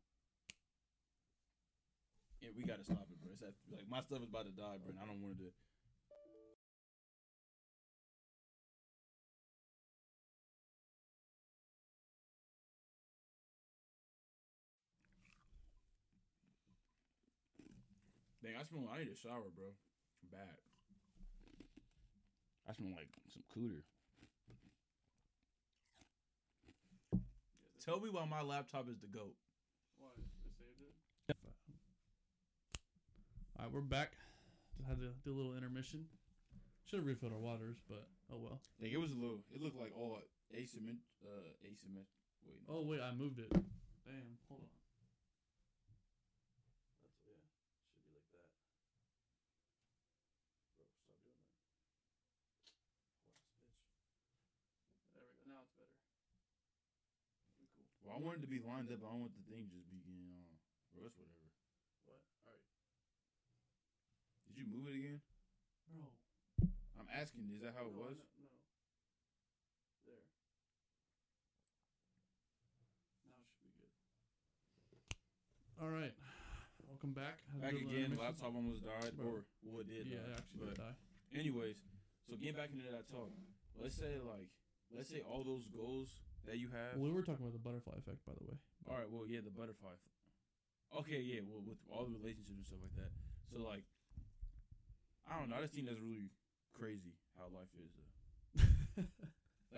Yeah, 2.40 2.50
we 2.56 2.64
gotta 2.64 2.84
stop 2.84 3.04
it, 3.12 3.20
bro. 3.20 3.34
It's 3.34 3.44
at, 3.44 3.52
like 3.70 3.84
my 3.92 4.00
stuff 4.00 4.20
is 4.20 4.30
about 4.30 4.46
to 4.46 4.52
die, 4.52 4.80
bro. 4.80 4.88
And 4.88 5.00
I 5.02 5.06
don't 5.06 5.20
want 5.22 5.38
to. 5.40 5.52
Dang, 18.42 18.56
I 18.56 18.64
smell. 18.64 18.88
I 18.94 19.00
need 19.00 19.12
a 19.12 19.16
shower, 19.16 19.52
bro. 19.52 19.76
Bad. 20.32 20.56
I 22.70 22.72
smell 22.72 22.92
like 22.96 23.12
some 23.28 23.44
cooter. 23.52 23.84
Tell 27.88 28.04
me 28.04 28.12
why 28.12 28.28
my 28.28 28.44
laptop 28.44 28.92
is 28.92 29.00
the 29.00 29.08
goat. 29.08 29.32
Why? 29.96 30.12
They 30.44 30.52
saved 30.52 30.84
it? 30.84 30.92
Alright, 33.56 33.72
we're 33.72 33.80
back. 33.80 34.12
Just 34.76 34.90
had 34.90 35.00
to 35.00 35.16
do 35.24 35.32
a 35.32 35.38
little 35.40 35.56
intermission. 35.56 36.04
Should 36.84 37.00
have 37.00 37.08
refilled 37.08 37.32
our 37.32 37.40
waters, 37.40 37.80
but 37.88 38.04
oh 38.28 38.44
well. 38.44 38.60
Like 38.84 38.92
it 38.92 39.00
was 39.00 39.14
a 39.14 39.16
little. 39.16 39.40
It 39.56 39.64
looked 39.64 39.80
like 39.80 39.96
all 39.96 40.20
asymmet, 40.52 41.00
uh, 41.24 41.48
asymmet. 41.64 42.12
Wait, 42.44 42.60
no. 42.68 42.76
Oh 42.76 42.84
wait, 42.84 43.00
I 43.00 43.16
moved 43.16 43.40
it. 43.40 43.48
Damn, 43.56 44.36
hold 44.52 44.68
on. 44.68 44.72
That's 47.08 47.24
yeah, 47.24 47.40
should 47.88 48.04
be 48.04 48.12
like 48.12 48.28
that. 48.36 48.52
Bro, 50.76 50.92
stop 50.92 51.16
doing 51.24 51.40
that. 51.40 51.56
Last 52.04 52.36
bitch. 52.52 52.68
There 55.16 55.24
we 55.24 55.40
go. 55.40 55.48
Now 55.48 55.64
it's 55.64 55.72
better. 55.80 55.96
Pretty 57.56 57.72
cool. 57.72 57.88
Well, 58.08 58.16
I 58.16 58.24
wanted 58.24 58.40
to 58.48 58.52
be 58.52 58.64
lined 58.64 58.88
up. 58.88 59.04
I 59.04 59.12
don't 59.12 59.20
want 59.28 59.36
the 59.36 59.44
thing 59.52 59.68
just 59.68 59.84
be 59.92 60.00
getting 60.00 60.32
on. 60.32 60.48
Bro, 60.96 61.12
it's 61.12 61.20
whatever. 61.20 61.52
What? 62.08 62.24
All 62.48 62.56
right, 62.56 62.64
Did 64.48 64.56
you 64.64 64.66
move 64.72 64.88
it 64.88 64.96
again? 64.96 65.20
bro. 65.92 66.08
I'm 66.96 67.12
asking. 67.12 67.52
Is 67.52 67.60
that 67.68 67.76
how 67.76 67.84
it 67.92 67.92
No, 67.92 68.08
was? 68.08 68.16
No. 68.40 68.48
no. 68.48 68.56
There. 70.08 70.24
Now 73.28 73.36
it 73.36 73.48
should 73.52 73.60
be 73.68 73.76
good. 73.76 73.92
All 75.84 75.92
right. 75.92 76.16
Welcome 76.88 77.12
back. 77.12 77.44
Had 77.52 77.60
Back 77.60 77.76
do 77.76 77.84
a 77.84 77.84
little 77.84 77.92
again. 77.92 78.16
Laptop 78.16 78.56
almost 78.56 78.88
died, 78.88 79.12
Bro. 79.20 79.28
or 79.28 79.38
well, 79.68 79.84
it 79.84 79.92
did. 79.92 80.08
Yeah, 80.08 80.24
die. 80.24 80.32
it 80.32 80.40
actually 80.40 80.60
but 80.64 80.72
did 80.80 80.80
die. 80.80 80.96
anyways, 81.36 81.76
so 82.24 82.40
getting 82.40 82.56
back 82.56 82.72
into 82.72 82.88
that 82.88 83.04
talk. 83.12 83.36
Let's 83.76 84.00
say 84.00 84.16
like, 84.24 84.48
let's 84.96 85.12
say 85.12 85.22
all 85.28 85.44
those 85.44 85.68
goals 85.70 86.10
that 86.48 86.58
you 86.58 86.72
have. 86.72 86.96
Well, 86.96 87.12
we 87.12 87.16
were 87.16 87.24
talking 87.24 87.44
about 87.44 87.54
the 87.54 87.62
butterfly 87.62 88.00
effect, 88.00 88.24
by 88.26 88.34
the 88.34 88.46
way. 88.48 88.58
All 88.88 88.98
right. 88.98 89.10
Well, 89.12 89.28
yeah, 89.28 89.44
the 89.44 89.54
butterfly. 89.54 89.96
Okay, 90.96 91.20
yeah. 91.20 91.44
Well, 91.44 91.62
with 91.62 91.80
all 91.92 92.08
the 92.08 92.16
relationships 92.16 92.58
and 92.58 92.68
stuff 92.68 92.82
like 92.82 92.96
that. 92.96 93.12
So 93.52 93.60
like, 93.60 93.84
I 95.28 95.38
don't 95.38 95.52
know. 95.52 95.60
I 95.60 95.62
just 95.62 95.76
think 95.76 95.92
that's 95.92 96.00
really 96.00 96.32
crazy 96.72 97.20
how 97.36 97.52
life 97.52 97.72
is. 97.76 97.92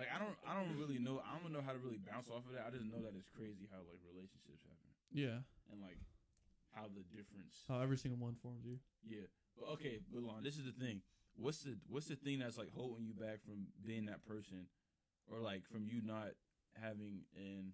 Like 0.00 0.08
I 0.14 0.16
don't, 0.16 0.32
I 0.48 0.56
don't 0.56 0.80
really 0.80 0.96
know. 0.96 1.20
I 1.20 1.36
don't 1.42 1.52
know 1.52 1.60
how 1.60 1.76
to 1.76 1.82
really 1.82 2.00
bounce 2.00 2.32
off 2.32 2.48
of 2.48 2.56
that. 2.56 2.64
I 2.64 2.72
just 2.72 2.88
know 2.88 3.04
that 3.04 3.12
it's 3.12 3.28
crazy 3.28 3.68
how 3.68 3.84
like 3.84 4.00
relationships 4.06 4.64
happen 4.64 4.88
yeah. 5.12 5.44
and 5.68 5.82
like 5.82 6.00
how 6.72 6.88
the 6.88 7.04
difference. 7.12 7.66
How 7.68 7.84
every 7.84 8.00
single 8.00 8.16
one 8.16 8.32
forms 8.40 8.64
you. 8.64 8.78
Yeah. 9.04 9.28
But 9.58 9.76
okay, 9.76 10.00
but 10.08 10.24
Lon, 10.24 10.40
this 10.40 10.56
is 10.56 10.64
the 10.64 10.72
thing. 10.72 11.02
What's 11.36 11.68
the 11.68 11.76
what's 11.92 12.06
the 12.06 12.16
thing 12.16 12.40
that's 12.40 12.56
like 12.56 12.72
holding 12.72 13.04
you 13.04 13.12
back 13.12 13.42
from 13.42 13.68
being 13.84 14.06
that 14.06 14.24
person, 14.24 14.72
or 15.28 15.44
like 15.44 15.66
from 15.66 15.84
you 15.84 16.00
not 16.00 16.32
having 16.80 17.22
an 17.36 17.72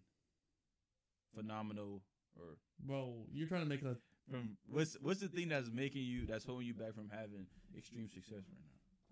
phenomenal 1.34 2.02
or 2.38 2.56
Bro, 2.84 3.24
you're 3.32 3.48
trying 3.48 3.62
to 3.62 3.68
make 3.68 3.82
a. 3.82 3.96
from 4.30 4.56
what's 4.68 4.96
what's 5.00 5.20
the 5.20 5.28
thing 5.28 5.48
that's 5.48 5.70
making 5.70 6.02
you 6.02 6.26
that's 6.26 6.44
holding 6.44 6.66
you 6.66 6.74
back 6.74 6.94
from 6.94 7.08
having 7.10 7.46
extreme 7.76 8.08
success 8.08 8.44
right 8.48 8.64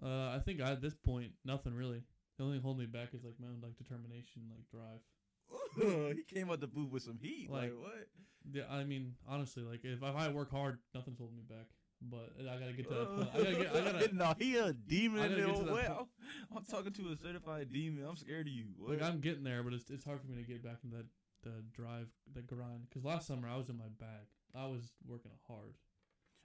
now? 0.03 0.09
Uh, 0.09 0.37
I 0.37 0.39
think 0.41 0.61
at 0.61 0.83
this 0.83 0.95
point, 0.95 1.33
nothing 1.45 1.75
really. 1.75 2.03
The 2.37 2.45
only 2.45 2.57
thing 2.57 2.63
holding 2.63 2.81
me 2.81 2.87
back 2.87 3.15
is 3.15 3.25
like 3.25 3.35
my 3.41 3.47
own 3.49 3.61
like 3.63 3.77
determination, 3.77 4.43
like 4.51 4.69
drive. 4.69 6.15
he 6.17 6.23
came 6.35 6.51
out 6.51 6.61
the 6.61 6.67
booth 6.67 6.91
with 6.91 7.03
some 7.03 7.19
heat. 7.21 7.49
Like, 7.51 7.63
Like- 7.63 7.79
what? 7.79 8.07
Yeah, 8.53 8.65
I 8.71 8.85
mean, 8.85 9.15
honestly, 9.27 9.63
like 9.63 9.81
if, 9.85 10.03
if 10.03 10.17
I 10.17 10.29
work 10.29 10.51
hard, 10.51 10.79
nothing's 10.95 11.19
holding 11.19 11.37
me 11.37 11.45
back. 11.49 11.67
But 12.11 12.33
I 12.41 12.59
gotta 12.59 12.73
get 12.73 12.89
to 12.89 12.95
that 12.95 13.17
point. 13.17 13.29
I 13.35 13.39
gotta 13.39 13.57
get. 13.57 13.77
I 13.77 13.93
gotta. 13.93 14.15
no, 14.15 14.35
he 14.39 14.57
a 14.57 14.73
demon 14.73 15.21
I 15.21 15.27
in 15.27 15.31
gotta 15.31 15.43
the 15.43 15.47
get 15.47 15.55
to 15.55 15.59
old 15.59 15.69
that 15.69 15.75
way. 15.75 15.87
point. 15.87 16.09
I'm, 16.53 16.57
I'm 16.59 16.65
talking 16.65 16.93
to 16.93 17.09
a 17.13 17.17
certified 17.17 17.73
demon. 17.73 18.05
I'm 18.09 18.17
scared 18.17 18.47
of 18.47 18.53
you. 18.53 18.67
What? 18.77 18.91
Like 18.91 19.03
I'm 19.03 19.21
getting 19.21 19.45
there, 19.45 19.63
but 19.63 19.73
it's 19.73 19.89
it's 19.91 20.05
hard 20.05 20.21
for 20.21 20.27
me 20.29 20.37
to 20.37 20.43
get 20.47 20.63
back 20.63 20.79
into 20.85 20.97
that 20.97 21.07
the 21.45 21.63
drive, 21.73 22.09
the 22.35 22.43
grind. 22.43 22.89
Because 22.89 23.05
last 23.05 23.27
summer 23.27 23.49
I 23.49 23.57
was 23.57 23.69
in 23.69 23.77
my 23.79 23.89
bag. 23.99 24.27
I 24.55 24.67
was 24.67 24.93
working 25.07 25.33
hard. 25.47 25.75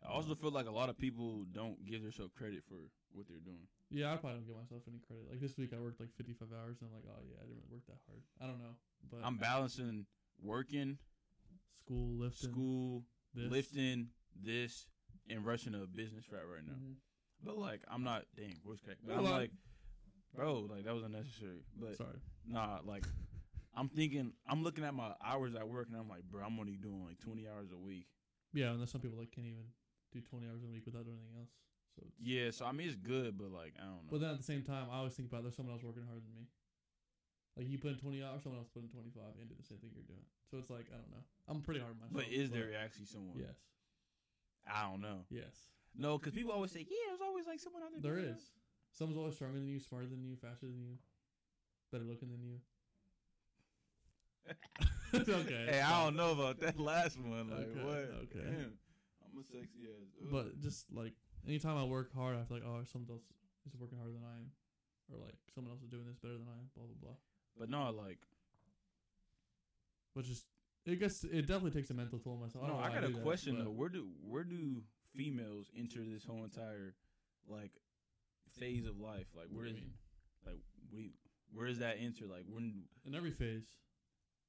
I 0.05 0.11
also 0.11 0.33
feel 0.35 0.51
like 0.51 0.67
a 0.67 0.71
lot 0.71 0.89
of 0.89 0.97
people 0.97 1.45
don't 1.51 1.85
give 1.85 2.01
themselves 2.01 2.31
credit 2.37 2.63
for 2.67 2.75
what 3.11 3.27
they're 3.27 3.43
doing. 3.43 3.67
Yeah, 3.89 4.13
I 4.13 4.17
probably 4.17 4.39
don't 4.39 4.47
give 4.47 4.55
myself 4.55 4.83
any 4.87 4.99
credit. 4.99 5.25
Like 5.29 5.41
this 5.41 5.57
week, 5.57 5.71
I 5.75 5.79
worked 5.79 5.99
like 5.99 6.09
55 6.15 6.47
hours, 6.53 6.77
and 6.79 6.89
I'm 6.89 6.95
like, 6.95 7.03
oh 7.09 7.21
yeah, 7.27 7.37
I 7.41 7.45
didn't 7.45 7.57
really 7.57 7.73
work 7.73 7.85
that 7.87 7.99
hard. 8.07 8.21
I 8.41 8.45
don't 8.47 8.59
know, 8.59 8.75
but 9.11 9.19
I'm 9.23 9.37
balancing 9.37 10.05
working, 10.41 10.97
school, 11.83 12.17
lifting, 12.17 12.49
school, 12.51 13.03
this. 13.33 13.51
lifting, 13.51 14.07
this, 14.41 14.87
and 15.29 15.45
rushing 15.45 15.75
a 15.75 15.85
business 15.85 16.25
right 16.31 16.41
right 16.45 16.65
now. 16.65 16.73
Mhm. 16.73 16.95
But 17.43 17.57
like, 17.57 17.81
I'm 17.87 18.03
not. 18.03 18.25
Dang, 18.35 18.55
voice 18.65 18.79
crack. 18.83 18.97
But 19.05 19.17
I'm 19.17 19.23
like- 19.23 19.33
like, 19.33 19.51
bro, 20.35 20.59
like 20.61 20.83
that 20.85 20.93
was 20.93 21.03
unnecessary. 21.03 21.63
But 21.75 21.95
Sorry. 21.97 22.19
nah, 22.45 22.79
like, 22.83 23.05
I'm 23.75 23.89
thinking, 23.89 24.33
I'm 24.47 24.63
looking 24.63 24.83
at 24.83 24.93
my 24.93 25.13
hours 25.23 25.55
at 25.55 25.67
work, 25.67 25.87
and 25.89 25.97
I'm 25.97 26.09
like, 26.09 26.23
bro, 26.23 26.43
I'm 26.45 26.59
only 26.59 26.75
doing 26.75 27.05
like 27.05 27.19
20 27.19 27.47
hours 27.47 27.71
a 27.71 27.77
week. 27.77 28.07
Yeah, 28.53 28.71
and 28.71 28.79
there's 28.79 28.91
some 28.91 29.01
people 29.01 29.19
that 29.19 29.31
can't 29.31 29.47
even 29.47 29.71
do 30.11 30.21
20 30.21 30.47
hours 30.47 30.63
a 30.63 30.67
week 30.67 30.85
without 30.85 31.05
doing 31.05 31.17
anything 31.21 31.37
else. 31.39 31.51
So 31.95 32.01
it's, 32.05 32.15
Yeah, 32.19 32.51
so 32.51 32.65
I 32.65 32.71
mean, 32.71 32.87
it's 32.87 32.95
good, 32.97 33.37
but 33.37 33.51
like, 33.51 33.73
I 33.79 33.85
don't 33.85 34.03
know. 34.05 34.11
But 34.11 34.21
then 34.21 34.31
at 34.31 34.37
the 34.37 34.43
same 34.43 34.63
time, 34.63 34.87
I 34.91 34.97
always 34.97 35.13
think 35.13 35.29
about 35.29 35.43
there's 35.43 35.55
someone 35.55 35.73
else 35.75 35.83
working 35.83 36.03
harder 36.03 36.21
than 36.21 36.33
me. 36.33 36.47
Like 37.57 37.67
you 37.67 37.77
put 37.77 37.91
in 37.91 37.97
20 37.97 38.23
hours, 38.23 38.43
someone 38.43 38.59
else 38.59 38.69
put 38.73 38.83
in 38.83 38.89
25 38.89 39.21
and 39.39 39.49
do 39.49 39.55
the 39.55 39.63
same 39.63 39.77
thing 39.79 39.91
you're 39.93 40.03
doing. 40.07 40.23
So 40.49 40.57
it's 40.57 40.69
like 40.69 40.87
I 40.93 40.97
don't 40.97 41.11
know. 41.11 41.23
I'm 41.47 41.61
pretty 41.61 41.79
hard 41.81 41.91
on 41.93 41.99
myself. 41.99 42.13
But 42.25 42.31
is 42.33 42.49
there 42.51 42.71
actually 42.77 43.05
someone? 43.05 43.37
Yes. 43.37 43.57
I 44.73 44.89
don't 44.89 45.01
know. 45.01 45.25
Yes, 45.29 45.55
No, 45.97 46.17
because 46.17 46.33
people 46.33 46.51
always 46.51 46.71
say, 46.71 46.79
yeah, 46.89 46.95
there's 47.09 47.21
always 47.21 47.45
like 47.47 47.59
someone 47.59 47.81
out 47.83 47.89
there. 47.93 48.01
there 48.13 48.21
doing 48.21 48.35
is. 48.35 48.43
Someone's 48.91 49.17
always 49.17 49.35
stronger 49.35 49.57
than 49.59 49.67
you, 49.67 49.79
smarter 49.79 50.07
than 50.07 50.23
you, 50.23 50.35
faster 50.35 50.65
than 50.67 50.79
you, 50.81 50.97
better 51.91 52.03
looking 52.03 52.29
than 52.29 52.43
you. 52.43 52.57
it's 55.13 55.29
okay. 55.29 55.67
Hey, 55.69 55.81
I 55.81 56.03
don't 56.03 56.15
know 56.15 56.31
about 56.31 56.59
that 56.61 56.79
last 56.79 57.19
one. 57.19 57.49
Like 57.49 57.69
Okay, 57.69 57.83
what? 57.83 58.09
okay. 58.29 58.45
Damn, 58.45 58.73
I'm 59.21 59.39
a 59.39 59.43
sexy 59.43 59.85
ass. 59.85 60.09
dude. 60.19 60.31
But 60.31 60.59
just 60.59 60.85
like 60.91 61.13
anytime 61.47 61.77
I 61.77 61.83
work 61.83 62.13
hard, 62.15 62.35
I 62.35 62.43
feel 62.45 62.57
like 62.57 62.65
oh, 62.65 62.81
someone 62.91 63.09
else 63.11 63.21
is 63.67 63.75
working 63.79 63.97
harder 63.97 64.13
than 64.13 64.23
I 64.25 64.37
am, 64.41 64.49
or 65.11 65.23
like 65.23 65.35
someone 65.53 65.71
else 65.73 65.81
is 65.83 65.89
doing 65.89 66.05
this 66.07 66.17
better 66.17 66.33
than 66.37 66.47
I 66.49 66.57
am. 66.57 66.69
Blah 66.75 66.85
blah 66.85 66.97
blah. 67.01 67.17
but 67.59 67.69
no, 67.69 67.91
like 67.91 68.17
Which 70.13 70.29
is, 70.29 70.43
I 70.87 70.95
guess 70.95 71.23
it 71.23 71.41
definitely 71.47 71.71
takes 71.71 71.89
a 71.89 71.93
mental 71.93 72.19
toll 72.19 72.33
on 72.33 72.41
myself. 72.41 72.65
no, 72.67 72.73
don't 72.73 72.83
I 72.83 72.89
got 72.93 73.03
a 73.03 73.07
do 73.07 73.13
that, 73.13 73.23
question 73.23 73.57
though. 73.59 73.71
Where 73.71 73.89
do 73.89 74.07
where 74.21 74.43
do 74.43 74.81
females 75.15 75.69
enter 75.77 75.99
this 76.03 76.23
whole 76.25 76.43
entire 76.43 76.95
like 77.47 77.71
phase 78.57 78.85
of 78.85 78.99
life? 78.99 79.27
Like 79.35 79.47
where 79.51 79.65
is 79.65 79.75
like 80.45 80.59
we 80.91 81.11
where 81.53 81.67
does 81.67 81.79
that 81.79 81.97
enter? 81.99 82.25
Like 82.25 82.45
when? 82.49 82.83
In 83.05 83.15
every 83.15 83.31
phase, 83.31 83.63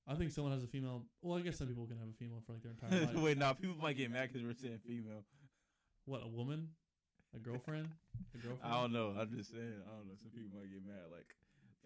I 0.07 0.15
think 0.15 0.31
someone 0.33 0.53
has 0.53 0.63
a 0.63 0.67
female. 0.67 1.05
Well, 1.23 1.39
I 1.39 1.43
guess 1.43 1.59
some 1.59 1.67
people 1.69 1.87
can 1.87 1.99
have 1.99 2.09
a 2.09 2.17
female 2.19 2.43
for 2.47 2.53
like 2.53 2.63
their 2.63 2.73
entire 2.73 3.07
life. 3.07 3.15
Wait, 3.17 3.39
now 3.39 3.53
people 3.53 3.77
might 3.81 3.97
get 3.97 4.11
mad 4.11 4.31
because 4.33 4.47
we're 4.47 4.55
saying 4.55 4.79
female. 4.87 5.25
What 6.07 6.23
a 6.25 6.29
woman, 6.29 6.69
a 7.35 7.39
girlfriend, 7.39 7.89
a 8.35 8.39
girlfriend. 8.47 8.73
I 8.75 8.81
don't 8.81 8.93
know. 8.93 9.15
I'm 9.19 9.31
just 9.37 9.51
saying. 9.51 9.83
I 9.87 9.97
don't 9.97 10.09
know. 10.09 10.15
Some 10.21 10.31
people 10.31 10.59
might 10.59 10.71
get 10.71 10.85
mad. 10.87 11.11
Like, 11.13 11.29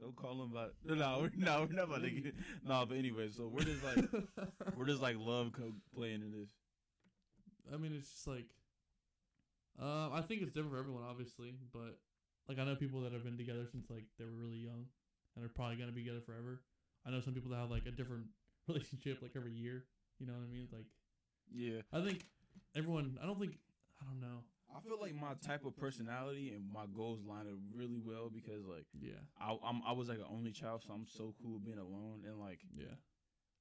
don't 0.01 0.17
call 0.17 0.37
them 0.39 0.53
about. 0.53 0.75
No, 0.85 1.19
we're, 1.23 1.31
no, 1.37 1.67
we're 1.69 1.77
not 1.77 1.85
about 1.85 2.03
to 2.03 2.11
get. 2.11 2.35
No, 2.67 2.85
but 2.87 2.99
anyway, 2.99 3.29
so 3.31 3.45
where 3.45 3.65
does 3.65 3.83
like 3.83 4.05
where 4.75 4.87
does 4.87 5.01
like 5.01 5.17
love 5.19 5.53
co- 5.53 5.75
play 5.95 6.13
into 6.13 6.27
this? 6.29 6.51
I 7.73 7.77
mean, 7.79 7.95
it's 7.97 8.11
just 8.11 8.27
like, 8.27 8.47
um, 9.81 10.13
I 10.13 10.21
think 10.21 10.43
it's 10.43 10.53
different 10.53 10.73
for 10.75 10.79
everyone, 10.79 11.03
obviously, 11.09 11.55
but 11.73 11.99
like 12.49 12.59
I 12.59 12.65
know 12.65 12.77
people 12.77 13.01
that 13.03 13.13
have 13.13 13.25
been 13.25 13.37
together 13.39 13.67
since 13.71 13.91
like 13.91 14.05
they 14.19 14.25
were 14.25 14.31
really 14.31 14.59
young, 14.59 14.87
and 15.37 15.45
are 15.45 15.49
probably 15.49 15.77
gonna 15.77 15.93
be 15.93 16.03
together 16.03 16.21
forever. 16.25 16.61
I 17.07 17.11
know 17.11 17.21
some 17.21 17.35
people 17.35 17.51
that 17.51 17.57
have 17.59 17.71
like 17.71 17.87
a 17.87 17.91
different 17.91 18.27
relationship 18.69 19.19
like 19.23 19.33
every 19.37 19.53
year. 19.53 19.85
You 20.21 20.27
know 20.27 20.35
what 20.35 20.47
I 20.49 20.53
mean? 20.53 20.69
Like, 20.73 20.87
Yeah, 21.53 21.81
I 21.93 22.05
think 22.05 22.25
everyone. 22.77 23.19
I 23.23 23.27
don't 23.27 23.39
think. 23.41 23.59
I 24.01 24.05
don't 24.05 24.21
know. 24.21 24.43
I 24.77 24.81
feel 24.81 24.99
like 25.01 25.15
my 25.15 25.35
type 25.41 25.65
of 25.65 25.77
personality 25.77 26.51
and 26.51 26.67
my 26.73 26.87
goals 26.95 27.21
line 27.25 27.47
up 27.47 27.59
really 27.75 28.01
well 28.05 28.29
because 28.29 28.67
like 28.67 28.87
Yeah. 29.01 29.23
I 29.41 29.57
I'm, 29.65 29.83
I 29.87 29.93
was 29.93 30.09
like 30.09 30.19
an 30.19 30.27
only 30.31 30.51
child, 30.53 30.83
so 30.87 30.93
I'm 30.93 31.07
so 31.07 31.35
cool 31.43 31.59
being 31.61 31.79
alone 31.79 32.23
and 32.27 32.41
like 32.41 32.61
Yeah. 32.77 32.97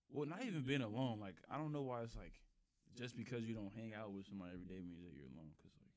well, 0.10 0.28
not 0.28 0.44
even 0.44 0.64
being 0.64 0.82
alone. 0.82 1.20
Like 1.20 1.36
I 1.52 1.58
don't 1.58 1.72
know 1.72 1.84
why 1.84 2.02
it's 2.02 2.16
like 2.16 2.34
just 2.96 3.16
because 3.18 3.44
you 3.46 3.54
don't 3.56 3.74
hang 3.76 3.94
out 3.94 4.12
with 4.14 4.26
somebody 4.26 4.52
every 4.54 4.66
day 4.66 4.82
means 4.82 5.04
that 5.06 5.14
you're 5.16 5.30
alone. 5.30 5.54
Cause 5.62 5.72
like 5.78 5.94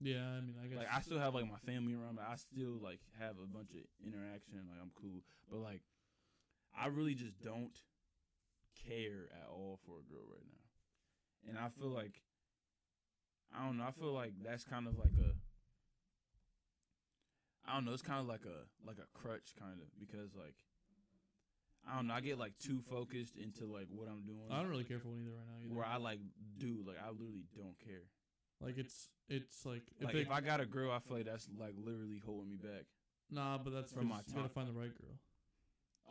Yeah. 0.00 0.38
I 0.38 0.40
mean, 0.40 0.54
I 0.62 0.66
guess. 0.68 0.78
like 0.78 0.94
I 0.94 1.00
still 1.00 1.18
have 1.18 1.34
like 1.34 1.50
my 1.50 1.58
family 1.66 1.94
around 1.94 2.16
me. 2.16 2.22
I 2.22 2.36
still 2.36 2.78
like 2.82 3.00
have 3.18 3.36
a 3.42 3.46
bunch 3.46 3.70
of 3.74 3.82
interaction. 4.04 4.62
Like 4.70 4.78
I'm 4.80 4.92
cool, 4.94 5.22
but 5.50 5.58
like 5.58 5.82
I 6.76 6.86
really 6.86 7.14
just 7.14 7.40
don't 7.42 7.74
care 8.86 9.28
at 9.32 9.48
all 9.48 9.78
for 9.86 9.98
a 9.98 10.06
girl 10.12 10.26
right 10.30 10.46
now, 10.46 11.48
and 11.48 11.58
I 11.58 11.68
feel 11.70 11.88
like 11.88 12.20
I 13.56 13.64
don't 13.64 13.78
know. 13.78 13.84
I 13.84 13.92
feel 13.92 14.12
like 14.12 14.32
that's 14.44 14.64
kind 14.64 14.86
of 14.86 14.98
like 14.98 15.14
a 15.18 15.32
I 17.66 17.74
don't 17.74 17.84
know. 17.84 17.92
It's 17.92 18.02
kind 18.02 18.20
of 18.20 18.26
like 18.26 18.44
a 18.44 18.66
like 18.86 18.98
a 18.98 19.18
crutch, 19.18 19.54
kind 19.58 19.80
of 19.80 19.88
because 19.98 20.34
like 20.34 20.54
I 21.90 21.96
don't 21.96 22.06
know. 22.08 22.14
I 22.14 22.20
get 22.20 22.38
like 22.38 22.52
too 22.58 22.80
focused 22.90 23.36
into 23.36 23.64
like 23.66 23.86
what 23.90 24.08
I'm 24.08 24.24
doing. 24.24 24.50
I 24.50 24.60
don't 24.60 24.70
really 24.70 24.84
care 24.84 24.98
for 24.98 25.08
one 25.08 25.20
either 25.20 25.32
right 25.32 25.46
now. 25.46 25.64
Either. 25.64 25.74
Where 25.74 25.86
I 25.86 25.96
like 25.96 26.20
do 26.58 26.84
like 26.86 26.96
I 27.00 27.10
literally 27.10 27.44
don't 27.56 27.78
care. 27.84 28.04
Like 28.60 28.78
it's 28.78 29.08
it's 29.28 29.64
like 29.64 29.82
if 29.98 30.06
Like 30.06 30.14
they, 30.14 30.20
if 30.20 30.30
I 30.30 30.40
got 30.40 30.60
a 30.60 30.66
girl, 30.66 30.90
I 30.90 30.98
feel 30.98 31.16
like 31.18 31.26
that's 31.26 31.48
like 31.58 31.74
literally 31.76 32.20
holding 32.24 32.50
me 32.50 32.56
back. 32.56 32.84
nah, 33.30 33.58
but 33.58 33.72
that's 33.72 33.92
From 33.92 34.02
from 34.02 34.08
my 34.10 34.20
you 34.26 34.34
gotta 34.34 34.48
find 34.48 34.68
the 34.68 34.72
right 34.72 34.92
girl. 34.94 35.16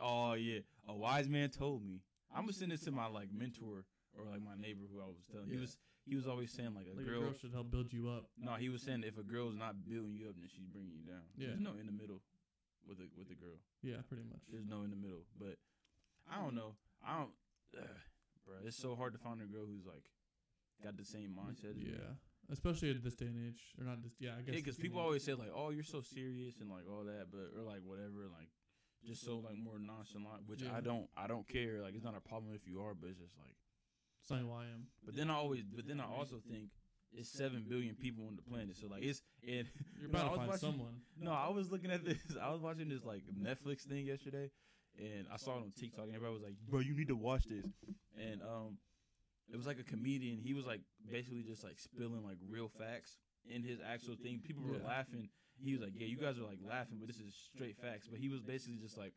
Oh 0.00 0.34
yeah, 0.34 0.60
a 0.88 0.94
wise 0.94 1.28
man 1.28 1.50
told 1.50 1.84
me. 1.84 2.00
I'm 2.34 2.42
gonna 2.42 2.52
send 2.52 2.72
this 2.72 2.80
to 2.82 2.90
my 2.90 3.06
like 3.06 3.28
mentor 3.32 3.84
or 4.18 4.24
like 4.30 4.42
my 4.42 4.56
neighbor 4.60 4.82
who 4.92 5.00
I 5.00 5.06
was 5.06 5.22
telling. 5.30 5.50
He 5.50 5.56
was 5.56 5.78
he 6.06 6.14
was 6.16 6.26
always 6.26 6.50
saying 6.52 6.74
like 6.74 6.86
a 6.92 6.96
Like 6.96 7.06
girl. 7.06 7.20
a 7.20 7.24
girl 7.24 7.34
should 7.40 7.52
help 7.52 7.70
build 7.70 7.92
you 7.92 8.08
up. 8.08 8.24
no, 8.38 8.54
he 8.54 8.68
was 8.68 8.82
saying 8.82 9.04
if 9.04 9.16
a 9.18 9.22
girl's 9.22 9.54
not 9.56 9.84
building 9.88 10.14
you 10.14 10.28
up, 10.28 10.36
then 10.36 10.48
she's 10.48 10.66
bringing 10.68 10.92
you 10.92 11.02
down. 11.04 11.24
Yeah. 11.36 11.48
There's 11.48 11.60
no 11.60 11.72
in 11.80 11.86
the 11.86 11.92
middle 11.96 12.20
with 12.86 12.98
a 13.00 13.08
with 13.16 13.30
a 13.30 13.34
girl. 13.34 13.58
Yeah, 13.82 14.02
pretty 14.08 14.24
much. 14.24 14.42
There's 14.50 14.66
no 14.68 14.82
in 14.82 14.90
the 14.90 14.96
middle. 15.00 15.24
But 15.38 15.56
I 16.30 16.40
don't 16.42 16.54
know. 16.54 16.76
I 17.06 17.18
don't, 17.18 17.32
uh, 17.76 17.86
bro. 18.46 18.56
It's 18.64 18.76
so 18.76 18.94
hard 18.96 19.12
to 19.14 19.18
find 19.18 19.40
a 19.40 19.46
girl 19.46 19.64
who's 19.66 19.84
like 19.86 20.04
got 20.82 20.96
the 20.96 21.04
same 21.04 21.32
mindset. 21.32 21.72
as. 21.72 21.80
Yeah, 21.80 22.16
especially 22.52 22.90
at 22.90 23.02
this 23.02 23.14
day 23.16 23.26
and 23.26 23.40
age, 23.48 23.72
or 23.80 23.84
not 23.84 24.00
just 24.02 24.20
yeah. 24.20 24.36
I 24.36 24.42
guess 24.42 24.54
Yeah, 24.54 24.60
because 24.60 24.76
people 24.76 25.00
always 25.00 25.24
say 25.24 25.32
like, 25.34 25.52
"Oh, 25.54 25.70
you're 25.70 25.82
so 25.84 26.00
serious" 26.02 26.60
and 26.60 26.68
like 26.70 26.84
all 26.88 27.04
that, 27.04 27.28
but 27.32 27.52
or 27.56 27.62
like 27.64 27.80
whatever, 27.84 28.28
like 28.28 28.48
just 29.04 29.24
so 29.24 29.38
like 29.38 29.56
more 29.56 29.78
nonchalant. 29.78 30.44
Which 30.46 30.60
Yeah. 30.62 30.76
I 30.76 30.80
don't, 30.80 31.08
I 31.16 31.26
don't 31.26 31.48
care. 31.48 31.80
Like 31.82 31.94
it's 31.94 32.04
not 32.04 32.16
a 32.16 32.20
problem 32.20 32.52
if 32.54 32.66
you 32.68 32.80
are, 32.82 32.92
but 32.94 33.08
it's 33.10 33.20
just 33.20 33.36
like. 33.38 33.56
Not 34.30 34.40
who 34.40 34.52
I 34.52 34.64
am. 34.64 34.86
But 35.04 35.16
then 35.16 35.30
I 35.30 35.34
always, 35.34 35.62
but 35.74 35.86
then 35.86 36.00
I 36.00 36.04
also 36.04 36.40
think 36.50 36.70
it's 37.12 37.28
seven 37.30 37.64
billion 37.68 37.94
people 37.94 38.26
on 38.26 38.36
the 38.36 38.42
planet, 38.42 38.76
so 38.76 38.88
like 38.88 39.02
it's 39.02 39.22
and 39.46 39.68
You're 40.00 40.08
about 40.10 40.30
to 40.30 40.36
find 40.36 40.48
watching- 40.50 40.58
someone. 40.60 40.94
No, 41.20 41.32
I 41.32 41.48
was 41.50 41.70
looking 41.70 41.90
at 41.90 42.04
this. 42.04 42.18
I 42.42 42.50
was 42.50 42.60
watching 42.60 42.88
this 42.88 43.04
like 43.04 43.22
Netflix 43.40 43.82
thing 43.82 44.06
yesterday, 44.06 44.50
and 44.98 45.26
I 45.32 45.36
saw 45.36 45.52
it 45.58 45.62
on 45.62 45.72
TikTok, 45.78 46.06
and 46.06 46.14
everybody 46.14 46.34
was 46.34 46.42
like, 46.42 46.56
"Bro, 46.68 46.80
you 46.80 46.94
need 46.94 47.08
to 47.08 47.16
watch 47.16 47.44
this." 47.44 47.66
And 48.20 48.40
um, 48.42 48.78
it 49.52 49.56
was 49.56 49.66
like 49.66 49.78
a 49.78 49.84
comedian. 49.84 50.38
He 50.38 50.54
was 50.54 50.66
like 50.66 50.80
basically 51.10 51.42
just 51.42 51.62
like 51.62 51.78
spilling 51.78 52.24
like 52.24 52.38
real 52.48 52.68
facts 52.78 53.16
in 53.48 53.62
his 53.62 53.78
actual 53.86 54.16
thing. 54.16 54.40
People 54.44 54.64
were 54.64 54.78
Yeah. 54.78 54.86
laughing. 54.86 55.28
He 55.62 55.72
was 55.72 55.82
like, 55.82 55.92
"Yeah, 55.94 56.06
you 56.08 56.16
guys 56.16 56.36
are 56.38 56.42
like 56.48 56.58
laughing, 56.68 56.96
but 56.98 57.06
this 57.06 57.20
is 57.20 57.32
straight 57.54 57.76
facts." 57.76 58.08
But 58.10 58.18
he 58.18 58.28
was 58.28 58.40
basically 58.42 58.78
just 58.82 58.98
like, 58.98 59.12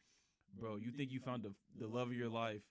"Bro, 0.60 0.76
you 0.78 0.92
think 0.92 1.12
you 1.12 1.20
found 1.20 1.42
the 1.44 1.54
the 1.80 1.88
love 1.88 2.10
of 2.10 2.14
your 2.14 2.30
life." 2.30 2.62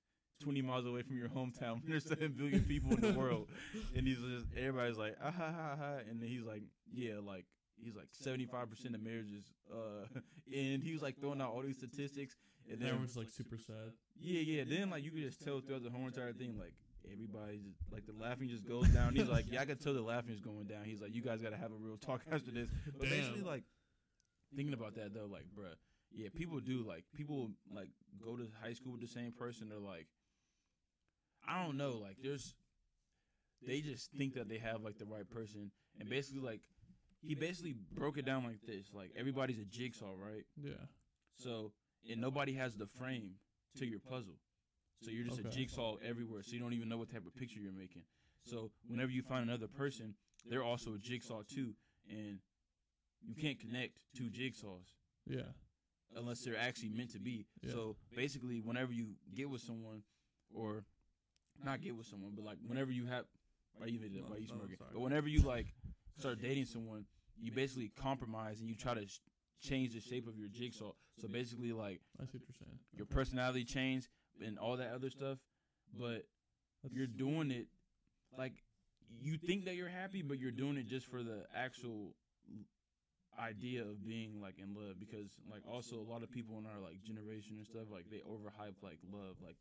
20 0.40 0.62
miles 0.62 0.87
away 0.87 1.03
from 1.03 1.16
your 1.18 1.29
hometown. 1.29 1.81
There's 1.87 2.05
7 2.09 2.33
billion 2.37 2.62
people 2.64 2.92
in 2.94 3.01
the 3.01 3.12
world. 3.12 3.49
And 3.94 4.07
he's 4.07 4.18
just, 4.18 4.46
everybody's 4.57 4.99
like, 4.99 5.16
ah, 5.22 5.31
ha, 5.31 5.53
ha, 5.53 5.77
ha. 5.79 5.92
And 6.09 6.20
then 6.20 6.29
he's 6.29 6.44
like, 6.44 6.62
yeah, 6.92 7.14
like, 7.25 7.46
he's 7.79 7.94
like 7.94 8.09
75% 8.25 8.94
of 8.94 9.03
marriages 9.03 9.44
uh 9.70 10.07
and 10.57 10.83
he 10.83 10.92
was 10.94 11.03
like 11.03 11.20
throwing 11.20 11.42
out 11.42 11.51
all 11.53 11.61
these 11.61 11.77
statistics 11.77 12.35
and 12.70 12.81
then 12.81 12.88
Everyone's 12.88 13.18
like 13.18 13.29
super 13.31 13.59
sad. 13.59 13.92
yeah 14.18 14.40
yeah 14.40 14.64
then 14.66 14.88
like 14.88 15.05
you 15.05 15.11
could 15.11 15.20
just 15.20 15.44
tell 15.44 15.61
throughout 15.61 15.83
the 15.85 15.90
whole 15.90 16.07
entire 16.07 16.33
thing 16.33 16.57
like 16.59 16.72
everybody 17.12 17.59
just 17.59 17.77
like 17.92 18.07
the 18.07 18.14
laughing 18.18 18.49
just 18.49 18.66
goes 18.66 18.88
down 18.88 19.14
he's 19.14 19.29
like 19.29 19.44
yeah 19.53 19.61
i 19.61 19.66
could 19.66 19.79
tell 19.79 19.92
the 19.92 20.01
laughing 20.01 20.33
is 20.33 20.40
going 20.40 20.64
down 20.64 20.85
he's 20.85 21.03
like 21.03 21.14
you 21.14 21.20
guys 21.20 21.42
gotta 21.42 21.57
have 21.59 21.70
a 21.70 21.75
real 21.79 21.99
talk 21.99 22.22
after 22.33 22.51
this 22.51 22.70
but 22.99 23.11
Damn. 23.11 23.18
basically 23.18 23.42
like 23.42 23.64
thinking 24.57 24.72
about 24.72 24.94
that 24.94 25.12
though 25.12 25.29
like 25.31 25.44
bruh 25.55 25.75
yeah 26.12 26.29
people 26.35 26.61
do 26.61 26.83
like 26.83 27.05
people 27.14 27.51
like 27.70 27.90
go 28.25 28.37
to 28.38 28.49
high 28.62 28.72
school 28.72 28.92
with 28.92 29.03
the 29.03 29.07
same 29.07 29.33
person 29.33 29.68
They're 29.68 29.79
like 29.79 30.07
i 31.48 31.62
don't 31.64 31.76
know 31.76 31.98
like 32.02 32.16
there's 32.22 32.54
they 33.66 33.80
just 33.80 34.11
think 34.12 34.35
that 34.35 34.48
they 34.48 34.59
have 34.59 34.82
like 34.82 34.98
the 34.98 35.04
right 35.06 35.28
person 35.28 35.70
and 35.98 36.09
basically 36.09 36.40
like 36.40 36.61
he 37.22 37.35
basically 37.35 37.74
broke 37.94 38.18
it 38.18 38.24
down 38.24 38.44
like 38.44 38.61
this 38.66 38.87
like 38.92 39.11
everybody's 39.18 39.59
a 39.59 39.64
jigsaw 39.64 40.12
right 40.16 40.44
Yeah. 40.62 40.72
so 41.37 41.72
and 42.11 42.20
nobody 42.20 42.52
has 42.54 42.76
the 42.76 42.87
frame 42.87 43.32
to 43.78 43.87
your 43.87 44.00
puzzle 44.00 44.37
so 45.02 45.11
you're 45.11 45.24
just 45.26 45.40
a 45.40 45.44
jigsaw 45.44 45.96
everywhere 46.04 46.42
so 46.42 46.52
you 46.52 46.61
don't 46.61 46.72
even 46.72 46.88
know 46.88 46.98
what 46.98 47.11
type 47.11 47.26
of 47.26 47.35
picture 47.35 47.61
you're 47.61 47.72
making 47.72 48.02
so 48.44 48.70
whenever 48.88 49.11
you 49.11 49.22
find 49.22 49.48
another 49.48 49.66
person 49.68 50.14
they're 50.48 50.62
also 50.64 50.94
a 50.94 50.98
jigsaw 50.98 51.42
too 51.42 51.74
and 52.09 52.38
you 53.26 53.35
can't 53.35 53.59
connect 53.59 53.98
two 54.16 54.30
jigsaws 54.30 54.94
Yeah. 55.26 55.42
unless 56.14 56.40
they're 56.44 56.56
actually 56.56 56.90
meant 56.90 57.11
to 57.12 57.18
be. 57.18 57.46
Yeah. 57.62 57.72
So 57.72 57.96
basically, 58.14 58.61
whenever 58.61 58.92
you 58.92 59.14
get 59.35 59.50
with 59.50 59.62
someone, 59.62 60.03
or 60.55 60.84
not 61.64 61.80
get 61.82 61.96
with 61.96 62.07
someone, 62.07 62.32
but 62.34 62.44
like 62.44 62.59
whenever 62.66 62.90
you 62.90 63.07
have, 63.07 63.24
why 63.76 63.86
you 63.86 63.98
No, 64.00 64.22
why 64.28 64.36
you 64.38 64.46
smirking? 64.46 64.76
But 64.92 65.00
whenever 65.00 65.28
you 65.28 65.40
like 65.42 65.66
start 66.18 66.40
dating 66.40 66.66
someone, 66.66 67.04
you 67.40 67.52
basically 67.52 67.90
compromise 68.00 68.61
and 68.61 68.68
you 68.68 68.74
try 68.74 68.94
to 68.94 69.07
sh- 69.07 69.20
change 69.61 69.92
the 69.94 70.00
shape 70.00 70.26
of 70.26 70.38
your 70.38 70.48
jigsaw. 70.48 70.92
So 71.20 71.28
basically, 71.28 71.72
like 71.72 72.00
I 72.20 72.24
see 72.24 72.38
what 72.38 72.48
you're 72.48 72.66
saying. 72.66 72.78
your 72.96 73.07
personality 73.07 73.64
change 73.64 74.09
and 74.44 74.59
all 74.59 74.76
that 74.76 74.92
other 74.94 75.11
stuff, 75.11 75.38
but 75.98 76.26
you're 76.90 77.07
doing 77.07 77.50
it 77.50 77.66
like 78.36 78.52
you 79.20 79.38
think 79.38 79.64
that 79.64 79.74
you're 79.76 79.88
happy, 79.88 80.22
but 80.22 80.38
you're 80.38 80.50
doing 80.50 80.76
it 80.76 80.86
just 80.86 81.07
for 81.07 81.22
the 81.22 81.44
actual 81.54 82.14
idea 83.38 83.82
of 83.82 84.04
being 84.04 84.40
like 84.40 84.57
in 84.59 84.72
love 84.74 84.98
because 84.98 85.28
like 85.50 85.61
also 85.70 85.96
a 85.96 86.09
lot 86.09 86.22
of 86.22 86.30
people 86.30 86.57
in 86.59 86.64
our 86.64 86.80
like 86.80 87.02
generation 87.04 87.57
and 87.59 87.66
stuff 87.66 87.84
like 87.92 88.09
they 88.11 88.24
overhype 88.24 88.80
like 88.82 88.98
love 89.12 89.36
like 89.44 89.57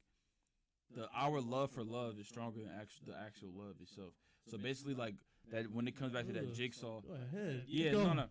the 0.93 1.07
our 1.15 1.39
love 1.41 1.71
for 1.71 1.83
love 1.83 2.19
is 2.19 2.27
stronger 2.27 2.59
than 2.59 2.71
actual 2.79 3.07
the 3.07 3.17
actual 3.17 3.49
love 3.55 3.75
itself 3.81 4.13
so 4.49 4.57
basically 4.57 4.93
like 4.93 5.15
that 5.51 5.71
when 5.71 5.87
it 5.87 5.97
comes 5.97 6.11
back 6.11 6.25
to 6.25 6.33
that 6.33 6.53
jigsaw 6.53 7.01
Go 7.01 7.13
ahead. 7.13 7.63
yeah, 7.67 7.91
Keep 7.91 7.99
no, 7.99 8.13
no. 8.13 8.25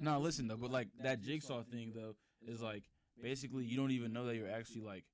No, 0.00 0.18
listen 0.20 0.46
though, 0.46 0.56
but 0.56 0.70
like 0.70 0.88
that 1.02 1.22
jigsaw 1.22 1.62
thing 1.62 1.92
though 1.94 2.14
is 2.46 2.62
like 2.62 2.84
basically 3.20 3.64
you 3.64 3.76
don't 3.76 3.90
even 3.90 4.12
know 4.12 4.26
that 4.26 4.36
you're 4.36 4.50
actually 4.50 4.82
like 4.82 5.04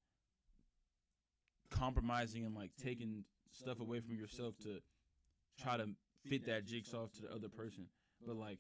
compromising 1.71 2.45
and 2.45 2.55
like 2.55 2.71
taking 2.83 3.25
stuff 3.51 3.81
away 3.81 4.01
from 4.01 4.17
yourself 4.17 4.55
to 4.63 4.81
try 5.61 5.77
to 5.77 5.89
fit 6.29 6.47
that 6.47 6.67
jigsaw 6.67 7.07
to 7.07 7.23
the 7.23 7.33
other 7.33 7.49
person. 7.49 7.87
But 8.27 8.37
like 8.37 8.59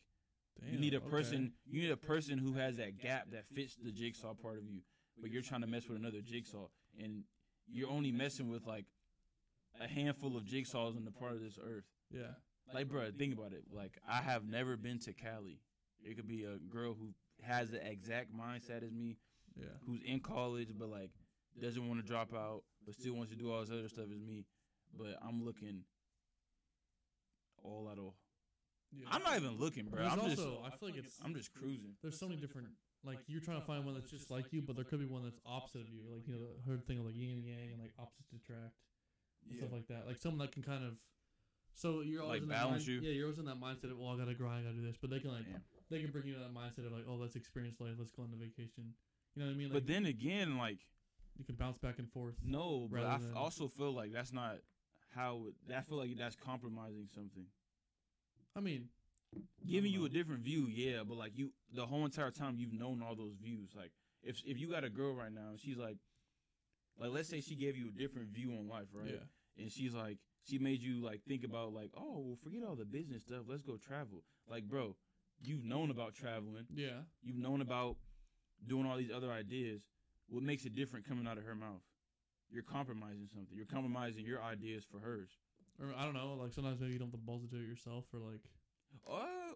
you 0.70 0.78
need 0.78 0.95
a 0.95 0.99
okay. 0.99 1.09
person 1.09 1.53
you 1.66 1.82
need 1.82 1.90
a 1.90 1.97
person 1.97 2.38
who 2.38 2.55
has 2.55 2.76
that 2.76 2.99
gap 2.99 3.30
that 3.32 3.45
fits 3.55 3.76
the 3.82 3.90
jigsaw 3.90 4.34
part 4.34 4.59
of 4.59 4.64
you. 4.64 4.80
But 5.20 5.30
you're 5.30 5.42
trying 5.42 5.61
to 5.61 5.66
mess 5.66 5.88
with 5.88 5.99
another 5.99 6.20
jigsaw 6.20 6.66
and 6.99 7.24
you're 7.70 7.90
only 7.90 8.12
messing 8.12 8.48
with 8.50 8.66
like 8.66 8.84
a 9.80 9.88
handful 9.88 10.36
of 10.36 10.44
jigsaws 10.44 10.96
on 10.96 11.04
the 11.04 11.10
part 11.10 11.32
of 11.32 11.40
this 11.40 11.58
earth. 11.62 11.84
Yeah. 12.10 12.34
Like, 12.72 12.88
bro, 12.88 13.10
think 13.16 13.34
about 13.34 13.52
it. 13.52 13.64
Like, 13.72 13.98
I 14.08 14.22
have 14.22 14.44
never 14.46 14.76
been 14.76 14.98
to 15.00 15.12
Cali. 15.12 15.60
It 16.02 16.16
could 16.16 16.28
be 16.28 16.44
a 16.44 16.56
girl 16.70 16.94
who 16.94 17.08
has 17.42 17.70
the 17.70 17.84
exact 17.86 18.30
mindset 18.34 18.82
as 18.82 18.92
me, 18.92 19.16
Yeah. 19.56 19.66
who's 19.86 20.00
in 20.04 20.20
college, 20.20 20.68
but 20.78 20.88
like 20.88 21.10
doesn't 21.60 21.86
want 21.88 22.00
to 22.00 22.06
drop 22.06 22.34
out, 22.34 22.62
but 22.84 22.94
still 22.94 23.14
wants 23.14 23.30
to 23.32 23.38
do 23.38 23.52
all 23.52 23.60
this 23.60 23.70
other 23.70 23.88
stuff 23.88 24.06
as 24.12 24.20
me. 24.20 24.44
But 24.96 25.18
I'm 25.26 25.44
looking 25.44 25.82
all 27.62 27.88
out 27.90 27.98
of. 27.98 28.12
yeah. 28.92 29.06
I'm 29.10 29.22
not 29.22 29.36
even 29.36 29.58
looking, 29.58 29.86
bro. 29.86 30.00
There's 30.00 30.12
I'm 30.12 30.20
also, 30.20 30.34
just, 30.34 30.46
I 30.74 30.76
feel 30.76 30.88
like 30.90 30.98
it's 30.98 31.18
I'm 31.24 31.34
just 31.34 31.52
cruising. 31.54 31.94
there's 32.02 32.18
so 32.18 32.28
many 32.28 32.40
different 32.40 32.68
like 33.07 33.18
you're 33.26 33.40
trying 33.40 33.61
to 33.61 33.66
find 33.66 33.84
one 33.84 33.94
that's 33.94 34.11
just 34.11 34.30
like 34.30 34.52
you, 34.52 34.62
but 34.62 34.76
there 34.76 34.84
could 34.84 34.98
be 35.00 35.07
one 35.07 35.22
that's 35.22 35.40
opposite 35.46 35.82
of 35.82 35.88
you. 35.88 36.02
Like 36.12 36.26
you 36.26 36.34
know 36.34 36.40
the 36.40 36.62
whole 36.64 36.80
thing 36.86 36.98
of 36.98 37.07
like 37.07 37.14
yin 37.16 37.30
and 37.30 37.44
yang 37.44 37.72
and 37.72 37.80
like 37.80 37.92
opposites 37.98 38.32
attract 38.32 38.74
and 39.48 39.59
stuff 39.59 39.72
like 39.72 39.86
that. 39.88 40.07
Like 40.07 40.16
someone 40.16 40.38
that 40.40 40.52
can 40.52 40.62
kind 40.62 40.84
of 40.84 40.94
so 41.74 42.02
you're 42.02 42.22
always 42.22 42.40
Like 42.40 42.42
in 42.42 42.48
that 42.48 42.55
balance 42.62 42.86
mind- 42.86 43.02
you? 43.02 43.09
Yeah, 43.09 43.14
you're 43.14 43.26
always 43.26 43.38
in 43.38 43.46
that 43.46 43.61
mindset 43.61 43.90
of 43.90 43.98
well 43.98 44.11
I 44.14 44.16
gotta 44.18 44.34
grind, 44.34 44.66
I 44.66 44.70
gotta 44.70 44.80
do 44.80 44.86
this, 44.86 44.96
but 45.00 45.11
they 45.11 45.20
can 45.20 45.30
like 45.32 45.44
Damn. 45.44 45.61
they 45.90 46.00
can 46.00 46.11
bring 46.11 46.26
you 46.26 46.34
to 46.34 46.40
that 46.40 46.55
mindset 46.55 46.86
of 46.86 46.92
like 46.92 47.05
oh 47.09 47.16
let's 47.16 47.36
experience 47.36 47.80
life, 47.80 47.94
let's 47.98 48.12
go 48.12 48.22
on 48.22 48.30
a 48.32 48.36
vacation. 48.40 48.94
You 49.34 49.42
know 49.42 49.48
what 49.48 49.55
I 49.55 49.59
mean? 49.59 49.68
Like 49.68 49.82
But 49.82 49.86
then 49.88 50.07
again, 50.07 50.57
like, 50.59 50.78
you 51.36 51.44
can 51.44 51.57
bounce 51.57 51.76
back 51.78 51.98
and 51.98 52.09
forth. 52.09 52.36
no, 52.44 52.86
but 52.88 52.98
Rather 53.02 53.09
I 53.09 53.14
f- 53.16 53.20
than- 53.22 53.34
also 53.36 53.66
feel 53.66 53.92
like 53.92 54.12
that's 54.12 54.32
not 54.32 54.59
how. 55.12 55.46
It, 55.48 55.74
I 55.74 55.80
feel 55.82 55.98
like 55.98 56.16
that's 56.16 56.36
compromising 56.36 57.09
something. 57.12 57.46
I 58.55 58.61
mean, 58.61 58.86
giving 59.66 59.93
you 59.93 60.05
a 60.05 60.09
different 60.09 60.43
view, 60.43 60.66
yeah, 60.68 61.03
but 61.07 61.16
like 61.16 61.32
you 61.37 61.53
the 61.72 61.87
whole 61.87 62.05
entire 62.05 62.30
time 62.30 62.57
you've 62.59 62.72
known 62.72 63.03
all 63.03 63.14
those 63.16 63.35
views. 63.43 63.70
Like 63.76 63.93
if 64.22 64.41
if 64.47 64.59
you 64.59 64.70
got 64.70 64.85
a 64.85 64.91
girl 64.91 65.14
right 65.14 65.32
now 65.32 65.49
and 65.51 65.61
she's 65.61 65.76
like 65.76 65.97
like 66.99 67.11
let's 67.11 67.28
say 67.28 67.41
she 67.41 67.57
gave 67.57 67.76
you 67.76 67.89
a 67.89 67.99
different 67.99 68.28
view 68.28 68.53
on 68.53 68.68
life, 68.68 68.87
right? 68.93 69.11
yeah, 69.12 69.62
And 69.62 69.70
she's 69.72 69.95
like 69.95 70.18
she 70.45 70.59
made 70.59 70.82
you 70.82 71.03
like 71.03 71.22
think 71.26 71.45
about 71.45 71.72
like, 71.72 71.91
oh 71.97 72.20
well 72.24 72.39
forget 72.43 72.62
all 72.68 72.76
the 72.76 72.85
business 72.85 73.22
stuff, 73.22 73.45
let's 73.49 73.62
go 73.62 73.76
travel. 73.76 74.22
Like, 74.49 74.64
bro, 74.64 74.95
you've 75.43 75.64
known 75.64 75.91
about 75.91 76.14
traveling, 76.14 76.66
yeah, 76.74 77.01
you've 77.22 77.39
known 77.39 77.61
about 77.61 77.97
doing 78.66 78.87
all 78.87 78.97
these 78.97 79.11
other 79.14 79.32
ideas. 79.32 79.82
What 80.28 80.43
makes 80.43 80.64
it 80.64 80.74
different 80.74 81.07
coming 81.09 81.26
out 81.26 81.37
of 81.39 81.45
her 81.45 81.55
mouth? 81.55 81.82
You're 82.51 82.62
compromising 82.62 83.28
something. 83.32 83.55
You're 83.57 83.66
compromising 83.66 84.24
your 84.24 84.43
ideas 84.43 84.85
for 84.91 85.01
hers. 85.01 85.30
or 85.80 85.93
I 85.99 86.05
don't 86.05 86.14
know. 86.14 86.37
Like 86.41 86.53
sometimes 86.53 86.78
maybe 86.80 86.93
you 86.93 86.99
don't 86.99 87.09
have 87.09 87.12
the 87.20 87.26
balls 87.26 87.43
to 87.43 87.49
do 87.49 87.57
it 87.62 87.66
yourself, 87.66 88.05
or 88.14 88.20
like 88.20 88.41
Oh, 89.07 89.55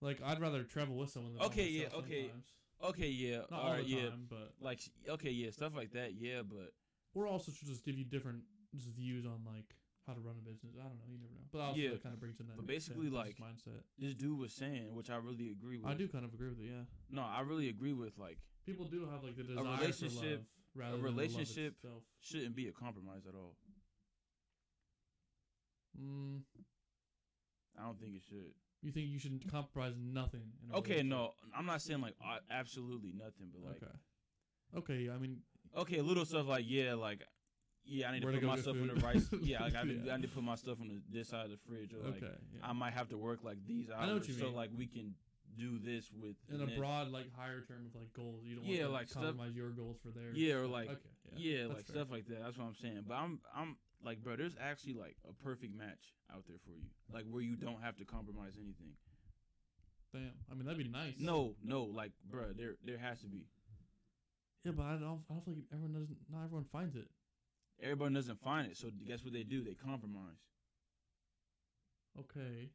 like 0.00 0.20
I'd 0.22 0.40
rather 0.40 0.62
travel 0.64 0.96
with 0.96 1.10
someone. 1.10 1.34
Than 1.34 1.42
Okay, 1.42 1.68
yeah, 1.68 1.86
okay. 1.94 2.22
sometimes. 2.24 2.46
okay, 2.84 3.08
yeah, 3.08 3.38
Not 3.50 3.60
all 3.60 3.72
right, 3.72 3.86
yeah. 3.86 4.10
time, 4.10 4.26
but 4.28 4.52
Like, 4.60 4.80
okay, 5.08 5.30
yeah, 5.30 5.50
stuff 5.50 5.74
like 5.74 5.92
that, 5.92 6.14
yeah, 6.14 6.42
but 6.42 6.72
Or 7.14 7.26
also 7.26 7.50
to 7.52 7.64
just 7.66 7.84
give 7.84 7.96
you 7.96 8.04
different 8.04 8.42
views 8.74 9.24
on 9.24 9.40
like 9.46 9.74
how 10.06 10.12
to 10.14 10.20
run 10.20 10.36
a 10.38 10.44
business. 10.48 10.74
I 10.78 10.82
don't 10.84 10.98
know. 10.98 11.04
You 11.10 11.18
never 11.18 11.32
know. 11.34 11.46
But 11.50 11.58
also 11.60 11.80
Yeah. 11.80 11.90
it 11.90 12.02
kind 12.02 12.12
of 12.12 12.20
brings 12.20 12.38
in 12.38 12.46
that. 12.46 12.56
But 12.56 12.66
basically, 12.66 13.08
like, 13.10 13.38
mindset. 13.38 13.82
this 13.98 14.14
dude 14.14 14.38
was 14.38 14.52
saying, 14.52 14.94
which 14.94 15.10
I 15.10 15.16
really 15.16 15.50
agree 15.50 15.78
with. 15.78 15.86
I 15.90 15.94
do 15.94 16.06
kind 16.06 16.24
of 16.24 16.32
agree 16.32 16.48
with 16.50 16.60
it. 16.60 16.66
Yeah, 16.66 16.84
No, 17.10 17.22
I 17.22 17.40
really 17.40 17.68
agree 17.68 17.92
with. 17.92 18.16
Like, 18.18 18.38
people 18.64 18.84
do 18.86 19.06
have 19.10 19.24
like 19.24 19.34
the 19.36 19.42
desire 19.42 19.64
relationship- 19.64 20.20
for 20.20 20.26
love 20.26 20.44
rather 20.74 20.94
a 20.94 20.96
than 20.98 21.04
relationship- 21.04 21.74
shouldn't 22.20 22.54
be 22.54 22.68
a 22.68 22.72
compromise 22.72 23.26
at 23.26 23.34
all. 23.34 23.56
Mm, 25.98 26.42
I 27.78 27.84
don't 27.84 27.98
think 28.00 28.14
it 28.16 28.22
should. 28.28 28.52
you 28.82 28.92
think 28.92 29.08
you 29.08 29.18
should 29.18 29.50
compromise 29.50 29.94
nothing? 29.98 30.42
In 30.66 30.74
a 30.74 30.78
Okay, 30.78 31.02
no, 31.02 31.32
I'm 31.56 31.66
not 31.66 31.82
saying 31.82 32.00
like 32.00 32.14
absolutely 32.50 33.12
nothing, 33.16 33.48
but 33.52 33.62
like, 33.62 33.82
okay. 33.82 33.92
Okay. 34.76 35.10
I 35.14 35.18
mean, 35.18 35.38
okay, 35.76 36.00
little 36.00 36.24
stuff 36.24 36.46
like 36.46 36.64
yeah, 36.66 36.94
like 36.94 37.22
yeah, 37.84 38.08
I 38.08 38.12
need 38.12 38.22
to 38.22 38.26
put 38.28 38.42
my 38.42 38.56
stuff 38.58 38.76
in 38.76 38.88
the 38.88 38.94
right. 38.96 39.22
Yeah, 39.42 39.62
like 39.62 39.76
I 39.76 39.84
need, 39.84 40.02
Yeah. 40.04 40.14
I 40.14 40.16
need 40.16 40.22
to 40.28 40.34
put 40.34 40.42
my 40.42 40.56
stuff 40.56 40.78
on 40.80 40.88
the, 40.88 41.00
this 41.08 41.28
side 41.28 41.44
of 41.44 41.50
the 41.52 41.58
fridge, 41.68 41.92
or 41.94 41.98
like 42.08 42.16
okay. 42.22 42.32
Yeah. 42.54 42.60
I 42.68 42.72
might 42.72 42.92
have 42.94 43.08
to 43.10 43.16
work 43.18 43.40
like 43.44 43.58
these 43.66 43.88
hours, 43.90 43.98
I 44.02 44.06
know 44.06 44.14
what 44.14 44.28
you 44.28 44.34
so 44.34 44.46
mean. 44.46 44.54
like 44.54 44.70
we 44.76 44.86
can 44.86 45.14
do 45.56 45.78
this 45.78 46.10
with 46.12 46.36
in 46.52 46.60
a 46.60 46.66
this. 46.66 46.76
broad, 46.76 47.08
like 47.10 47.26
higher 47.34 47.62
term 47.66 47.86
of 47.86 47.94
like 47.98 48.12
goals, 48.12 48.42
you 48.44 48.56
don't 48.56 48.64
Yeah, 48.64 48.82
want 48.82 48.88
to 48.88 48.92
like 48.92 49.08
stuff- 49.08 49.22
compromise 49.22 49.54
your 49.54 49.70
goals 49.70 49.96
for 50.02 50.10
theirs. 50.10 50.36
Yeah, 50.36 50.54
or 50.54 50.66
like 50.66 50.90
okay, 50.90 50.98
yeah, 51.36 51.58
that's 51.62 51.68
like 51.74 51.86
fair. 51.86 51.96
stuff 51.96 52.08
like 52.10 52.26
that. 52.26 52.42
That's 52.42 52.58
what 52.58 52.64
I'm 52.66 52.74
saying. 52.74 53.04
But 53.08 53.14
I'm 53.14 53.38
I'm 53.56 53.76
like, 54.04 54.22
bro, 54.22 54.36
there's 54.36 54.56
actually 54.60 54.94
like 54.94 55.16
a 55.28 55.32
perfect 55.44 55.76
match 55.76 56.14
out 56.34 56.44
there 56.48 56.58
for 56.64 56.72
you, 56.72 56.88
like 57.12 57.24
where 57.30 57.42
you 57.42 57.56
don't 57.56 57.82
have 57.82 57.96
to 57.96 58.04
compromise 58.04 58.54
anything. 58.56 58.94
Damn, 60.12 60.32
I 60.50 60.54
mean 60.54 60.64
that'd 60.64 60.78
be 60.78 60.88
nice. 60.88 61.14
No, 61.18 61.54
no, 61.62 61.84
like, 61.84 62.12
bro, 62.30 62.52
there 62.56 62.76
there 62.84 62.98
has 62.98 63.20
to 63.20 63.26
be. 63.26 63.46
Yeah, 64.64 64.72
but 64.76 64.84
I 64.84 64.92
don't. 64.92 65.22
I 65.30 65.34
don't 65.34 65.44
feel 65.44 65.54
like 65.54 65.64
everyone 65.72 65.92
doesn't. 65.92 66.16
Not 66.32 66.44
everyone 66.44 66.66
finds 66.72 66.96
it. 66.96 67.08
Everybody 67.82 68.14
doesn't 68.14 68.40
find 68.42 68.66
it, 68.66 68.76
so 68.76 68.88
guess 69.06 69.22
what 69.22 69.32
they 69.32 69.42
do? 69.42 69.62
They 69.62 69.74
compromise. 69.74 70.40
Okay. 72.18 72.70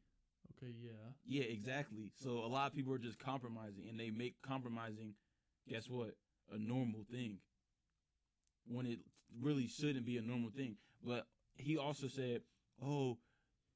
Okay. 0.56 0.72
Yeah. 0.80 0.90
Yeah, 1.26 1.44
exactly. 1.44 2.12
So 2.14 2.38
a 2.38 2.46
lot 2.46 2.68
of 2.70 2.74
people 2.74 2.92
are 2.92 2.98
just 2.98 3.18
compromising, 3.18 3.88
and 3.88 3.98
they 3.98 4.10
make 4.10 4.40
compromising, 4.42 5.14
guess 5.68 5.88
what, 5.88 6.14
a 6.52 6.58
normal 6.58 7.04
thing. 7.10 7.38
When 8.66 8.86
it 8.86 9.00
really 9.40 9.66
shouldn't 9.66 10.06
be 10.06 10.18
a 10.18 10.22
normal 10.22 10.50
thing. 10.50 10.76
But 11.04 11.26
he 11.56 11.76
also 11.76 12.08
said, 12.08 12.42
"Oh, 12.82 13.18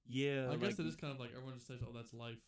yeah." 0.07 0.51
I 0.51 0.57
guess 0.57 0.79
it 0.79 0.87
is 0.87 0.97
kind 0.97 1.13
of 1.13 1.21
like 1.21 1.31
everyone 1.31 1.55
just 1.55 1.67
says, 1.67 1.81
"Oh, 1.87 1.93
that's 1.93 2.13
life." 2.13 2.39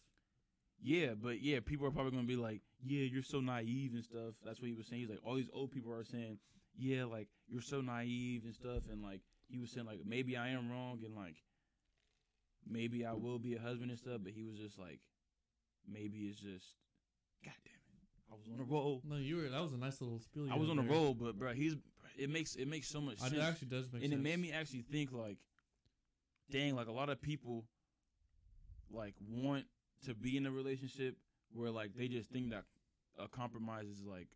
Yeah, 0.81 1.15
but 1.21 1.43
yeah, 1.43 1.59
people 1.65 1.87
are 1.87 1.91
probably 1.91 2.13
gonna 2.13 2.25
be 2.25 2.37
like, 2.37 2.63
"Yeah, 2.85 3.03
you're 3.03 3.23
so 3.23 3.41
naive 3.41 3.95
and 3.95 4.05
stuff." 4.05 4.35
That's 4.45 4.61
what 4.61 4.69
he 4.69 4.75
was 4.75 4.87
saying. 4.87 5.03
He's 5.03 5.11
like, 5.11 5.25
all 5.25 5.35
these 5.35 5.51
old 5.53 5.73
people 5.73 5.93
are 5.93 6.05
saying, 6.05 6.39
"Yeah, 6.77 7.05
like 7.05 7.29
you're 7.49 7.63
so 7.63 7.81
naive 7.81 8.45
and 8.45 8.55
stuff," 8.55 8.85
and 8.91 9.03
like 9.03 9.23
he 9.49 9.59
was 9.59 9.71
saying, 9.71 9.87
like 9.87 10.01
maybe 10.05 10.37
I 10.37 10.49
am 10.51 10.71
wrong 10.71 11.01
and 11.05 11.15
like 11.15 11.37
maybe 12.67 13.05
I 13.05 13.13
will 13.13 13.39
be 13.39 13.55
a 13.55 13.61
husband 13.61 13.91
and 13.91 13.99
stuff, 13.99 14.21
but 14.23 14.33
he 14.33 14.45
was 14.45 14.59
just 14.59 14.79
like, 14.79 15.01
maybe 15.91 16.19
it's 16.19 16.39
just, 16.39 16.77
God 17.45 17.55
damn 17.65 17.73
it, 17.75 18.31
I 18.31 18.35
was 18.37 18.47
on 18.53 18.61
a 18.61 18.65
roll. 18.65 19.03
No, 19.09 19.17
you 19.17 19.37
were. 19.37 19.49
That 19.49 19.63
was 19.63 19.73
a 19.73 19.79
nice 19.79 20.01
little 20.01 20.21
spiel. 20.21 20.49
I 20.53 20.57
was 20.57 20.69
on 20.69 20.79
a 20.79 20.83
there. 20.83 20.91
roll, 20.91 21.15
but 21.15 21.39
bro, 21.39 21.55
he's 21.55 21.77
it 22.19 22.31
makes 22.31 22.57
it 22.57 22.69
makes 22.69 22.89
so 22.89 23.01
much 23.01 23.19
sense, 23.19 23.33
it 23.33 23.41
actually 23.41 23.69
does 23.69 23.87
make 23.93 24.03
and 24.03 24.13
sense. 24.13 24.21
it 24.21 24.23
made 24.23 24.39
me 24.39 24.53
actually 24.53 24.83
think 24.83 25.13
like, 25.13 25.39
dang, 26.51 26.75
like 26.75 26.89
a 26.89 26.93
lot 26.93 27.09
of 27.09 27.21
people 27.21 27.65
like 28.91 29.15
want 29.29 29.65
to 30.07 30.15
be 30.15 30.37
in 30.37 30.47
a 30.47 30.51
relationship 30.51 31.17
where 31.53 31.71
like 31.71 31.95
they 31.95 32.09
just 32.09 32.31
think 32.31 32.51
that 32.51 32.65
a 33.19 33.29
compromise 33.29 33.87
is 33.87 34.05
like. 34.05 34.29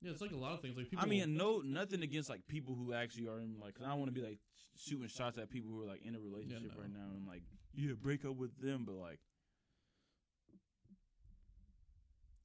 Yeah, 0.00 0.10
it's 0.10 0.20
like 0.20 0.32
a 0.32 0.36
lot 0.36 0.52
of 0.52 0.60
things. 0.60 0.76
Like 0.76 0.90
people. 0.90 1.04
I 1.04 1.08
mean, 1.08 1.36
no, 1.36 1.62
nothing 1.64 2.02
against 2.02 2.28
like 2.28 2.46
people 2.48 2.74
who 2.74 2.92
actually 2.92 3.28
are 3.28 3.38
in 3.38 3.54
like. 3.60 3.74
Cause 3.74 3.84
I 3.86 3.90
don't 3.90 4.00
want 4.00 4.12
to 4.12 4.20
be 4.20 4.26
like 4.26 4.38
shooting 4.76 5.06
shots 5.08 5.38
at 5.38 5.48
people 5.48 5.70
who 5.70 5.80
are 5.82 5.86
like 5.86 6.04
in 6.04 6.14
a 6.14 6.20
relationship 6.20 6.72
no. 6.74 6.82
right 6.82 6.92
now 6.92 7.14
and 7.16 7.26
like 7.26 7.42
yeah, 7.74 7.92
break 8.00 8.24
up 8.24 8.36
with 8.36 8.60
them, 8.60 8.84
but 8.84 8.96
like, 8.96 9.18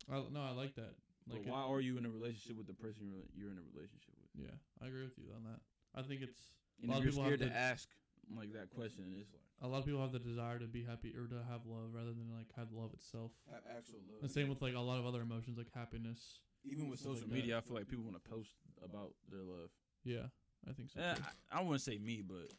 I, 0.09 0.23
no, 0.31 0.41
I 0.41 0.51
like 0.51 0.75
that. 0.75 0.95
but 1.27 1.37
Like, 1.37 1.47
it- 1.47 1.51
why 1.51 1.61
are 1.61 1.81
you 1.81 1.97
in 1.97 2.05
a 2.05 2.09
relationship 2.09 2.57
with 2.57 2.67
the 2.67 2.73
person 2.73 3.07
you're, 3.07 3.27
you're 3.35 3.51
in 3.51 3.57
a 3.57 3.67
relationship 3.73 4.13
with? 4.15 4.16
Yeah, 4.37 4.55
I 4.81 4.87
agree 4.87 5.03
with 5.03 5.17
you 5.17 5.33
on 5.35 5.43
that. 5.43 5.59
I 5.95 6.03
think 6.03 6.21
it's 6.21 6.39
And 6.81 6.89
A 6.89 6.93
lot 6.93 6.97
if 6.97 6.99
of 6.99 7.03
you're 7.05 7.11
people 7.11 7.23
have 7.23 7.29
scared 7.39 7.39
to 7.41 7.53
the- 7.53 7.57
ask 7.57 7.89
like 8.35 8.53
that 8.53 8.69
question, 8.69 9.05
it's 9.19 9.31
like 9.33 9.41
a 9.61 9.67
lot 9.67 9.79
of 9.79 9.85
people 9.85 10.01
have 10.01 10.11
the 10.11 10.19
desire 10.19 10.59
to 10.59 10.67
be 10.67 10.83
happy 10.83 11.13
or 11.17 11.25
to 11.27 11.41
have 11.49 11.65
love 11.65 11.89
rather 11.93 12.13
than 12.13 12.29
like 12.35 12.51
have 12.55 12.71
love 12.71 12.93
itself. 12.93 13.31
Have 13.51 13.63
actual 13.75 13.99
love. 14.11 14.21
The 14.21 14.29
same 14.29 14.49
with 14.49 14.61
like 14.61 14.75
a 14.75 14.79
lot 14.79 14.99
of 14.99 15.05
other 15.05 15.21
emotions 15.21 15.57
like 15.57 15.67
happiness. 15.73 16.41
even 16.63 16.89
with 16.89 16.99
social 16.99 17.13
like 17.13 17.29
that. 17.29 17.31
media, 17.33 17.57
I 17.57 17.61
feel 17.61 17.75
like 17.75 17.87
people 17.87 18.03
want 18.05 18.21
to 18.21 18.29
post 18.29 18.51
about 18.83 19.13
their 19.31 19.41
love. 19.43 19.69
Yeah, 20.03 20.27
I 20.69 20.73
think 20.73 20.89
so. 20.91 20.99
Eh, 20.99 21.13
too. 21.15 21.23
I, 21.51 21.59
I 21.59 21.61
wouldn't 21.63 21.81
say 21.81 21.97
me, 21.97 22.21
but 22.21 22.51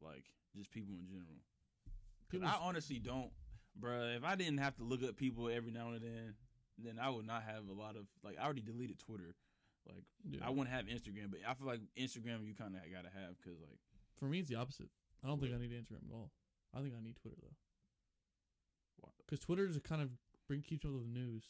like 0.00 0.24
just 0.56 0.70
people 0.70 0.94
in 0.94 1.06
general. 1.06 1.42
'Cause 2.30 2.40
People 2.40 2.48
I 2.48 2.52
s- 2.52 2.58
honestly 2.62 2.98
don't, 3.00 3.30
bruh. 3.78 4.16
If 4.16 4.24
I 4.24 4.34
didn't 4.36 4.58
have 4.58 4.76
to 4.76 4.84
look 4.84 5.02
up 5.02 5.16
people 5.16 5.48
every 5.48 5.72
now 5.72 5.90
and 5.92 6.02
then, 6.02 6.34
then 6.78 6.98
I 6.98 7.10
would 7.10 7.26
not 7.26 7.42
have 7.42 7.66
a 7.68 7.72
lot 7.72 7.96
of 7.96 8.06
like. 8.22 8.38
I 8.38 8.44
already 8.44 8.60
deleted 8.62 8.98
Twitter. 8.98 9.34
Like 9.88 10.04
yeah. 10.28 10.40
I 10.46 10.50
wouldn't 10.50 10.68
have 10.68 10.86
Instagram, 10.86 11.30
but 11.30 11.40
I 11.48 11.54
feel 11.54 11.66
like 11.66 11.80
Instagram 11.98 12.46
you 12.46 12.54
kind 12.54 12.74
of 12.74 12.82
gotta 12.92 13.08
have 13.08 13.36
because 13.38 13.58
like 13.60 13.78
For 14.18 14.26
me, 14.26 14.40
it's 14.40 14.48
the 14.48 14.56
opposite. 14.56 14.88
I 15.24 15.28
don't 15.28 15.40
think 15.40 15.54
I 15.54 15.58
need 15.58 15.72
Instagram 15.72 16.08
at 16.08 16.14
all. 16.14 16.30
I 16.74 16.80
think 16.80 16.94
I 16.98 17.02
need 17.02 17.16
Twitter 17.16 17.36
though. 17.40 17.56
Why? 19.00 19.10
Because 19.24 19.40
Twitter 19.40 19.66
is 19.66 19.78
kind 19.82 20.02
of 20.02 20.10
bring 20.46 20.62
keeps 20.62 20.84
up 20.84 20.92
with 20.92 21.02
the 21.02 21.18
news. 21.18 21.44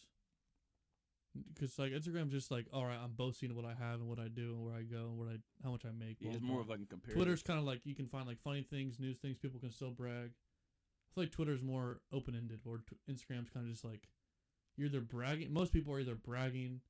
Because 1.55 1.79
like 1.79 1.93
Instagram's 1.93 2.33
just 2.33 2.51
like, 2.51 2.67
all 2.73 2.85
right, 2.85 2.99
I'm 3.03 3.13
boasting 3.13 3.55
what 3.55 3.65
I 3.65 3.75
have 3.75 4.01
and 4.01 4.09
what 4.09 4.19
I 4.19 4.29
do 4.29 4.55
and 4.55 4.65
where 4.65 4.75
I 4.75 4.83
go 4.83 5.09
and 5.11 5.19
what 5.19 5.29
I 5.29 5.37
how 5.63 5.71
much 5.71 5.85
I 5.85 5.91
make. 5.93 6.17
yeah, 6.21 6.33
it's 6.33 6.43
more 6.43 6.61
of 6.61 6.69
like 6.69 6.81
a 6.81 6.87
comparative. 6.87 7.17
Twitter's 7.17 7.43
kind 7.43 7.59
of 7.59 7.65
like 7.65 7.81
you 7.85 7.95
can 7.95 8.07
find 8.07 8.27
like 8.27 8.41
funny 8.41 8.63
things, 8.63 8.99
news 8.99 9.19
things. 9.19 9.37
People 9.39 9.61
can 9.61 9.71
still 9.71 9.91
brag. 9.91 10.31
I 10.31 11.15
feel 11.15 11.25
like 11.25 11.33
Twitter's 11.33 11.63
more 11.63 12.01
open 12.13 12.35
ended, 12.35 12.61
or 12.67 12.79
t- 12.79 13.13
Instagram's 13.13 13.51
kind 13.51 13.67
of 13.67 13.73
just 13.73 13.85
like 13.85 14.09
you're 14.77 14.89
either 14.89 15.01
bragging. 15.01 15.53
Most 15.53 15.73
people 15.73 15.93
are 15.93 16.01
either 16.01 16.15
bragging. 16.15 16.81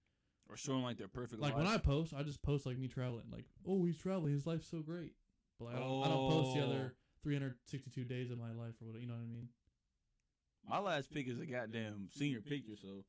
Or 0.49 0.57
showing 0.57 0.83
like 0.83 0.99
their 0.99 1.09
perfect. 1.09 1.41
Like 1.41 1.57
when 1.57 1.67
I 1.67 1.79
post, 1.79 2.15
I 2.17 2.23
just 2.23 2.43
post 2.43 2.67
like 2.67 2.79
me 2.79 2.89
traveling. 2.89 3.25
Like, 3.31 3.45
oh, 3.67 3.85
he's 3.85 3.99
traveling. 3.99 4.33
His 4.33 4.47
life's 4.47 4.69
so 4.69 4.81
great. 4.81 5.13
But 5.59 5.67
like, 5.67 5.77
I, 5.77 5.81
don't, 5.81 6.05
I 6.05 6.09
don't 6.09 6.31
post 6.31 6.55
the 6.55 6.63
other 6.65 6.95
362 7.23 8.05
days 8.05 8.31
of 8.31 8.39
my 8.39 8.53
life 8.53 8.75
or 8.81 8.87
whatever. 8.87 9.03
You 9.03 9.09
know 9.09 9.15
what 9.15 9.23
I 9.23 9.33
mean? 9.33 9.49
My 10.69 10.79
last 10.79 11.13
pic 11.13 11.29
is 11.29 11.41
a 11.41 11.47
goddamn 11.47 12.09
senior 12.11 12.41
picture, 12.41 12.77
so 12.81 13.05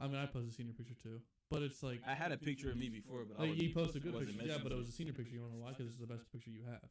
I 0.00 0.06
mean, 0.06 0.16
I 0.16 0.26
posted 0.26 0.50
a 0.50 0.54
senior 0.54 0.72
picture 0.72 0.94
too, 0.94 1.20
but 1.50 1.62
it's 1.62 1.82
like 1.82 2.00
I 2.06 2.14
had 2.14 2.32
a 2.32 2.38
picture 2.38 2.70
of 2.70 2.76
me 2.76 2.88
before, 2.88 3.24
but 3.28 3.42
I 3.42 3.48
like 3.48 3.60
you 3.60 3.74
posted 3.74 4.02
a 4.02 4.04
good 4.04 4.14
wasn't 4.14 4.40
yeah, 4.44 4.56
but 4.62 4.72
it 4.72 4.78
was 4.78 4.88
a 4.88 4.92
senior 4.92 5.12
picture. 5.12 5.34
You 5.34 5.40
want 5.42 5.52
to 5.52 5.58
know 5.58 5.64
why? 5.64 5.70
Because 5.70 5.88
it's 5.88 5.98
the 5.98 6.06
best 6.06 6.30
picture 6.32 6.50
you 6.50 6.62
have 6.64 6.88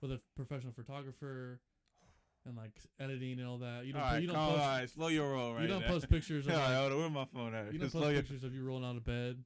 with 0.00 0.12
a 0.12 0.20
professional 0.34 0.72
photographer 0.72 1.60
and 2.46 2.56
like 2.56 2.72
editing 2.98 3.38
and 3.38 3.48
all 3.48 3.58
that. 3.58 3.84
You 3.86 3.92
don't, 3.92 4.02
All 4.02 4.12
right, 4.12 4.20
you 4.22 4.26
don't 4.28 4.36
post, 4.36 4.58
right, 4.58 4.90
slow 4.90 5.08
your 5.08 5.30
roll 5.32 5.54
right 5.54 5.62
you 5.62 5.68
don't 5.68 5.82
now. 5.82 5.88
post 5.88 6.08
pictures 6.08 6.46
of 6.48 6.54
right, 6.54 6.78
like, 6.88 6.96
where 6.96 7.10
my 7.10 7.24
phone 7.26 7.54
at? 7.54 7.72
you 7.72 7.78
don't 7.78 7.92
post 7.92 8.04
your- 8.04 8.14
pictures 8.22 8.44
of 8.44 8.54
you 8.54 8.64
rolling 8.64 8.84
out 8.84 8.96
of 8.96 9.04
bed. 9.04 9.42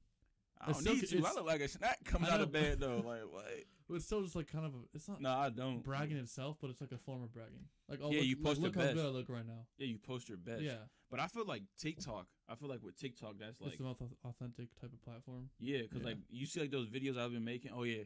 I 0.61 0.71
It's 0.71 0.83
don't 0.83 0.97
still- 0.99 1.19
need 1.19 1.23
to. 1.25 1.29
I 1.29 1.33
look 1.35 1.47
like 1.47 1.61
a 1.61 1.69
snack 1.69 1.99
coming 2.05 2.31
out 2.31 2.41
of 2.41 2.51
bed 2.53 2.81
though. 2.81 3.03
Like 3.05 3.23
what? 3.31 3.45
But 3.87 3.97
it's 3.97 4.07
still 4.07 4.23
just 4.23 4.35
like 4.35 4.51
kind 4.51 4.65
of 4.65 4.73
a, 4.73 4.79
it's 4.95 5.07
not 5.09 5.21
No, 5.21 5.29
I 5.29 5.51
don't. 5.51 5.83
bragging 5.85 6.17
itself, 6.17 6.57
but 6.59 6.71
it's 6.71 6.81
like 6.81 6.93
a 6.93 6.97
form 6.97 7.23
of 7.23 7.35
bragging. 7.35 7.67
Like 7.87 8.01
oh 8.03 8.11
Yeah, 8.11 8.21
look, 8.21 8.27
you 8.29 8.37
look- 8.37 8.45
post 8.45 8.61
look, 8.63 8.73
the 8.73 8.81
how 8.81 8.93
good 8.95 9.05
I 9.05 9.09
look 9.09 9.29
right 9.29 9.47
now. 9.47 9.67
Yeah, 9.77 9.89
you 9.89 9.99
post 9.99 10.27
your 10.27 10.39
best. 10.39 10.63
Yeah, 10.63 10.77
But 11.11 11.21
I 11.21 11.27
feel 11.27 11.45
like 11.45 11.65
TikTok. 11.79 12.27
I 12.49 12.55
feel 12.55 12.71
like 12.71 12.83
with 12.83 12.99
TikTok, 12.99 13.35
that's 13.39 13.61
like 13.61 13.73
it's 13.73 13.79
the 13.79 13.85
most 13.85 14.01
authentic 14.25 14.69
type 14.81 14.91
of 14.95 15.03
platform. 15.05 15.51
yeah, 15.61 15.83
because 15.83 16.01
Yeah. 16.01 16.07
like 16.09 16.17
you 16.31 16.47
see 16.47 16.61
like 16.61 16.71
those 16.71 16.89
videos 16.89 17.19
I've 17.19 17.33
been 17.33 17.45
making. 17.45 17.73
Oh 17.75 17.83
yeah, 17.83 18.05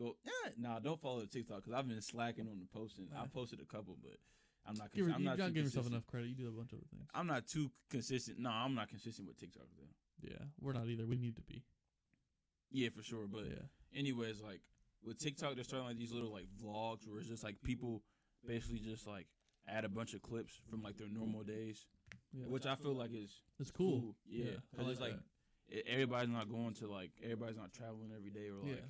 go. 0.00 0.16
Eh, 0.26 0.50
nah, 0.58 0.78
don't 0.78 1.00
follow 1.00 1.20
the 1.20 1.26
TikTok 1.26 1.58
because 1.58 1.72
I've 1.72 1.88
been 1.88 2.00
slacking 2.00 2.48
on 2.48 2.58
the 2.58 2.66
posting. 2.78 3.08
I 3.16 3.26
posted 3.26 3.60
a 3.60 3.64
couple, 3.64 3.96
but 4.02 4.16
I'm 4.66 4.76
not. 4.76 4.92
Give, 4.92 5.06
I'm 5.06 5.24
not, 5.24 5.38
not 5.38 5.48
too 5.48 5.52
giving 5.52 5.64
yourself 5.64 5.86
enough 5.86 6.06
credit. 6.06 6.28
You 6.28 6.34
do 6.34 6.48
a 6.48 6.50
bunch 6.52 6.72
of 6.72 6.78
other 6.78 6.88
things. 6.90 7.08
I'm 7.14 7.26
not 7.26 7.46
too 7.46 7.70
consistent. 7.90 8.38
No, 8.38 8.50
I'm 8.50 8.74
not 8.74 8.88
consistent 8.88 9.28
with 9.28 9.38
TikTok 9.38 9.66
though. 9.76 10.28
Yeah, 10.28 10.44
we're 10.60 10.72
not 10.72 10.86
either. 10.86 11.06
We 11.06 11.16
need 11.16 11.36
to 11.36 11.42
be. 11.42 11.62
Yeah, 12.70 12.88
for 12.94 13.02
sure. 13.02 13.26
But 13.30 13.46
yeah, 13.46 13.98
anyways, 13.98 14.40
like 14.40 14.60
with 15.04 15.18
TikTok, 15.18 15.54
they're 15.54 15.64
starting 15.64 15.88
like 15.88 15.98
these 15.98 16.12
little 16.12 16.32
like 16.32 16.46
vlogs 16.62 17.08
where 17.08 17.18
it's 17.18 17.28
just 17.28 17.44
like 17.44 17.56
people 17.62 18.02
basically 18.46 18.78
just 18.78 19.06
like 19.06 19.26
add 19.68 19.84
a 19.84 19.88
bunch 19.88 20.14
of 20.14 20.22
clips 20.22 20.60
from 20.70 20.82
like 20.82 20.96
their 20.96 21.08
normal 21.08 21.42
days, 21.42 21.86
yeah. 22.32 22.46
which 22.46 22.66
I 22.66 22.76
feel 22.76 22.94
like 22.94 23.10
is 23.12 23.30
it's 23.58 23.70
cool. 23.70 24.14
Yeah, 24.28 24.52
I 24.52 24.76
because 24.76 24.92
it's 24.92 25.00
like 25.00 25.16
that. 25.70 25.88
everybody's 25.88 26.30
not 26.30 26.50
going 26.50 26.74
to 26.74 26.90
like 26.90 27.10
everybody's 27.22 27.56
not 27.56 27.72
traveling 27.72 28.10
every 28.16 28.30
day 28.30 28.48
or 28.48 28.62
like 28.62 28.76
yeah. 28.76 28.86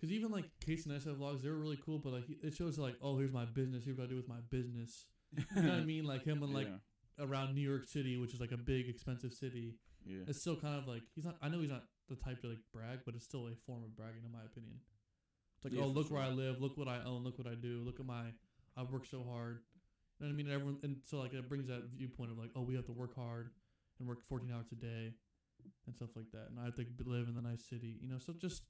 Because 0.00 0.14
even 0.14 0.30
like 0.30 0.46
Casey 0.64 0.88
Neistat 0.88 1.18
vlogs, 1.18 1.42
they 1.42 1.50
were 1.50 1.58
really 1.58 1.78
cool, 1.84 1.98
but 1.98 2.12
like 2.12 2.24
it 2.42 2.54
shows 2.54 2.78
like, 2.78 2.96
oh, 3.02 3.18
here's 3.18 3.32
my 3.32 3.44
business. 3.44 3.84
Here's 3.84 3.98
what 3.98 4.04
I 4.04 4.08
do 4.08 4.16
with 4.16 4.28
my 4.28 4.40
business. 4.50 5.04
You 5.54 5.62
know 5.62 5.68
what 5.68 5.78
I 5.78 5.84
mean? 5.84 6.04
Like 6.04 6.24
him 6.24 6.42
and 6.42 6.52
like 6.52 6.66
yeah, 6.66 7.24
around 7.24 7.54
New 7.54 7.60
York 7.60 7.86
City, 7.86 8.16
which 8.16 8.34
is 8.34 8.40
like 8.40 8.50
a 8.50 8.56
big, 8.56 8.88
expensive 8.88 9.32
city. 9.32 9.76
yeah. 10.04 10.24
It's 10.26 10.40
still 10.40 10.56
kind 10.56 10.76
of 10.76 10.88
like 10.88 11.02
he's 11.14 11.24
not. 11.24 11.36
I 11.42 11.48
know 11.48 11.60
he's 11.60 11.70
not 11.70 11.84
the 12.08 12.16
type 12.16 12.40
to 12.42 12.48
like 12.48 12.58
brag, 12.72 13.00
but 13.04 13.14
it's 13.14 13.26
still 13.26 13.46
a 13.46 13.54
form 13.66 13.84
of 13.84 13.94
bragging, 13.94 14.24
in 14.24 14.32
my 14.32 14.42
opinion. 14.44 14.80
It's 15.56 15.64
like, 15.64 15.74
Yeah, 15.74 15.84
oh, 15.86 15.92
for 15.92 15.98
look 16.00 16.10
where 16.10 16.22
I 16.22 16.30
live. 16.30 16.60
Look 16.60 16.76
what 16.76 16.88
I 16.88 16.98
own. 17.06 17.22
Look 17.22 17.38
what 17.38 17.46
I 17.46 17.54
do. 17.54 17.82
Look 17.84 18.00
at 18.00 18.06
my. 18.06 18.32
I 18.76 18.82
work 18.82 19.06
so 19.06 19.22
hard. 19.22 19.60
You 20.18 20.26
know 20.26 20.30
what 20.30 20.34
I 20.34 20.36
mean? 20.36 20.46
And 20.46 20.54
everyone, 20.54 20.78
and 20.82 20.96
so 21.04 21.18
like 21.18 21.34
it 21.34 21.48
brings 21.48 21.68
that 21.68 21.84
viewpoint 21.94 22.32
of 22.32 22.38
like, 22.38 22.50
oh, 22.56 22.62
we 22.62 22.74
have 22.74 22.86
to 22.86 22.92
work 22.92 23.14
hard 23.14 23.50
and 24.00 24.08
work 24.08 24.18
14 24.28 24.50
hours 24.50 24.66
a 24.72 24.74
day 24.74 25.12
and 25.86 25.94
stuff 25.94 26.10
like 26.16 26.30
that. 26.32 26.50
And 26.50 26.58
I 26.58 26.64
have 26.64 26.74
to 26.76 26.86
live 27.04 27.28
in 27.28 27.34
the 27.34 27.42
nice 27.42 27.62
city. 27.68 27.98
You 28.00 28.08
know, 28.08 28.18
so 28.18 28.32
just 28.32 28.64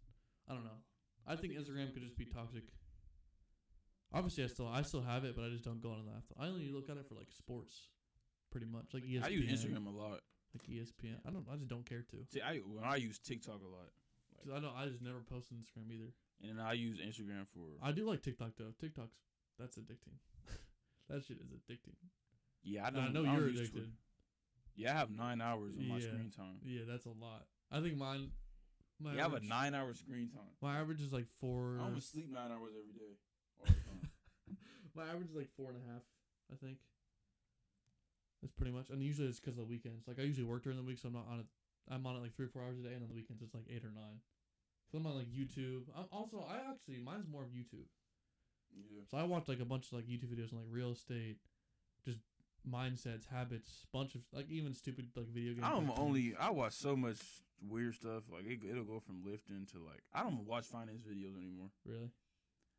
I 0.48 0.52
don't 0.52 0.64
know. 0.64 0.82
I 1.30 1.36
think 1.36 1.54
Instagram 1.54 1.92
could 1.92 2.02
just 2.02 2.16
be 2.18 2.24
toxic. 2.26 2.64
Obviously, 4.12 4.42
I 4.44 4.46
still 4.48 4.66
I 4.68 4.82
still 4.82 5.02
have 5.02 5.24
it, 5.24 5.36
but 5.36 5.44
I 5.44 5.48
just 5.50 5.64
don't 5.64 5.80
go 5.80 5.90
on 5.90 6.04
that. 6.06 6.22
I 6.38 6.48
only 6.48 6.68
look 6.70 6.90
at 6.90 6.96
it 6.96 7.06
for 7.08 7.14
like 7.14 7.30
sports, 7.30 7.88
pretty 8.50 8.66
much. 8.66 8.86
Like 8.92 9.04
ESPN. 9.04 9.24
I 9.24 9.28
use 9.28 9.46
Instagram 9.64 9.86
a 9.86 9.90
lot. 9.90 10.20
Like 10.52 10.66
ESPN. 10.68 11.18
I 11.26 11.30
don't. 11.30 11.46
I 11.50 11.54
just 11.56 11.68
don't 11.68 11.86
care 11.88 12.02
to. 12.10 12.16
See, 12.28 12.40
I 12.42 12.56
when 12.58 12.82
I 12.84 12.96
use 12.96 13.18
TikTok 13.20 13.60
a 13.62 13.68
lot, 13.68 13.90
'Cause 14.42 14.52
I 14.52 14.58
don't. 14.60 14.74
I 14.74 14.86
just 14.88 15.00
never 15.02 15.20
post 15.20 15.52
on 15.52 15.58
Instagram 15.58 15.92
either. 15.94 16.10
and 16.42 16.58
then 16.58 16.66
I 16.66 16.72
use 16.72 16.98
Instagram 16.98 17.46
for 17.54 17.78
I 17.82 17.92
do 17.92 18.04
like 18.08 18.22
TikTok 18.22 18.50
though. 18.58 18.72
TikTok's 18.80 19.14
that's 19.58 19.76
addicting. 19.76 20.18
that 21.08 21.24
shit 21.24 21.36
is 21.38 21.52
addicting. 21.52 21.94
yeah. 22.64 22.86
I 22.86 22.90
don't. 22.90 23.02
I 23.04 23.06
know 23.12 23.24
don't 23.24 23.34
you're 23.34 23.48
use 23.48 23.60
addicted. 23.60 23.72
Twitter. 23.72 23.92
Yeah, 24.74 24.94
I 24.94 24.98
have 24.98 25.10
nine 25.10 25.40
hours 25.40 25.74
on 25.78 25.86
my 25.86 26.00
screen 26.00 26.30
time. 26.36 26.58
Yeah, 26.64 26.82
that's 26.88 27.04
a 27.06 27.10
lot. 27.10 27.44
I 27.70 27.80
think 27.80 27.96
mine. 27.96 28.30
My 29.00 29.14
Yeah, 29.14 29.20
I 29.20 29.22
have 29.22 29.34
a 29.34 29.44
nine 29.44 29.74
hour 29.74 29.94
screen 29.94 30.28
time. 30.28 30.52
My 30.60 30.78
average 30.78 31.00
is 31.00 31.12
like 31.12 31.26
four. 31.40 31.78
I 31.80 31.84
almost 31.84 32.12
sleep 32.12 32.28
nine 32.32 32.52
hours 32.52 32.72
every 32.76 32.92
day. 32.92 33.16
All 33.58 33.66
the 33.66 33.72
time. 33.72 34.10
My 34.94 35.04
average 35.08 35.30
is 35.30 35.36
like 35.36 35.48
four 35.56 35.70
and 35.70 35.78
a 35.80 35.92
half. 35.92 36.02
I 36.52 36.56
think. 36.56 36.78
That's 38.42 38.52
pretty 38.52 38.72
much, 38.72 38.88
and 38.88 39.02
usually 39.02 39.28
it's 39.28 39.38
because 39.38 39.58
of 39.58 39.68
the 39.68 39.70
weekends. 39.70 40.08
Like 40.08 40.18
I 40.18 40.22
usually 40.22 40.46
work 40.46 40.62
during 40.64 40.78
the 40.78 40.84
week, 40.84 40.98
so 40.98 41.08
I'm 41.08 41.14
not 41.14 41.26
on 41.30 41.40
it. 41.40 41.46
I'm 41.90 42.06
on 42.06 42.16
it 42.16 42.22
like 42.22 42.34
three 42.34 42.46
or 42.46 42.48
four 42.48 42.62
hours 42.62 42.78
a 42.78 42.82
day, 42.82 42.94
and 42.94 43.02
on 43.02 43.08
the 43.08 43.14
weekends 43.14 43.42
it's 43.42 43.54
like 43.54 43.68
eight 43.68 43.84
or 43.84 43.92
nine. 43.92 44.20
So 44.90 44.98
I'm 44.98 45.06
on 45.06 45.16
like 45.16 45.28
YouTube. 45.28 45.84
I'm 45.96 46.06
also 46.12 46.44
I 46.48 46.56
actually 46.70 47.00
mine's 47.04 47.28
more 47.30 47.42
of 47.42 47.48
YouTube. 47.48 47.88
yeah. 48.74 49.02
So 49.10 49.18
I 49.18 49.24
watch 49.24 49.48
like 49.48 49.60
a 49.60 49.64
bunch 49.64 49.86
of 49.86 49.92
like 49.92 50.06
YouTube 50.06 50.32
videos 50.34 50.52
on 50.52 50.58
like 50.58 50.68
real 50.70 50.92
estate, 50.92 51.36
just 52.04 52.18
mindsets, 52.68 53.26
habits, 53.30 53.86
bunch 53.92 54.14
of 54.14 54.22
like 54.32 54.50
even 54.50 54.74
stupid 54.74 55.08
like 55.16 55.28
video 55.28 55.52
games. 55.52 55.66
I'm 55.66 55.90
only 55.96 56.34
I 56.38 56.50
watch 56.50 56.72
so 56.72 56.96
much 56.96 57.18
weird 57.66 57.94
stuff. 57.94 58.24
Like 58.32 58.46
it, 58.46 58.60
it'll 58.68 58.84
go 58.84 59.00
from 59.00 59.22
lifting 59.24 59.66
to 59.72 59.78
like 59.78 60.02
I 60.14 60.22
don't 60.22 60.46
watch 60.46 60.64
finance 60.66 61.02
videos 61.02 61.36
anymore. 61.36 61.68
really. 61.84 62.10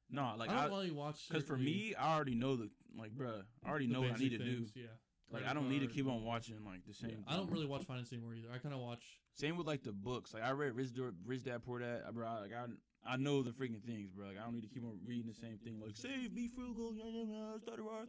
No, 0.10 0.34
like 0.38 0.50
I 0.50 0.58
I 0.58 0.62
don't 0.64 0.72
really 0.72 0.92
watch 0.92 1.28
because 1.28 1.44
for 1.44 1.58
me, 1.58 1.96
I 1.98 2.16
already 2.16 2.36
know 2.36 2.56
the 2.56 2.70
like, 2.98 3.12
bruh. 3.12 3.44
I 3.66 3.70
already 3.70 3.88
know 3.88 4.02
what 4.02 4.12
I 4.12 4.18
need 4.18 4.32
basic 4.32 4.40
to 4.40 4.44
do. 4.44 4.66
Yeah. 4.76 4.88
Like 5.32 5.48
I 5.48 5.54
don't 5.54 5.70
need 5.70 5.80
to 5.80 5.88
keep 5.88 6.08
on 6.08 6.24
watching 6.26 6.58
like 6.66 6.86
the 6.86 6.94
yeah. 7.02 7.14
same. 7.14 7.24
I 7.28 7.38
don't 7.38 7.50
really 7.50 7.66
watch 7.66 7.84
finance 7.84 8.12
anymore 8.12 8.34
either. 8.34 8.50
I 8.54 8.58
kind 8.58 8.76
of 8.76 8.82
watch. 8.82 9.04
Same 9.34 9.56
with 9.56 9.68
like 9.68 9.84
the 9.84 9.94
books. 9.94 10.34
Like 10.34 10.44
I 10.44 10.52
read 10.52 10.76
Rich 10.76 10.94
Dad, 10.94 11.14
Rich 11.26 11.46
Dad 11.46 11.64
Poor 11.64 11.80
Dad. 11.80 12.02
I- 12.06 12.12
Bro, 12.12 12.28
I- 12.28 12.40
like 12.42 12.52
I, 12.54 12.66
I 13.04 13.18
know 13.18 13.42
the 13.42 13.50
freaking 13.50 13.82
things, 13.82 14.10
bro. 14.16 14.28
Like 14.28 14.38
I 14.40 14.44
don't 14.46 14.54
need 14.54 14.62
to 14.62 14.70
keep 14.70 14.84
on 14.84 15.00
reading 15.06 15.28
the 15.28 15.34
same 15.34 15.58
thing. 15.64 15.82
Like 15.84 15.98
save, 15.98 16.36
be 16.36 16.48
frugal, 16.48 16.94
yeah, 16.96 17.06
yeah, 17.10 17.24
yeah, 17.28 17.58
start 17.60 17.80
a 17.80 17.84
war. 17.84 18.06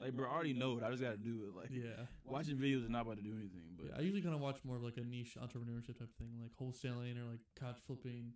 Like 0.00 0.14
bro, 0.14 0.26
I 0.28 0.32
already 0.32 0.54
know 0.54 0.78
it. 0.78 0.84
I 0.84 0.90
just 0.90 1.02
gotta 1.02 1.18
do 1.18 1.44
it. 1.48 1.56
Like 1.56 1.68
Yeah. 1.70 2.06
watching 2.24 2.56
videos 2.56 2.84
is 2.84 2.90
not 2.90 3.02
about 3.02 3.16
to 3.16 3.22
do 3.22 3.32
anything. 3.36 3.76
But 3.76 3.86
yeah. 3.90 3.96
I 3.98 4.00
usually 4.00 4.22
kind 4.22 4.34
of 4.34 4.40
watch 4.40 4.56
more 4.64 4.76
of 4.76 4.82
like 4.82 4.96
a 4.96 5.04
niche 5.04 5.36
entrepreneurship 5.40 5.98
type 5.98 6.16
thing, 6.18 6.32
like 6.40 6.52
wholesaling 6.60 7.20
or 7.20 7.28
like 7.30 7.40
couch 7.60 7.76
flipping, 7.86 8.32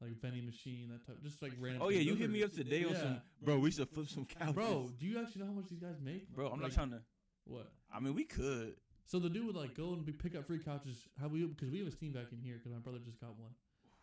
like 0.00 0.20
vending 0.20 0.46
machine, 0.46 0.90
that 0.90 1.06
type. 1.06 1.22
Just 1.22 1.40
like 1.42 1.52
random. 1.60 1.82
oh 1.82 1.90
yeah, 1.90 2.00
you 2.00 2.16
hit 2.16 2.28
me 2.30 2.42
up 2.42 2.52
today 2.52 2.84
on 2.84 2.96
some. 2.96 3.20
Bro, 3.40 3.58
we 3.60 3.70
should 3.70 3.88
flip 3.90 4.08
some 4.08 4.24
couches. 4.26 4.54
Bro, 4.54 4.90
do 4.98 5.06
you 5.06 5.20
actually 5.20 5.42
know 5.42 5.48
how 5.48 5.54
much 5.54 5.68
these 5.70 5.78
guys 5.80 5.94
make? 6.02 6.28
bro, 6.34 6.46
I'm 6.48 6.58
not 6.58 6.64
Like, 6.64 6.74
trying 6.74 6.90
to. 6.90 7.00
What? 7.44 7.70
I 7.94 8.00
mean, 8.00 8.14
we 8.14 8.24
could. 8.24 8.74
So 9.06 9.18
the 9.20 9.28
dude 9.28 9.46
would 9.46 9.54
like 9.56 9.76
go 9.76 9.92
and 9.92 10.04
be, 10.04 10.12
pick 10.12 10.34
up 10.34 10.46
free 10.46 10.58
couches. 10.58 11.06
How 11.20 11.28
we 11.28 11.46
because 11.46 11.70
we 11.70 11.78
have 11.78 11.86
a 11.88 11.92
steam 11.92 12.12
vac 12.14 12.32
in 12.32 12.40
here 12.40 12.54
because 12.56 12.72
my 12.72 12.78
brother 12.78 12.98
just 13.04 13.20
got 13.20 13.38
one 13.38 13.50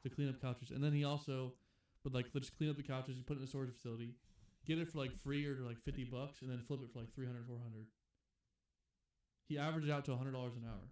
to 0.03 0.09
clean 0.09 0.29
up 0.29 0.41
couches, 0.41 0.71
and 0.71 0.83
then 0.83 0.93
he 0.93 1.03
also 1.03 1.53
would 2.03 2.13
like 2.13 2.31
just 2.33 2.57
clean 2.57 2.69
up 2.69 2.77
the 2.77 2.83
couches, 2.83 3.15
and 3.17 3.25
put 3.25 3.37
it 3.37 3.39
in 3.39 3.43
a 3.45 3.47
storage 3.47 3.71
facility, 3.73 4.15
get 4.65 4.77
it 4.79 4.87
for 4.91 4.97
like 4.99 5.15
free 5.15 5.45
or 5.45 5.55
like 5.61 5.79
fifty 5.83 6.03
bucks, 6.03 6.41
and 6.41 6.49
then 6.49 6.59
flip 6.67 6.79
it 6.83 6.89
for 6.91 6.99
like 6.99 7.13
300, 7.13 7.45
400. 7.45 7.85
He 9.47 9.57
averaged 9.57 9.89
out 9.89 10.05
to 10.05 10.15
hundred 10.15 10.31
dollars 10.33 10.53
an 10.55 10.63
hour. 10.67 10.87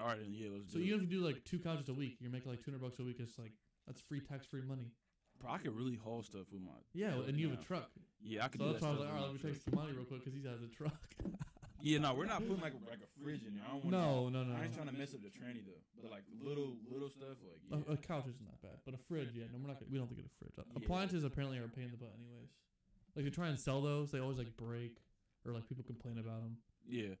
All 0.00 0.06
right, 0.06 0.18
then 0.20 0.32
yeah, 0.32 0.48
let's 0.52 0.72
So 0.72 0.78
do 0.78 0.84
even 0.84 1.00
it. 1.00 1.04
if 1.04 1.10
you 1.12 1.18
have 1.18 1.26
to 1.26 1.32
do 1.32 1.34
like 1.34 1.44
two 1.44 1.58
couches 1.58 1.88
a 1.88 1.94
week, 1.94 2.16
you're 2.20 2.30
making 2.30 2.50
like 2.50 2.64
two 2.64 2.70
hundred 2.70 2.82
bucks 2.82 2.98
a 3.00 3.04
week. 3.04 3.16
It's 3.18 3.38
like 3.38 3.52
that's 3.86 4.00
free 4.00 4.20
tax 4.20 4.46
free 4.46 4.62
money. 4.62 4.92
Bro, 5.40 5.52
I 5.52 5.58
could 5.58 5.74
really 5.74 5.96
haul 5.96 6.22
stuff 6.22 6.46
with 6.52 6.62
my. 6.62 6.70
Yeah, 6.94 7.14
and 7.26 7.38
you 7.38 7.50
have 7.50 7.58
a 7.58 7.62
truck. 7.62 7.90
Yeah, 8.22 8.44
I 8.44 8.48
could 8.48 8.60
So 8.60 8.66
do 8.66 8.72
that's 8.72 8.84
that 8.84 8.86
why 8.86 8.90
I 8.90 8.98
was 8.98 9.00
like, 9.00 9.08
all 9.08 9.14
right, 9.14 9.24
let 9.24 9.32
me 9.34 9.40
truck. 9.40 9.64
Kimani 9.88 9.96
real 9.96 10.04
quick 10.04 10.24
because 10.24 10.38
he 10.38 10.46
has 10.48 10.60
a 10.62 10.68
truck. 10.68 11.00
Yeah, 11.82 11.98
no, 11.98 12.14
we're 12.14 12.26
not 12.26 12.40
putting 12.46 12.60
like 12.60 12.74
a, 12.74 12.82
like 12.90 13.00
a 13.00 13.10
fridge 13.22 13.42
in 13.46 13.54
there. 13.56 13.64
I 13.66 13.72
don't 13.72 13.84
want. 13.84 13.92
no, 13.92 14.28
no, 14.28 14.44
no. 14.44 14.56
I 14.56 14.64
ain't 14.64 14.74
trying 14.74 14.88
to 14.88 14.96
mess 14.96 15.14
up 15.14 15.22
the 15.22 15.32
tranny 15.32 15.64
though. 15.64 15.80
But 16.02 16.10
like 16.10 16.24
little 16.40 16.76
little 16.90 17.08
stuff 17.08 17.36
like 17.44 17.60
yeah. 17.68 17.92
A, 17.92 17.94
a 17.94 17.96
couch 17.96 18.24
isn't 18.28 18.46
that 18.46 18.60
bad, 18.62 18.78
but 18.84 18.94
a 18.94 19.00
fridge, 19.08 19.32
yeah. 19.34 19.44
No, 19.52 19.58
we're 19.60 19.68
not. 19.68 19.80
Gonna, 19.80 19.92
we 19.92 19.98
don't 19.98 20.08
think 20.08 20.20
get 20.20 20.28
a 20.28 20.36
fridge. 20.38 20.56
Appliances 20.76 21.24
apparently 21.24 21.58
are 21.58 21.64
a 21.64 21.72
pain 21.72 21.84
in 21.84 21.92
the 21.92 22.00
butt, 22.00 22.12
anyways. 22.16 22.52
Like 23.16 23.24
they 23.24 23.30
try 23.30 23.48
and 23.48 23.58
sell 23.58 23.80
those, 23.80 24.10
they 24.10 24.20
always 24.20 24.38
like 24.38 24.56
break, 24.56 24.96
or 25.44 25.52
like 25.52 25.68
people 25.68 25.84
complain 25.84 26.18
about 26.18 26.40
them. 26.42 26.56
Yeah. 26.88 27.18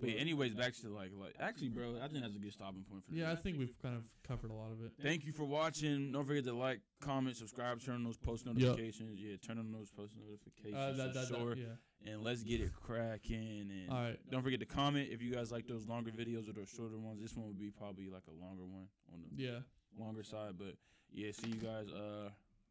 But 0.00 0.08
yeah, 0.10 0.16
anyways, 0.20 0.54
back 0.54 0.74
to 0.80 0.88
like 0.88 1.10
like 1.18 1.34
actually, 1.38 1.68
bro, 1.68 1.96
I 2.02 2.08
think 2.08 2.22
that's 2.22 2.34
a 2.34 2.38
good 2.38 2.52
stopping 2.52 2.82
point 2.90 3.04
for 3.04 3.12
Yeah, 3.14 3.30
I 3.30 3.36
think 3.36 3.58
we've 3.58 3.74
kind 3.82 3.94
of 3.96 4.02
covered 4.26 4.50
a 4.50 4.54
lot 4.54 4.72
of 4.72 4.82
it. 4.84 4.92
Thank 5.02 5.24
you 5.26 5.32
for 5.32 5.44
watching. 5.44 6.12
Don't 6.12 6.26
forget 6.26 6.44
to 6.44 6.54
like, 6.54 6.80
comment, 7.00 7.36
subscribe, 7.36 7.80
turn 7.80 7.96
on 7.96 8.04
those 8.04 8.16
post 8.16 8.46
Yup. 8.46 8.56
notifications. 8.56 9.20
Yeah, 9.20 9.36
turn 9.46 9.58
on 9.58 9.70
those 9.70 9.90
post 9.90 10.14
notifications 10.16 10.74
Uh, 10.74 10.92
that, 11.04 11.12
for 11.12 11.18
that, 11.18 11.28
that, 11.28 11.38
sure. 11.38 11.56
yeah. 11.56 12.10
And 12.10 12.22
let's 12.24 12.42
get 12.42 12.60
it 12.60 12.72
cracking. 12.74 13.70
And 13.70 13.90
All 13.90 14.02
right. 14.02 14.18
don't 14.30 14.42
forget 14.42 14.58
to 14.60 14.66
comment 14.66 15.10
if 15.12 15.22
you 15.22 15.30
guys 15.32 15.52
like 15.52 15.68
those 15.68 15.86
longer 15.86 16.10
videos 16.10 16.48
or 16.48 16.52
those 16.52 16.68
shorter 16.74 16.98
ones. 16.98 17.20
This 17.20 17.36
one 17.36 17.46
would 17.46 17.58
be 17.58 17.70
probably 17.70 18.08
like 18.08 18.24
a 18.26 18.44
longer 18.44 18.64
one 18.64 18.88
on 19.12 19.20
the 19.36 19.42
Yeah. 19.42 19.58
longer 19.96 20.24
side. 20.24 20.54
But 20.58 20.74
yeah, 21.12 21.30
see 21.32 21.48
you 21.48 21.56
guys 21.60 21.92
uh 21.92 22.30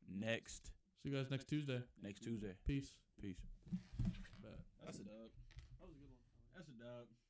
next 0.10 0.74
See 1.04 1.10
you 1.10 1.16
guys 1.16 1.32
next 1.32 1.46
Tuesday. 1.48 1.82
next 2.04 2.22
Tuesday. 2.24 2.54
Peace. 2.68 2.92
Peace. 3.22 3.38
That's 4.84 4.98
a 5.00 5.04
dub. 5.04 5.30
That 5.80 5.88
was 5.88 5.96
a 5.96 6.00
good 6.00 6.10
one. 6.10 6.51
That's 6.62 6.70
a 6.70 6.84
dub. 6.84 7.21